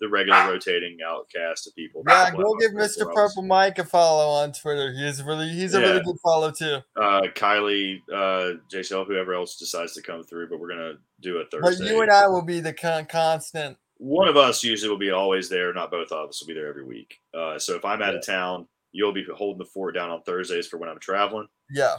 the 0.00 0.08
regular 0.08 0.38
rotating 0.48 0.98
outcast 1.06 1.66
of 1.66 1.74
people. 1.74 2.02
Yeah, 2.08 2.30
We'll 2.34 2.54
go 2.54 2.58
give 2.60 2.72
Mr. 2.72 3.12
Purple 3.12 3.42
Mike 3.42 3.78
a 3.78 3.84
follow 3.84 4.28
on 4.42 4.52
Twitter. 4.52 4.92
He's 4.92 5.22
really 5.22 5.48
he's 5.48 5.74
a 5.74 5.80
Yeah. 5.80 5.86
really 5.88 6.02
good 6.04 6.16
follow 6.22 6.50
too. 6.50 6.78
Uh, 6.96 7.22
Kylie, 7.34 8.00
uh, 8.12 8.58
JCL, 8.70 9.04
whoever 9.06 9.34
else 9.34 9.56
decides 9.56 9.94
to 9.94 10.02
come 10.02 10.22
through, 10.22 10.48
but 10.48 10.60
we're 10.60 10.68
gonna 10.68 10.94
do 11.20 11.38
a 11.38 11.44
But 11.60 11.78
you 11.80 12.00
and 12.02 12.10
I 12.10 12.26
will 12.28 12.42
be 12.44 12.60
the 12.60 12.72
con- 12.72 13.06
constant. 13.06 13.76
One 13.96 14.28
of 14.28 14.36
us 14.36 14.62
usually 14.62 14.88
will 14.90 14.98
be 14.98 15.10
always 15.10 15.48
there. 15.48 15.72
Not 15.74 15.90
both 15.90 16.12
of 16.12 16.28
us 16.28 16.40
will 16.40 16.46
be 16.46 16.54
there 16.54 16.68
every 16.68 16.84
week. 16.84 17.18
Uh, 17.34 17.58
so 17.58 17.74
if 17.74 17.84
I'm 17.84 18.00
out 18.00 18.14
of 18.14 18.24
town, 18.24 18.68
you'll 18.92 19.12
be 19.12 19.24
holding 19.36 19.58
the 19.58 19.64
fort 19.64 19.94
down 19.96 20.10
on 20.10 20.22
Thursdays 20.22 20.68
for 20.68 20.76
when 20.78 20.88
I'm 20.88 21.00
traveling. 21.00 21.48
Yeah, 21.70 21.96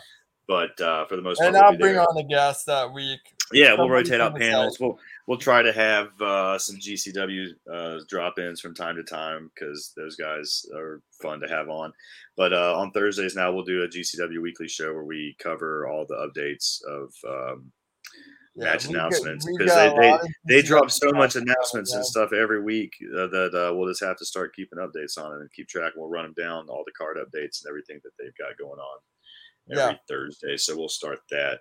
But 0.48 0.80
uh, 0.80 1.06
for 1.08 1.18
the 1.18 1.22
most 1.22 1.38
part, 1.40 1.48
and 1.50 1.56
we'll 1.56 1.64
I'll 1.66 1.78
bring 1.78 1.94
there. 1.96 2.02
on 2.10 2.18
a 2.18 2.24
guest 2.24 2.66
that 2.68 2.94
week. 2.94 3.20
Yeah, 3.52 3.74
we'll 3.74 3.90
rotate 3.90 4.22
out 4.22 4.36
panels. 4.38 4.80
We'll 4.80 4.98
we'll 5.30 5.38
try 5.38 5.62
to 5.62 5.72
have 5.72 6.20
uh, 6.22 6.58
some 6.58 6.78
GCW 6.78 7.50
uh, 7.72 8.00
drop-ins 8.10 8.60
from 8.60 8.74
time 8.74 8.96
to 8.96 9.04
time 9.04 9.52
because 9.54 9.94
those 9.96 10.16
guys 10.16 10.66
are 10.76 11.04
fun 11.22 11.40
to 11.40 11.48
have 11.48 11.70
on. 11.70 11.94
But 12.36 12.52
uh, 12.52 12.74
on 12.76 12.92
Thursdays 12.92 13.36
now 13.36 13.52
we'll 13.54 13.64
do 13.64 13.84
a 13.84 13.88
GCW 13.88 14.42
weekly 14.42 14.68
show 14.68 14.92
where 14.92 15.04
we 15.04 15.36
cover 15.38 15.88
all 15.88 16.08
the 16.08 16.16
updates 16.16 16.80
of 16.90 17.14
um, 17.30 17.72
Yeah, 18.56 18.66
match 18.66 18.86
announcements 18.86 19.46
because 19.46 19.76
they 19.76 19.94
they, 20.02 20.18
they 20.48 20.62
drop 20.64 20.90
so 20.90 21.12
much 21.12 21.36
announcements 21.36 21.94
and 21.94 22.04
stuff 22.04 22.34
every 22.34 22.64
week 22.64 22.94
uh, 23.16 23.28
that 23.28 23.54
uh, 23.54 23.76
we'll 23.76 23.88
just 23.88 24.04
have 24.04 24.18
to 24.18 24.26
start 24.26 24.56
keeping 24.56 24.80
updates 24.80 25.16
on 25.24 25.32
it 25.32 25.42
and 25.42 25.54
keep 25.54 25.68
track. 25.68 25.94
We'll 25.96 26.10
run 26.10 26.26
them 26.26 26.34
down 26.44 26.70
all 26.70 26.84
the 26.88 26.92
card 26.98 27.18
updates 27.18 27.62
and 27.62 27.70
everything 27.70 28.00
that 28.04 28.14
they've 28.18 28.36
got 28.40 28.58
going 28.58 28.80
on 28.80 29.00
every 29.72 29.94
Yeah. 29.94 29.98
Thursday. 30.10 30.58
So 30.58 30.76
we'll 30.76 30.90
start 30.90 31.20
that 31.30 31.60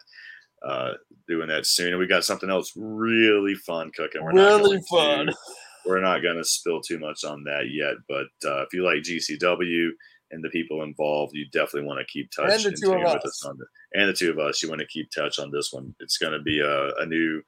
uh 0.67 0.93
doing 1.29 1.49
that 1.49 1.67
soon 1.67 1.89
and 1.89 1.99
we 1.99 2.07
got 2.07 2.25
something 2.25 2.51
else 2.51 2.73
really 2.77 3.55
fun 3.55 3.91
cooking 3.97 4.23
we're 4.25 4.33
not 4.33 4.61
Really 4.61 4.77
going 4.77 4.81
to- 4.81 4.87
fun. 5.27 5.35
we're 5.87 6.01
not 6.01 6.23
going 6.23 6.37
to 6.37 6.45
spill 6.45 6.81
too 6.81 6.99
much 6.99 7.25
on 7.25 7.45
that 7.45 7.71
yet 7.71 7.95
but 8.09 8.27
uh 8.49 8.63
if 8.63 8.73
you 8.73 8.85
like 8.85 8.99
gcw 9.03 9.89
and 10.31 10.45
the 10.45 10.49
people 10.51 10.83
involved 10.83 11.35
you 11.35 11.47
definitely 11.53 11.87
want 11.87 11.99
to 12.01 12.05
keep 12.13 12.31
touch 12.31 12.65
And 12.65 12.75
the 12.75 12.79
two 12.81 12.93
of 12.93 12.99
with 12.99 13.07
us. 13.07 13.25
us 13.25 13.45
on 13.47 13.57
the 13.59 13.67
and 13.99 14.09
the 14.09 14.13
two 14.13 14.31
of 14.31 14.39
us 14.39 14.63
you 14.63 14.69
want 14.69 14.81
to 14.81 14.87
keep 14.89 15.11
touch 15.11 15.39
on 15.39 15.51
this 15.51 15.73
one 15.73 15.95
it's 16.01 16.19
going 16.19 16.33
to 16.33 16.41
be 16.43 16.61
a, 16.61 16.91
a 16.97 17.07
new 17.07 17.41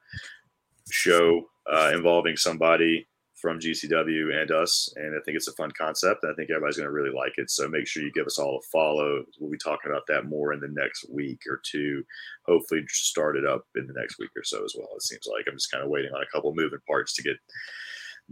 show 0.91 1.43
uh 1.73 1.91
involving 1.95 2.37
somebody 2.37 3.07
from 3.41 3.59
GCW 3.59 4.41
and 4.41 4.51
us, 4.51 4.93
and 4.97 5.15
I 5.15 5.21
think 5.25 5.37
it's 5.37 5.49
a 5.49 5.53
fun 5.53 5.71
concept. 5.77 6.23
And 6.23 6.33
I 6.33 6.35
think 6.35 6.51
everybody's 6.51 6.77
going 6.77 6.87
to 6.89 6.93
really 6.93 7.15
like 7.15 7.33
it. 7.37 7.51
So 7.51 7.69
make 7.69 7.87
sure 7.87 8.03
you 8.03 8.13
give 8.13 8.27
us 8.27 8.39
all 8.39 8.59
a 8.59 8.63
follow. 8.71 9.25
We'll 9.39 9.51
be 9.51 9.59
talking 9.59 9.91
about 9.91 10.07
that 10.09 10.27
more 10.27 10.53
in 10.53 10.61
the 10.61 10.69
next 10.69 11.07
week 11.11 11.41
or 11.49 11.61
two. 11.65 12.05
Hopefully, 12.47 12.85
start 12.89 13.37
it 13.37 13.47
up 13.47 13.65
in 13.77 13.87
the 13.87 13.99
next 13.99 14.19
week 14.19 14.31
or 14.37 14.45
so 14.45 14.65
as 14.65 14.75
well. 14.77 14.89
It 14.97 15.03
seems 15.03 15.27
like 15.27 15.47
I'm 15.49 15.57
just 15.57 15.71
kind 15.71 15.85
of 15.85 15.91
waiting 15.91 16.13
on 16.15 16.23
a 16.23 16.31
couple 16.33 16.55
moving 16.55 16.81
parts 16.87 17.15
to 17.15 17.23
get 17.23 17.37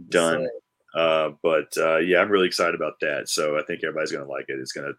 done. 0.09 0.47
Uh, 0.95 1.31
but 1.43 1.71
uh, 1.77 1.97
yeah, 1.97 2.19
I'm 2.19 2.29
really 2.31 2.47
excited 2.47 2.75
about 2.75 2.99
that. 3.01 3.29
So 3.29 3.57
I 3.57 3.63
think 3.63 3.83
everybody's 3.83 4.11
going 4.11 4.25
to 4.25 4.31
like 4.31 4.45
it. 4.47 4.59
It's 4.59 4.71
going 4.71 4.87
to 4.87 4.93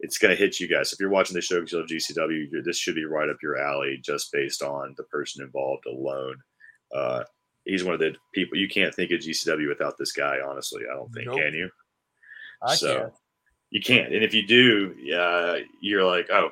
it's 0.00 0.18
going 0.18 0.36
to 0.36 0.42
hit 0.42 0.58
you 0.58 0.68
guys. 0.68 0.92
If 0.92 0.98
you're 1.00 1.08
watching 1.08 1.34
this 1.34 1.44
show 1.44 1.60
because 1.60 1.72
you 1.72 1.78
love 1.78 1.88
GCW, 1.88 2.50
you're- 2.50 2.62
this 2.64 2.78
should 2.78 2.96
be 2.96 3.04
right 3.04 3.28
up 3.30 3.36
your 3.42 3.56
alley 3.56 4.00
just 4.02 4.32
based 4.32 4.62
on 4.62 4.94
the 4.96 5.04
person 5.04 5.44
involved 5.44 5.86
alone. 5.86 6.36
Uh, 6.94 7.22
he's 7.64 7.84
one 7.84 7.94
of 7.94 8.00
the 8.00 8.14
people 8.34 8.58
you 8.58 8.68
can't 8.68 8.94
think 8.94 9.10
of 9.10 9.20
GCW 9.20 9.68
without 9.68 9.96
this 9.98 10.12
guy. 10.12 10.38
Honestly, 10.46 10.82
I 10.90 10.94
don't 10.94 11.12
think 11.12 11.26
Nope. 11.26 11.38
can 11.40 11.54
you? 11.54 11.70
I 12.62 12.74
so 12.76 12.98
can't. 12.98 13.12
you 13.70 13.80
can't. 13.80 14.14
And 14.14 14.24
if 14.24 14.32
you 14.34 14.46
do, 14.46 14.94
uh, 15.16 15.58
you're 15.80 16.04
like, 16.04 16.28
oh, 16.30 16.50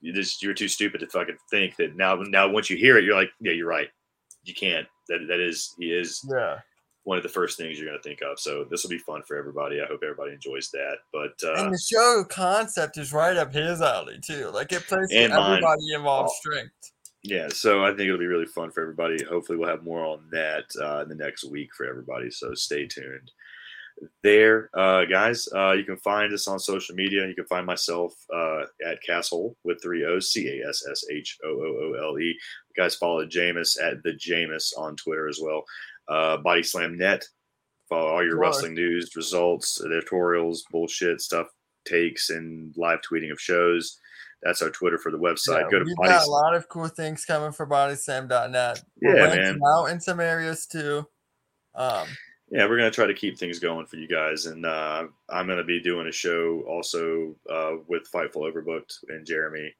you 0.00 0.12
just 0.12 0.42
you're 0.42 0.54
too 0.54 0.68
stupid 0.68 0.98
to 1.00 1.06
fucking 1.08 1.36
think 1.50 1.76
that 1.76 1.96
now. 1.96 2.14
Now 2.16 2.48
once 2.48 2.68
you 2.70 2.76
hear 2.76 2.98
it, 2.98 3.04
you're 3.04 3.14
like, 3.14 3.30
yeah, 3.40 3.52
you're 3.52 3.68
right. 3.68 3.88
You 4.44 4.54
can't. 4.54 4.86
That 5.08 5.26
that 5.28 5.40
is 5.40 5.74
he 5.78 5.92
is 5.92 6.20
Yeah. 6.28 6.58
one 7.04 7.16
of 7.16 7.22
the 7.22 7.28
first 7.28 7.56
things 7.58 7.78
you're 7.78 7.88
going 7.88 7.98
to 8.00 8.02
think 8.08 8.20
of. 8.22 8.38
So 8.40 8.64
this 8.64 8.82
will 8.82 8.90
be 8.90 8.98
fun 8.98 9.22
for 9.26 9.36
everybody. 9.36 9.80
I 9.80 9.86
hope 9.86 10.00
everybody 10.02 10.32
enjoys 10.32 10.70
that. 10.70 10.96
But 11.12 11.34
uh, 11.44 11.64
and 11.64 11.72
the 11.72 11.78
show 11.78 12.24
concept 12.28 12.98
is 12.98 13.12
right 13.12 13.36
up 13.36 13.52
his 13.52 13.80
alley 13.80 14.18
too. 14.24 14.50
Like 14.52 14.72
it 14.72 14.82
plays 14.86 15.08
to 15.10 15.16
everybody 15.16 15.92
involved 15.94 16.30
strength. 16.30 16.72
Yeah, 17.24 17.48
so 17.48 17.84
I 17.84 17.90
think 17.90 18.08
it'll 18.08 18.18
be 18.18 18.26
really 18.26 18.46
fun 18.46 18.72
for 18.72 18.80
everybody. 18.80 19.22
Hopefully, 19.22 19.56
we'll 19.56 19.68
have 19.68 19.84
more 19.84 20.04
on 20.04 20.28
that 20.32 20.64
uh, 20.80 21.02
in 21.02 21.08
the 21.08 21.14
next 21.14 21.44
week 21.44 21.70
for 21.76 21.86
everybody. 21.86 22.30
So 22.30 22.52
stay 22.54 22.86
tuned. 22.86 23.30
There, 24.24 24.70
uh, 24.74 25.04
guys, 25.04 25.46
uh, 25.54 25.72
you 25.72 25.84
can 25.84 25.98
find 25.98 26.32
us 26.32 26.48
on 26.48 26.58
social 26.58 26.96
media. 26.96 27.28
You 27.28 27.34
can 27.34 27.46
find 27.46 27.64
myself 27.64 28.12
uh, 28.34 28.62
at 28.84 29.02
Casshole 29.06 29.56
with 29.62 29.80
three 29.80 30.04
O's, 30.04 30.32
C 30.32 30.48
A 30.48 30.68
S 30.68 30.84
S 30.90 31.04
H 31.12 31.38
O 31.44 31.48
O 31.48 31.94
O 31.94 32.08
L 32.10 32.18
E. 32.18 32.36
Guys 32.76 32.96
follow 32.96 33.24
Jameus 33.24 33.78
at 33.80 34.02
the 34.02 34.14
Jameus 34.14 34.72
on 34.76 34.96
Twitter 34.96 35.28
as 35.28 35.38
well. 35.40 35.62
Uh, 36.08 36.38
Body 36.38 36.64
Slam 36.64 36.96
Net. 36.98 37.24
Follow 37.88 38.08
all 38.08 38.24
your 38.24 38.38
wrestling 38.38 38.74
news, 38.74 39.14
results, 39.14 39.80
editorials, 39.84 40.64
bullshit 40.72 41.20
stuff, 41.20 41.46
takes, 41.86 42.30
and 42.30 42.74
live 42.76 43.00
tweeting 43.08 43.30
of 43.30 43.40
shows. 43.40 44.00
That's 44.42 44.60
our 44.62 44.70
Twitter 44.70 44.98
for 44.98 45.10
the 45.12 45.18
website. 45.18 45.62
Yeah, 45.62 45.70
Go 45.70 45.78
to 45.78 45.84
we've 45.84 45.96
got 45.96 46.26
a 46.26 46.30
lot 46.30 46.54
of 46.54 46.68
cool 46.68 46.88
things 46.88 47.24
coming 47.24 47.52
for 47.52 47.66
bodyslam.net. 47.66 48.82
We're 49.00 49.16
Yeah, 49.16 49.34
man. 49.34 49.60
out 49.76 49.86
in 49.86 50.00
some 50.00 50.20
areas 50.20 50.66
too. 50.66 51.06
Um, 51.74 52.08
yeah, 52.50 52.66
we're 52.66 52.76
gonna 52.76 52.90
try 52.90 53.06
to 53.06 53.14
keep 53.14 53.38
things 53.38 53.58
going 53.58 53.86
for 53.86 53.96
you 53.96 54.08
guys, 54.08 54.46
and 54.46 54.66
uh, 54.66 55.04
I'm 55.30 55.46
gonna 55.46 55.64
be 55.64 55.80
doing 55.80 56.06
a 56.08 56.12
show 56.12 56.62
also 56.68 57.36
uh, 57.48 57.76
with 57.86 58.10
Fightful 58.12 58.52
Overbooked 58.52 58.92
and 59.08 59.24
Jeremy 59.26 59.72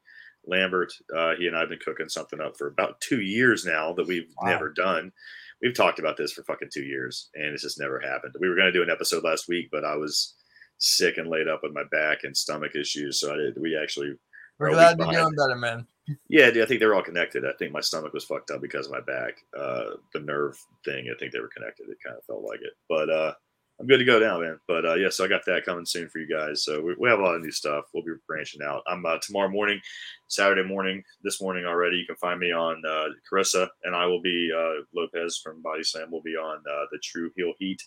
Lambert. 0.46 0.92
Uh, 1.14 1.34
he 1.34 1.48
and 1.48 1.56
I've 1.56 1.68
been 1.68 1.78
cooking 1.84 2.08
something 2.08 2.40
up 2.40 2.56
for 2.56 2.68
about 2.68 3.00
two 3.00 3.20
years 3.20 3.64
now 3.66 3.92
that 3.94 4.06
we've 4.06 4.32
Wow. 4.40 4.50
never 4.50 4.70
done. 4.70 5.12
We've 5.60 5.74
talked 5.76 5.98
about 5.98 6.16
this 6.16 6.32
for 6.32 6.42
fucking 6.44 6.70
two 6.72 6.82
years, 6.84 7.28
and 7.34 7.46
it's 7.52 7.62
just 7.62 7.78
never 7.80 8.00
happened. 8.00 8.34
We 8.40 8.48
were 8.48 8.56
gonna 8.56 8.72
do 8.72 8.82
an 8.82 8.90
episode 8.90 9.22
last 9.24 9.48
week, 9.48 9.68
but 9.70 9.84
I 9.84 9.96
was 9.96 10.34
sick 10.78 11.18
and 11.18 11.28
laid 11.28 11.48
up 11.48 11.60
with 11.62 11.72
my 11.72 11.84
back 11.90 12.24
and 12.24 12.36
stomach 12.36 12.74
issues, 12.74 13.20
so 13.20 13.32
I 13.32 13.36
did. 13.36 13.60
We 13.60 13.76
actually 13.76 14.14
we're 14.62 14.68
Are 14.68 14.70
we 14.70 14.76
glad 14.76 14.98
you're 14.98 15.06
behind? 15.08 15.16
doing 15.16 15.34
better, 15.48 15.56
man. 15.58 15.86
yeah, 16.28 16.50
dude, 16.50 16.62
I 16.62 16.66
think 16.66 16.80
they're 16.80 16.94
all 16.94 17.02
connected. 17.02 17.44
I 17.44 17.52
think 17.58 17.72
my 17.72 17.80
stomach 17.80 18.12
was 18.12 18.24
fucked 18.24 18.50
up 18.50 18.60
because 18.60 18.86
of 18.86 18.92
my 18.92 19.00
back. 19.00 19.34
Uh, 19.56 19.96
the 20.12 20.20
nerve 20.20 20.56
thing, 20.84 21.06
I 21.14 21.18
think 21.18 21.32
they 21.32 21.40
were 21.40 21.48
connected. 21.48 21.88
It 21.88 21.98
kind 22.04 22.16
of 22.16 22.24
felt 22.24 22.42
like 22.42 22.60
it. 22.60 22.72
But 22.88 23.10
uh, 23.10 23.34
I'm 23.80 23.86
good 23.86 23.98
to 23.98 24.04
go 24.04 24.18
now, 24.18 24.38
man. 24.40 24.58
But 24.68 24.84
uh, 24.84 24.94
yeah, 24.94 25.08
so 25.10 25.24
I 25.24 25.28
got 25.28 25.44
that 25.46 25.64
coming 25.64 25.86
soon 25.86 26.08
for 26.08 26.18
you 26.18 26.28
guys. 26.28 26.64
So 26.64 26.80
we, 26.80 26.94
we 26.98 27.08
have 27.08 27.18
a 27.18 27.22
lot 27.22 27.34
of 27.34 27.42
new 27.42 27.50
stuff. 27.50 27.84
We'll 27.94 28.04
be 28.04 28.12
branching 28.28 28.62
out. 28.62 28.82
I'm 28.86 29.04
uh, 29.06 29.18
tomorrow 29.22 29.48
morning, 29.48 29.80
Saturday 30.28 30.62
morning, 30.64 31.02
this 31.22 31.40
morning 31.40 31.64
already. 31.66 31.96
You 31.96 32.06
can 32.06 32.16
find 32.16 32.38
me 32.38 32.52
on 32.52 32.82
uh, 32.88 33.06
Carissa, 33.30 33.68
and 33.84 33.94
I 33.96 34.06
will 34.06 34.20
be 34.22 34.50
uh, 34.56 34.82
Lopez 34.94 35.40
from 35.42 35.62
Body 35.62 35.82
Slam. 35.82 36.10
will 36.10 36.22
be 36.22 36.36
on 36.36 36.58
uh, 36.58 36.84
the 36.92 36.98
True 37.02 37.30
Heel 37.36 37.52
Heat 37.58 37.82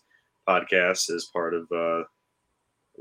podcast 0.48 1.10
as 1.14 1.26
part 1.34 1.54
of 1.54 1.72
uh, 1.72 2.04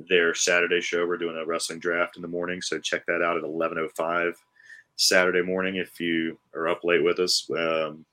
their 0.08 0.34
Saturday 0.34 0.80
show. 0.80 1.06
We're 1.06 1.18
doing 1.18 1.36
a 1.36 1.46
wrestling 1.46 1.78
draft 1.78 2.16
in 2.16 2.22
the 2.22 2.28
morning, 2.28 2.60
so 2.60 2.78
check 2.78 3.06
that 3.06 3.22
out 3.22 3.36
at 3.36 3.42
11:05 3.44 4.34
Saturday 4.96 5.42
morning 5.42 5.76
if 5.76 6.00
you 6.00 6.38
are 6.54 6.68
up 6.68 6.84
late 6.84 7.02
with 7.02 7.18
us. 7.18 7.48
Um, 7.50 8.04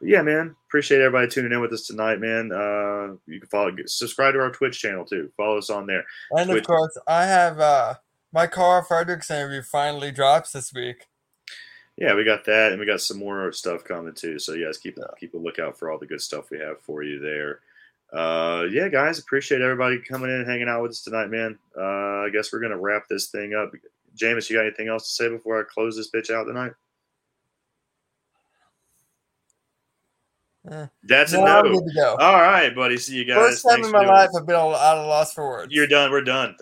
but 0.00 0.08
yeah, 0.08 0.22
man, 0.22 0.54
appreciate 0.68 1.00
everybody 1.00 1.28
tuning 1.28 1.52
in 1.52 1.60
with 1.60 1.72
us 1.72 1.86
tonight, 1.86 2.20
man. 2.20 2.52
Uh, 2.52 3.16
you 3.26 3.40
can 3.40 3.48
follow, 3.50 3.74
subscribe 3.86 4.34
to 4.34 4.40
our 4.40 4.50
Twitch 4.50 4.78
channel 4.78 5.04
too. 5.04 5.30
Follow 5.36 5.58
us 5.58 5.70
on 5.70 5.86
there. 5.86 6.04
And 6.32 6.50
Twitch. 6.50 6.60
of 6.60 6.66
course, 6.66 6.98
I 7.06 7.24
have 7.24 7.58
uh, 7.58 7.94
my 8.32 8.46
Karl 8.46 8.82
Fredericks 8.82 9.30
interview 9.30 9.62
finally 9.62 10.10
drops 10.10 10.52
this 10.52 10.72
week. 10.72 11.06
Yeah, 11.96 12.14
we 12.14 12.24
got 12.24 12.44
that, 12.44 12.72
and 12.72 12.80
we 12.80 12.84
got 12.84 13.00
some 13.00 13.18
more 13.18 13.50
stuff 13.52 13.84
coming 13.84 14.12
too. 14.12 14.38
So 14.38 14.52
you 14.52 14.66
guys 14.66 14.76
keep 14.76 14.98
keep 15.18 15.32
a 15.32 15.38
lookout 15.38 15.78
for 15.78 15.90
all 15.90 15.98
the 15.98 16.06
good 16.06 16.20
stuff 16.20 16.50
we 16.50 16.58
have 16.58 16.78
for 16.82 17.02
you 17.02 17.18
there. 17.18 17.60
Uh, 18.12 18.66
yeah, 18.70 18.88
guys, 18.88 19.18
appreciate 19.18 19.60
everybody 19.60 19.98
coming 19.98 20.30
in 20.30 20.36
and 20.36 20.48
hanging 20.48 20.68
out 20.68 20.82
with 20.82 20.92
us 20.92 21.02
tonight, 21.02 21.28
man. 21.28 21.58
Uh, 21.76 22.24
I 22.24 22.30
guess 22.32 22.52
we're 22.52 22.60
gonna 22.60 22.78
wrap 22.78 23.08
this 23.08 23.26
thing 23.26 23.54
up. 23.54 23.72
Jameus, 24.14 24.48
you 24.48 24.56
got 24.56 24.62
anything 24.66 24.88
else 24.88 25.08
to 25.08 25.10
say 25.10 25.28
before 25.28 25.60
I 25.60 25.64
close 25.64 25.96
this 25.96 26.10
bitch 26.10 26.34
out 26.34 26.44
tonight? 26.44 26.72
Eh. 30.70 30.86
That's 31.04 31.32
no, 31.32 31.44
a 31.44 31.62
no. 31.94 32.16
All 32.18 32.40
right, 32.40 32.74
buddy. 32.74 32.96
See 32.96 33.16
you 33.16 33.24
guys. 33.24 33.36
First 33.36 33.64
time 33.64 33.82
Thanks 33.82 33.88
in 33.88 33.92
my 33.92 34.04
life, 34.04 34.30
I've 34.36 34.46
been 34.46 34.56
at 34.56 34.60
of 34.60 35.06
loss 35.06 35.32
for 35.32 35.48
words. 35.48 35.72
You're 35.72 35.86
done. 35.86 36.10
We're 36.10 36.22
done. 36.22 36.54